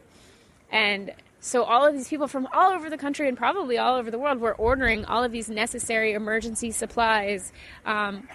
And 0.71 1.13
so 1.41 1.65
all 1.65 1.85
of 1.85 1.95
these 1.95 2.09
people 2.09 2.29
from 2.29 2.47
all 2.53 2.71
over 2.71 2.89
the 2.89 2.97
country 2.97 3.27
and 3.27 3.37
probably 3.37 3.77
all 3.77 3.97
over 3.97 4.11
the 4.11 4.19
world 4.19 4.41
were 4.41 4.55
ordering 4.55 5.05
all 5.05 5.25
of 5.25 5.33
these 5.33 5.51
necessary 5.51 6.13
emergency 6.13 6.71
supplies 6.71 7.53
um, 7.85 8.29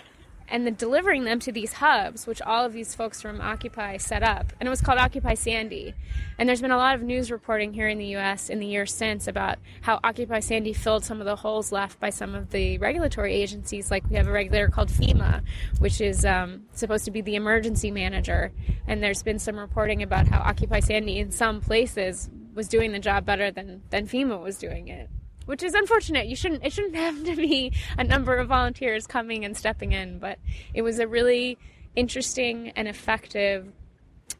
and 0.47 0.65
then 0.65 0.75
delivering 0.75 1.23
them 1.23 1.39
to 1.39 1.51
these 1.51 1.73
hubs, 1.73 2.27
which 2.27 2.41
all 2.41 2.65
of 2.65 2.73
these 2.73 2.93
folks 2.93 3.21
from 3.21 3.41
Occupy 3.41 3.97
set 3.97 4.23
up. 4.23 4.53
And 4.59 4.67
it 4.67 4.69
was 4.69 4.81
called 4.81 4.99
Occupy 4.99 5.33
Sandy. 5.33 5.93
And 6.37 6.47
there's 6.47 6.61
been 6.61 6.71
a 6.71 6.77
lot 6.77 6.95
of 6.95 7.01
news 7.01 7.31
reporting 7.31 7.73
here 7.73 7.87
in 7.87 7.97
the 7.97 8.15
US 8.17 8.49
in 8.49 8.59
the 8.59 8.65
years 8.65 8.93
since 8.93 9.27
about 9.27 9.57
how 9.81 9.99
Occupy 10.03 10.39
Sandy 10.39 10.73
filled 10.73 11.03
some 11.03 11.19
of 11.19 11.25
the 11.25 11.35
holes 11.35 11.71
left 11.71 11.99
by 11.99 12.09
some 12.09 12.35
of 12.35 12.51
the 12.51 12.77
regulatory 12.77 13.33
agencies. 13.33 13.89
Like 13.89 14.07
we 14.09 14.15
have 14.17 14.27
a 14.27 14.31
regulator 14.31 14.67
called 14.67 14.89
FEMA, 14.89 15.41
which 15.79 16.01
is 16.01 16.25
um, 16.25 16.63
supposed 16.73 17.05
to 17.05 17.11
be 17.11 17.21
the 17.21 17.35
emergency 17.35 17.91
manager. 17.91 18.51
And 18.87 19.01
there's 19.01 19.23
been 19.23 19.39
some 19.39 19.57
reporting 19.57 20.03
about 20.03 20.27
how 20.27 20.39
Occupy 20.39 20.81
Sandy 20.81 21.19
in 21.19 21.31
some 21.31 21.61
places 21.61 22.29
was 22.53 22.67
doing 22.67 22.91
the 22.91 22.99
job 22.99 23.25
better 23.25 23.51
than, 23.51 23.81
than 23.89 24.07
FEMA 24.07 24.41
was 24.41 24.57
doing 24.57 24.87
it 24.87 25.09
which 25.45 25.63
is 25.63 25.73
unfortunate. 25.73 26.27
You 26.27 26.35
shouldn't 26.35 26.63
it 26.63 26.73
shouldn't 26.73 26.95
have 27.07 27.23
to 27.23 27.35
be 27.35 27.73
a 27.97 28.03
number 28.03 28.35
of 28.35 28.47
volunteers 28.47 29.07
coming 29.07 29.45
and 29.45 29.55
stepping 29.55 29.91
in, 29.91 30.19
but 30.19 30.39
it 30.73 30.81
was 30.81 30.99
a 30.99 31.07
really 31.07 31.57
interesting 31.95 32.71
and 32.75 32.87
effective 32.87 33.71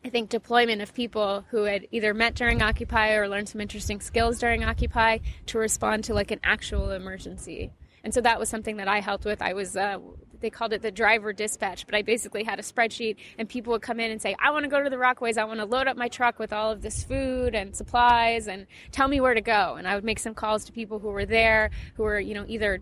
I 0.04 0.10
think 0.10 0.30
deployment 0.30 0.82
of 0.82 0.94
people 0.94 1.46
who 1.50 1.64
had 1.64 1.88
either 1.92 2.14
met 2.14 2.36
during 2.36 2.62
Occupy 2.62 3.14
or 3.14 3.28
learned 3.28 3.50
some 3.50 3.62
interesting 3.62 4.02
skills 4.02 4.40
during 4.40 4.64
Occupy 4.64 5.20
to 5.48 5.58
respond 5.58 6.04
to 6.06 6.14
like 6.14 6.30
an 6.30 6.40
actual 6.44 6.92
emergency. 6.92 7.72
And 8.04 8.14
so 8.14 8.22
that 8.22 8.40
was 8.40 8.48
something 8.48 8.78
that 8.78 8.88
I 8.88 9.00
helped 9.00 9.26
with. 9.26 9.42
I 9.42 9.54
was 9.54 9.76
uh, 9.76 9.98
they 10.42 10.50
called 10.50 10.74
it 10.74 10.82
the 10.82 10.92
driver 10.92 11.34
dispatch, 11.34 11.86
but 11.86 11.96
I 11.96 12.02
basically 12.02 12.44
had 12.44 12.60
a 12.60 12.62
spreadsheet 12.62 13.18
and 13.38 13.48
people 13.48 13.72
would 13.74 13.82
come 13.82 14.00
in 14.00 14.12
and 14.12 14.22
say, 14.22 14.36
I 14.40 14.52
want 14.52 14.64
to 14.64 14.70
go 14.70 14.84
to 14.84 14.90
the 14.90 14.96
Rockaways. 14.96 15.38
I 15.38 15.46
want 15.46 15.60
to 15.60 15.66
load 15.66 15.88
up 15.88 15.98
my 15.98 16.08
truck 16.08 16.40
with 16.40 16.54
all 16.54 16.72
of 16.72 16.82
this 16.82 17.04
food 17.04 17.56
and 17.56 17.76
supplies 17.76 18.48
and 18.48 18.68
tell 18.92 19.08
me 19.08 19.22
where 19.22 19.34
to 19.34 19.42
go. 19.42 19.76
And 19.76 19.88
I 19.88 19.96
would 19.96 20.04
make 20.04 20.20
some 20.20 20.34
calls 20.34 20.66
to 20.66 20.72
people 20.72 21.00
who 21.00 21.10
were 21.10 21.26
there, 21.26 21.72
who 21.96 22.04
were, 22.04 22.20
you 22.20 22.34
know, 22.34 22.46
either 22.48 22.82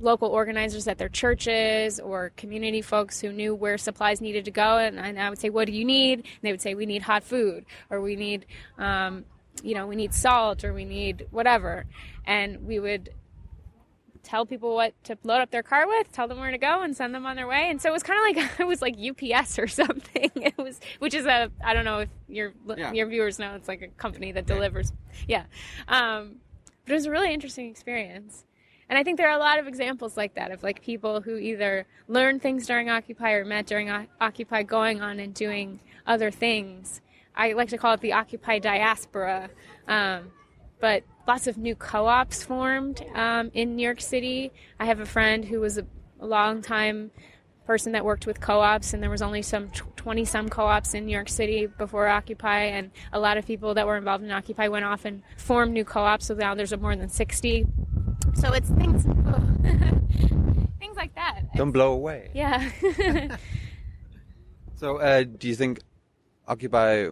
local 0.00 0.28
organizers 0.28 0.88
at 0.88 0.98
their 0.98 1.08
churches 1.08 2.00
or 2.00 2.32
community 2.36 2.82
folks 2.82 3.20
who 3.20 3.32
knew 3.32 3.54
where 3.54 3.78
supplies 3.78 4.20
needed 4.20 4.44
to 4.46 4.50
go. 4.50 4.78
And 4.78 5.18
I 5.18 5.28
would 5.28 5.38
say, 5.38 5.50
What 5.50 5.66
do 5.66 5.72
you 5.72 5.84
need? 5.84 6.20
And 6.20 6.42
they 6.42 6.50
would 6.50 6.62
say, 6.62 6.74
We 6.74 6.86
need 6.86 7.02
hot 7.02 7.24
food 7.24 7.64
or 7.90 8.00
we 8.00 8.16
need, 8.16 8.46
um, 8.78 9.24
you 9.62 9.74
know, 9.74 9.86
we 9.86 9.96
need 9.96 10.12
salt 10.12 10.64
or 10.64 10.72
we 10.72 10.84
need 10.84 11.26
whatever. 11.30 11.86
And 12.26 12.66
we 12.66 12.78
would 12.80 13.10
tell 14.24 14.46
people 14.46 14.74
what 14.74 14.92
to 15.04 15.16
load 15.22 15.40
up 15.40 15.50
their 15.50 15.62
car 15.62 15.86
with, 15.86 16.10
tell 16.12 16.26
them 16.26 16.38
where 16.38 16.50
to 16.50 16.58
go, 16.58 16.82
and 16.82 16.96
send 16.96 17.14
them 17.14 17.26
on 17.26 17.36
their 17.36 17.46
way. 17.46 17.68
And 17.70 17.80
so 17.80 17.90
it 17.90 17.92
was 17.92 18.02
kind 18.02 18.18
of 18.18 18.42
like 18.42 18.60
it 18.60 18.66
was 18.66 18.82
like 18.82 18.96
UPS 18.98 19.58
or 19.58 19.68
something. 19.68 20.30
It 20.44 20.58
was, 20.58 20.78
which 20.98 21.14
is 21.14 21.24
a 21.24 21.50
I 21.64 21.72
don't 21.72 21.84
know 21.84 22.00
if 22.00 22.08
your 22.28 22.52
yeah. 22.76 22.92
your 22.92 23.06
viewers 23.06 23.38
know 23.38 23.54
it's 23.54 23.68
like 23.68 23.82
a 23.82 23.88
company 23.88 24.32
that 24.32 24.46
delivers. 24.46 24.92
Yeah, 25.26 25.44
um, 25.88 26.36
but 26.84 26.92
it 26.92 26.94
was 26.94 27.06
a 27.06 27.10
really 27.10 27.32
interesting 27.32 27.70
experience. 27.70 28.44
And 28.88 28.98
I 28.98 29.02
think 29.02 29.16
there 29.16 29.28
are 29.28 29.36
a 29.36 29.40
lot 29.40 29.58
of 29.58 29.66
examples 29.66 30.16
like 30.16 30.34
that 30.34 30.50
of 30.50 30.62
like 30.62 30.82
people 30.82 31.22
who 31.22 31.36
either 31.36 31.86
learned 32.08 32.42
things 32.42 32.66
during 32.66 32.90
Occupy 32.90 33.32
or 33.32 33.44
met 33.44 33.66
during 33.66 33.90
o- 33.90 34.06
Occupy 34.20 34.64
going 34.64 35.00
on 35.00 35.18
and 35.18 35.32
doing 35.32 35.80
other 36.06 36.30
things. 36.30 37.00
I 37.34 37.52
like 37.52 37.68
to 37.70 37.78
call 37.78 37.94
it 37.94 38.00
the 38.00 38.12
Occupy 38.12 38.58
diaspora. 38.58 39.48
Um, 39.88 40.30
but 40.80 41.02
lots 41.26 41.46
of 41.46 41.56
new 41.56 41.74
co-ops 41.74 42.42
formed 42.42 43.04
um, 43.14 43.50
in 43.54 43.76
New 43.76 43.82
York 43.82 44.00
City. 44.00 44.52
I 44.78 44.86
have 44.86 45.00
a 45.00 45.06
friend 45.06 45.44
who 45.44 45.60
was 45.60 45.78
a, 45.78 45.86
a 46.20 46.26
long 46.26 46.62
time 46.62 47.10
person 47.66 47.92
that 47.92 48.04
worked 48.04 48.26
with 48.26 48.40
co-ops 48.40 48.92
and 48.92 49.02
there 49.02 49.08
was 49.08 49.22
only 49.22 49.40
some 49.40 49.70
20 49.96 50.26
some 50.26 50.50
co-ops 50.50 50.92
in 50.92 51.06
New 51.06 51.12
York 51.12 51.30
City 51.30 51.66
before 51.66 52.08
Occupy 52.08 52.64
and 52.64 52.90
a 53.10 53.18
lot 53.18 53.38
of 53.38 53.46
people 53.46 53.72
that 53.72 53.86
were 53.86 53.96
involved 53.96 54.22
in 54.22 54.30
Occupy 54.30 54.68
went 54.68 54.84
off 54.84 55.06
and 55.06 55.22
formed 55.38 55.72
new 55.72 55.84
co-ops 55.84 56.26
so 56.26 56.34
now 56.34 56.54
there's 56.54 56.76
more 56.76 56.94
than 56.94 57.08
60 57.08 57.66
so 58.34 58.52
it's 58.52 58.68
things 58.68 59.04
things 60.78 60.96
like 60.96 61.14
that. 61.14 61.54
Don't 61.56 61.72
blow 61.72 61.92
away. 61.92 62.30
Yeah. 62.34 62.70
So 64.76 64.98
uh, 64.98 65.22
do 65.22 65.48
you 65.48 65.54
think 65.54 65.80
Occupy 66.46 67.08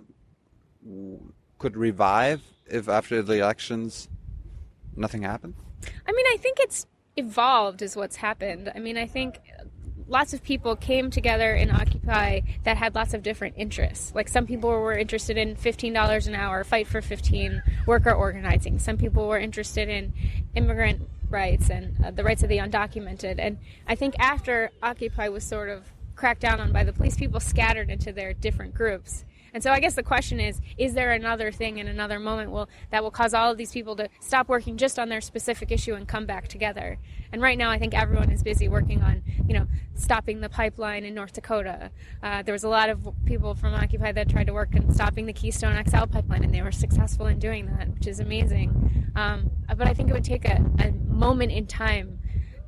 could 1.58 1.76
revive 1.76 2.42
if 2.72 2.88
after 2.88 3.22
the 3.22 3.34
elections 3.34 4.08
nothing 4.96 5.22
happened? 5.22 5.54
I 6.06 6.12
mean, 6.12 6.26
I 6.26 6.36
think 6.38 6.58
it's 6.60 6.86
evolved 7.16 7.82
is 7.82 7.94
what's 7.94 8.16
happened. 8.16 8.72
I 8.74 8.78
mean, 8.78 8.96
I 8.96 9.06
think 9.06 9.40
lots 10.08 10.32
of 10.32 10.42
people 10.42 10.76
came 10.76 11.10
together 11.10 11.54
in 11.54 11.70
Occupy 11.70 12.40
that 12.64 12.76
had 12.76 12.94
lots 12.94 13.14
of 13.14 13.22
different 13.22 13.54
interests. 13.56 14.14
Like 14.14 14.28
some 14.28 14.46
people 14.46 14.70
were 14.70 14.96
interested 14.96 15.36
in 15.36 15.56
$15 15.56 16.26
an 16.26 16.34
hour, 16.34 16.64
fight 16.64 16.86
for 16.86 17.00
15, 17.00 17.62
worker 17.86 18.12
organizing. 18.12 18.78
Some 18.78 18.96
people 18.96 19.28
were 19.28 19.38
interested 19.38 19.88
in 19.88 20.12
immigrant 20.54 21.08
rights 21.28 21.70
and 21.70 21.96
uh, 22.04 22.10
the 22.10 22.24
rights 22.24 22.42
of 22.42 22.48
the 22.48 22.58
undocumented. 22.58 23.36
And 23.38 23.58
I 23.86 23.94
think 23.94 24.14
after 24.18 24.70
Occupy 24.82 25.28
was 25.28 25.44
sort 25.44 25.68
of 25.68 25.84
cracked 26.14 26.40
down 26.40 26.60
on 26.60 26.72
by 26.72 26.84
the 26.84 26.92
police, 26.92 27.16
people 27.16 27.40
scattered 27.40 27.90
into 27.90 28.12
their 28.12 28.32
different 28.34 28.74
groups. 28.74 29.24
And 29.54 29.62
so 29.62 29.70
I 29.70 29.80
guess 29.80 29.94
the 29.94 30.02
question 30.02 30.40
is, 30.40 30.60
is 30.78 30.94
there 30.94 31.12
another 31.12 31.52
thing 31.52 31.78
in 31.78 31.88
another 31.88 32.18
moment 32.18 32.50
will, 32.50 32.68
that 32.90 33.02
will 33.02 33.10
cause 33.10 33.34
all 33.34 33.50
of 33.50 33.58
these 33.58 33.72
people 33.72 33.96
to 33.96 34.08
stop 34.20 34.48
working 34.48 34.76
just 34.76 34.98
on 34.98 35.08
their 35.08 35.20
specific 35.20 35.70
issue 35.70 35.94
and 35.94 36.08
come 36.08 36.26
back 36.26 36.48
together? 36.48 36.98
And 37.32 37.42
right 37.42 37.58
now 37.58 37.70
I 37.70 37.78
think 37.78 37.94
everyone 37.94 38.30
is 38.30 38.42
busy 38.42 38.68
working 38.68 39.02
on, 39.02 39.22
you 39.46 39.54
know, 39.54 39.66
stopping 39.94 40.40
the 40.40 40.48
pipeline 40.48 41.04
in 41.04 41.14
North 41.14 41.32
Dakota. 41.32 41.90
Uh, 42.22 42.42
there 42.42 42.52
was 42.52 42.64
a 42.64 42.68
lot 42.68 42.88
of 42.88 43.08
people 43.26 43.54
from 43.54 43.74
Occupy 43.74 44.12
that 44.12 44.28
tried 44.28 44.46
to 44.46 44.52
work 44.52 44.70
on 44.74 44.92
stopping 44.92 45.26
the 45.26 45.32
Keystone 45.32 45.82
XL 45.84 46.06
pipeline 46.06 46.44
and 46.44 46.54
they 46.54 46.62
were 46.62 46.72
successful 46.72 47.26
in 47.26 47.38
doing 47.38 47.66
that, 47.66 47.88
which 47.94 48.06
is 48.06 48.20
amazing. 48.20 49.12
Um, 49.16 49.50
but 49.68 49.86
I 49.86 49.94
think 49.94 50.08
it 50.08 50.12
would 50.12 50.24
take 50.24 50.46
a, 50.46 50.64
a 50.78 50.92
moment 50.92 51.52
in 51.52 51.66
time 51.66 52.18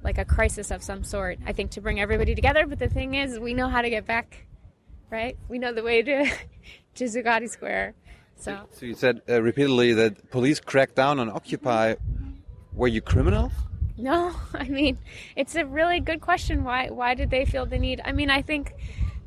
like 0.03 0.18
a 0.18 0.24
crisis 0.24 0.70
of 0.70 0.82
some 0.82 1.03
sort, 1.03 1.39
I 1.47 1.53
think, 1.53 1.70
to 1.72 1.80
bring 1.80 1.99
everybody 1.99 2.35
together. 2.35 2.66
But 2.66 2.78
the 2.78 2.89
thing 2.89 3.14
is, 3.14 3.39
we 3.41 3.55
know 3.55 3.68
how 3.68 3.80
to 3.80 3.89
get 3.89 4.05
back, 4.05 4.47
right? 5.15 5.37
We 5.49 5.59
know 5.59 5.73
the 5.73 5.85
way 5.85 6.03
to, 6.03 6.27
to 6.97 7.05
Zuccotti 7.05 7.49
Square. 7.49 7.95
So, 8.37 8.67
So 8.73 8.85
you 8.85 8.95
said 8.95 9.23
uh, 9.29 9.41
repeatedly 9.41 9.93
that 9.95 10.31
police 10.31 10.59
cracked 10.59 10.97
down 10.97 11.21
on 11.21 11.31
Occupy. 11.31 11.95
Were 12.73 12.89
you 12.89 13.01
criminals? 13.01 13.53
no, 13.97 14.35
I 14.55 14.65
mean, 14.65 14.99
it's 15.37 15.55
a 15.55 15.65
really 15.65 16.01
good 16.01 16.21
question. 16.21 16.65
Why, 16.65 16.89
why 16.91 17.15
did 17.15 17.31
they 17.31 17.45
feel 17.45 17.65
the 17.65 17.79
need? 17.79 18.01
I 18.05 18.11
mean, 18.11 18.29
I 18.29 18.43
think 18.43 18.73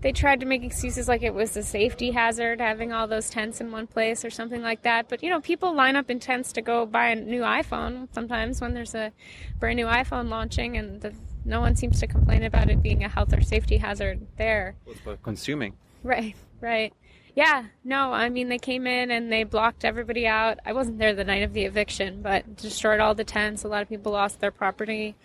they 0.01 0.11
tried 0.11 0.41
to 0.41 0.45
make 0.45 0.63
excuses 0.63 1.07
like 1.07 1.23
it 1.23 1.33
was 1.33 1.55
a 1.57 1.63
safety 1.63 2.11
hazard 2.11 2.59
having 2.59 2.91
all 2.93 3.07
those 3.07 3.29
tents 3.29 3.61
in 3.61 3.71
one 3.71 3.87
place 3.87 4.23
or 4.23 4.29
something 4.29 4.61
like 4.61 4.83
that. 4.83 5.09
But 5.09 5.23
you 5.23 5.29
know, 5.29 5.41
people 5.41 5.73
line 5.73 5.95
up 5.95 6.09
in 6.09 6.19
tents 6.19 6.51
to 6.53 6.61
go 6.61 6.85
buy 6.85 7.07
a 7.07 7.15
new 7.15 7.41
iPhone 7.41 8.07
sometimes 8.13 8.61
when 8.61 8.73
there's 8.73 8.93
a 8.93 9.11
brand 9.59 9.77
new 9.77 9.87
iPhone 9.87 10.29
launching, 10.29 10.77
and 10.77 11.01
the, 11.01 11.13
no 11.47 11.61
one 11.61 11.75
seems 11.75 11.99
to 12.01 12.07
complain 12.07 12.43
about 12.43 12.69
it 12.69 12.83
being 12.83 13.03
a 13.03 13.09
health 13.09 13.33
or 13.33 13.41
safety 13.41 13.77
hazard 13.77 14.27
there. 14.37 14.75
Consuming. 15.23 15.73
Right, 16.03 16.35
right. 16.61 16.93
Yeah, 17.35 17.65
no, 17.83 18.11
I 18.11 18.29
mean, 18.29 18.49
they 18.49 18.57
came 18.57 18.85
in 18.85 19.11
and 19.11 19.31
they 19.31 19.43
blocked 19.43 19.85
everybody 19.85 20.27
out. 20.27 20.59
I 20.65 20.73
wasn't 20.73 20.97
there 20.99 21.13
the 21.13 21.23
night 21.23 21.43
of 21.43 21.53
the 21.53 21.65
eviction, 21.65 22.21
but 22.21 22.57
destroyed 22.57 22.99
all 22.99 23.15
the 23.15 23.23
tents. 23.23 23.63
A 23.63 23.67
lot 23.67 23.81
of 23.81 23.89
people 23.89 24.11
lost 24.11 24.39
their 24.39 24.51
property. 24.51 25.15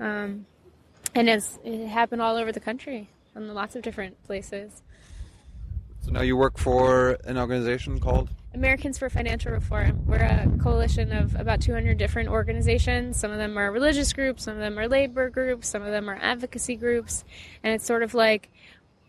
Um, 0.00 0.46
and 1.14 1.28
it's, 1.28 1.58
it 1.62 1.86
happened 1.86 2.22
all 2.22 2.36
over 2.36 2.52
the 2.52 2.60
country 2.60 3.10
in 3.36 3.52
lots 3.54 3.76
of 3.76 3.82
different 3.82 4.22
places. 4.24 4.82
So 6.00 6.10
now 6.10 6.22
you 6.22 6.36
work 6.36 6.58
for 6.58 7.18
an 7.24 7.38
organization 7.38 8.00
called. 8.00 8.30
Americans 8.54 8.98
for 8.98 9.08
Financial 9.08 9.50
Reform. 9.50 10.04
We're 10.06 10.16
a 10.16 10.46
coalition 10.62 11.10
of 11.12 11.34
about 11.36 11.62
200 11.62 11.96
different 11.96 12.28
organizations. 12.28 13.18
Some 13.18 13.30
of 13.30 13.38
them 13.38 13.56
are 13.58 13.72
religious 13.72 14.12
groups, 14.12 14.44
some 14.44 14.54
of 14.54 14.60
them 14.60 14.78
are 14.78 14.88
labor 14.88 15.30
groups, 15.30 15.68
some 15.68 15.82
of 15.82 15.90
them 15.90 16.08
are 16.10 16.18
advocacy 16.20 16.76
groups. 16.76 17.24
And 17.62 17.74
it's 17.74 17.86
sort 17.86 18.02
of 18.02 18.12
like 18.12 18.50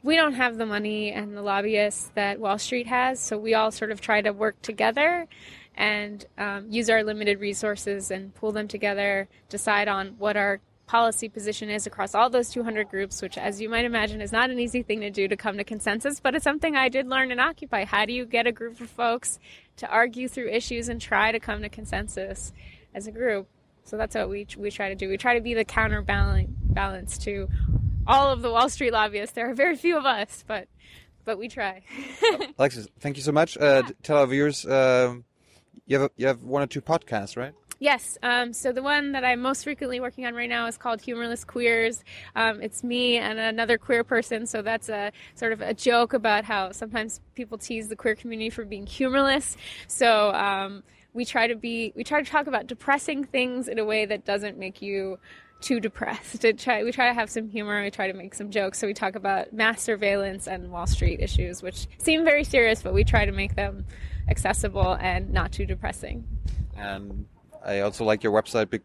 we 0.02 0.16
don't 0.16 0.34
have 0.34 0.58
the 0.58 0.66
money 0.66 1.12
and 1.12 1.36
the 1.36 1.41
lobbyists 1.41 2.12
that 2.16 2.39
Wall 2.39 2.58
Street 2.58 2.88
has, 2.88 3.20
so 3.20 3.38
we 3.38 3.54
all 3.54 3.72
sort 3.72 3.91
of 3.91 4.00
try 4.00 4.22
to 4.22 4.32
work 4.32 4.62
together 4.62 5.28
and 5.76 6.26
um, 6.38 6.68
use 6.70 6.89
our 6.89 7.04
limited 7.04 7.39
resources 7.39 8.12
and 8.12 8.34
pull 8.36 8.52
them 8.52 8.68
together, 8.68 9.28
decide 9.50 9.88
on 9.88 10.16
what 10.20 10.38
our 10.38 10.60
policy 10.86 11.30
position 11.30 11.70
is 11.70 11.88
across 11.88 12.14
all 12.14 12.30
those 12.30 12.50
200 12.50 12.90
groups, 12.90 13.22
which, 13.22 13.38
as 13.38 13.62
you 13.62 13.70
might 13.70 13.86
imagine, 13.86 14.22
is 14.22 14.32
not 14.32 14.50
an 14.50 14.60
easy 14.60 14.84
thing 14.84 15.02
to 15.02 15.10
do 15.10 15.28
to 15.28 15.36
come 15.36 15.58
to 15.58 15.64
consensus, 15.64 16.20
but 16.20 16.36
it's 16.36 16.44
something 16.44 16.76
I 16.76 16.90
did 16.90 17.08
learn 17.08 17.32
in 17.32 17.40
Occupy. 17.40 17.86
How 17.86 18.06
do 18.06 18.14
you 18.14 18.26
get 18.26 18.48
a 18.48 18.52
group 18.52 18.80
of 18.82 18.90
folks 18.90 19.40
to 19.78 19.88
argue 19.88 20.28
through 20.28 20.50
issues 20.50 20.90
and 20.90 21.00
try 21.00 21.32
to 21.32 21.40
come 21.40 21.62
to 21.62 21.70
consensus 21.70 22.52
as 22.94 23.08
a 23.08 23.12
group? 23.12 23.48
So 23.86 23.98
that's 23.98 24.16
what 24.16 24.30
we, 24.30 24.48
we 24.58 24.72
try 24.72 24.90
to 24.90 24.96
do. 24.96 25.10
We 25.10 25.18
try 25.18 25.36
to 25.36 25.42
be 25.42 25.54
the 25.54 25.66
counterbalance 25.66 26.50
balance 26.50 27.18
to 27.20 27.50
all 28.08 28.32
of 28.32 28.42
the 28.42 28.52
Wall 28.52 28.70
Street 28.70 28.92
lobbyists. 28.94 29.36
There 29.36 29.50
are 29.50 29.54
very 29.54 29.76
few 29.76 29.98
of 29.98 30.06
us, 30.06 30.44
but 30.48 30.68
but 31.26 31.38
we 31.38 31.48
try. 31.48 31.84
Alexis, 32.60 32.88
thank 33.00 33.16
you 33.16 33.24
so 33.24 33.32
much. 33.32 33.58
Uh, 33.58 33.82
d- 33.84 33.94
Tell 34.04 34.18
our 34.18 34.28
viewers 34.28 34.66
um 34.66 35.24
you 35.86 36.00
have 36.00 36.10
a, 36.10 36.14
you 36.18 36.28
have 36.28 36.44
one 36.44 36.62
or 36.62 36.68
two 36.68 36.82
podcasts, 36.82 37.36
right? 37.38 37.54
Yes. 37.84 38.18
Um, 38.24 38.54
so 38.54 38.72
the 38.72 38.82
one 38.82 39.12
that 39.12 39.26
I'm 39.26 39.42
most 39.42 39.66
frequently 39.66 40.00
working 40.00 40.26
on 40.26 40.34
right 40.34 40.48
now 40.48 40.68
is 40.68 40.78
called 40.78 41.02
Humorless 41.02 41.44
Queers. 41.44 42.02
Um, 42.34 42.62
it's 42.62 42.82
me 42.82 43.18
and 43.18 43.38
another 43.38 43.78
queer 43.78 44.06
person. 44.06 44.46
So 44.46 44.62
that's 44.62 44.88
a 44.88 45.12
sort 45.36 45.52
of 45.52 45.60
a 45.60 45.74
joke 45.74 46.14
about 46.14 46.46
how 46.46 46.72
sometimes 46.72 47.20
people 47.36 47.58
tease 47.58 47.90
the 47.90 47.98
queer 47.98 48.16
community 48.16 48.50
for 48.50 48.64
being 48.64 48.88
humorless. 48.88 49.58
So 49.88 50.34
um, 50.34 50.84
we 51.14 51.26
try 51.26 51.48
to 51.48 51.58
be 51.58 51.92
we 51.94 52.06
try 52.06 52.24
to 52.24 52.32
talk 52.32 52.48
about 52.48 52.68
depressing 52.68 53.26
things 53.26 53.68
in 53.68 53.78
a 53.78 53.84
way 53.84 54.06
that 54.06 54.24
doesn't 54.24 54.58
make 54.58 54.82
you 54.82 55.20
too 55.60 55.82
depressed. 55.82 56.40
To 56.40 56.54
try, 56.54 56.86
we 56.86 56.94
try 56.94 57.10
to 57.10 57.14
have 57.14 57.30
some 57.30 57.50
humor. 57.50 57.84
We 57.84 57.92
try 57.92 58.10
to 58.10 58.18
make 58.18 58.34
some 58.34 58.50
jokes. 58.50 58.80
So 58.80 58.88
we 58.88 58.94
talk 58.94 59.16
about 59.16 59.52
mass 59.52 59.82
surveillance 59.82 60.48
and 60.48 60.72
Wall 60.72 60.88
Street 60.88 61.20
issues, 61.20 61.62
which 61.62 61.88
seem 61.98 62.24
very 62.24 62.46
serious, 62.46 62.82
but 62.82 62.94
we 62.94 63.04
try 63.04 63.26
to 63.26 63.34
make 63.34 63.58
them 63.58 63.86
accessible 64.30 64.94
and 65.02 65.32
not 65.32 65.52
too 65.52 65.66
depressing. 65.66 66.24
And 66.78 67.26
I 67.66 67.80
also 67.82 68.03
like 68.03 68.24
your 68.24 68.34
website. 68.34 68.70
Bec- 68.70 68.82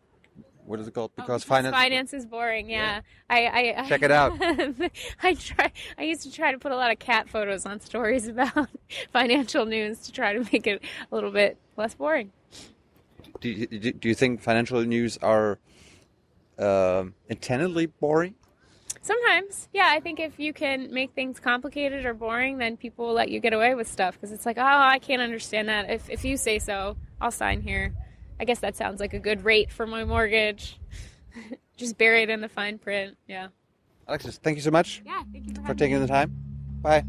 what 0.64 0.79
is 0.81 0.87
it 0.87 0.93
called? 0.95 1.12
Because 1.16 1.45
Oh, 1.45 1.49
finance. 1.49 1.74
finance 1.74 2.12
is 2.12 2.26
boring. 2.26 2.68
Yeah, 2.68 3.01
I, 3.31 3.47
I, 3.47 3.83
I 3.85 3.89
Check 3.89 4.03
it 4.03 4.11
out. 4.11 4.35
I 5.22 5.35
try. 5.35 5.72
I 5.97 6.03
used 6.03 6.22
to 6.22 6.33
try 6.33 6.53
to 6.53 6.59
put 6.59 6.72
a 6.72 6.76
lot 6.76 6.91
of 6.91 6.99
cat 6.99 7.29
photos 7.29 7.64
on 7.64 7.81
stories 7.81 8.29
about 8.35 8.68
financial 9.12 9.64
news 9.64 10.01
to 10.01 10.12
try 10.12 10.35
to 10.35 10.41
make 10.53 10.66
it 10.66 10.83
a 11.11 11.14
little 11.14 11.31
bit 11.31 11.57
less 11.76 11.95
boring. 11.95 12.33
Do 13.41 13.49
you, 13.49 13.66
do 13.66 14.09
you 14.09 14.14
think 14.14 14.43
financial 14.43 14.83
news 14.85 15.16
are 15.22 15.59
um, 16.59 17.14
intendedly 17.29 17.87
boring? 17.87 18.35
Sometimes, 19.01 19.68
yeah, 19.72 19.89
I 19.91 20.01
think 20.01 20.20
if 20.20 20.39
you 20.39 20.53
can 20.53 20.93
make 20.93 21.12
things 21.12 21.41
complicated 21.41 22.05
or 22.05 22.12
boring, 22.12 22.59
then 22.59 22.76
people 22.76 23.07
will 23.07 23.14
let 23.14 23.31
you 23.31 23.41
get 23.41 23.55
away 23.55 23.74
with 23.74 23.89
stuff 23.89 24.14
because 24.14 24.33
it's 24.33 24.45
like, 24.45 24.59
oh, 24.59 24.62
I 24.62 24.99
can't 24.99 25.22
understand 25.22 25.68
that. 25.68 25.89
If 25.89 26.11
if 26.11 26.24
you 26.24 26.37
say 26.37 26.59
so, 26.59 26.97
I'll 27.20 27.31
sign 27.31 27.62
here. 27.62 27.95
I 28.41 28.45
guess 28.45 28.61
that 28.61 28.76
sounds 28.76 29.01
like 29.01 29.14
a 29.14 29.18
good 29.18 29.45
rate 29.45 29.70
for 29.72 29.86
my 29.86 30.05
mortgage. 30.05 30.78
Just 31.76 31.97
bury 31.99 32.22
it 32.22 32.30
in 32.30 32.41
the 32.41 32.49
fine 32.49 32.78
print. 32.78 33.16
Yeah. 33.28 33.49
Alexis, 34.07 34.39
thank 34.39 34.57
you 34.57 34.62
so 34.62 34.70
much 34.70 35.03
Yeah. 35.05 35.22
Thank 35.32 35.47
you 35.49 35.55
for 35.55 35.66
for 35.66 35.74
taking 35.74 35.97
me. 36.01 36.07
the 36.07 36.12
time. 36.12 36.30
Bye. 36.82 37.05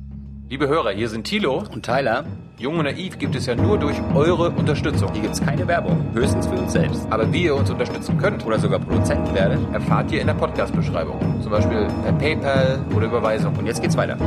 Liebe 0.49 0.67
Hörer, 0.67 0.91
hier 0.91 1.07
sind 1.09 1.25
Thilo. 1.25 1.63
Und 1.71 1.86
Tyler, 1.86 2.25
Jung 2.57 2.77
und 2.80 2.86
Naiv 2.86 3.19
gibt 3.19 3.36
es 3.36 3.45
ja 3.45 3.53
nur 3.55 3.77
durch 3.77 3.95
eure 4.15 4.49
Unterstützung. 4.49 5.13
hier 5.13 5.21
gibt's 5.21 5.39
keine 5.39 5.67
Werbung, 5.67 6.11
höchstens 6.13 6.47
für 6.47 6.55
uns 6.55 6.71
selbst. 6.73 7.05
Aber 7.11 7.32
wie 7.32 7.43
ihr 7.43 7.55
uns 7.55 7.69
unterstützen 7.69 8.17
könnt, 8.17 8.43
Oder 8.45 8.57
sogar 8.57 8.80
Produzenten 8.80 9.34
werdet. 9.36 9.59
erfahrt 9.73 10.11
ihr 10.11 10.21
in 10.21 10.27
der 10.27 10.34
Podcast-Beschreibung. 10.34 11.19
Zum 11.41 11.51
Beispiel 11.51 11.88
per 12.03 12.13
PayPal 12.13 12.84
oder 12.95 13.05
Überweisung. 13.05 13.55
Und 13.57 13.67
jetzt 13.67 13.82
geht's 13.82 13.95
weiter. 13.95 14.17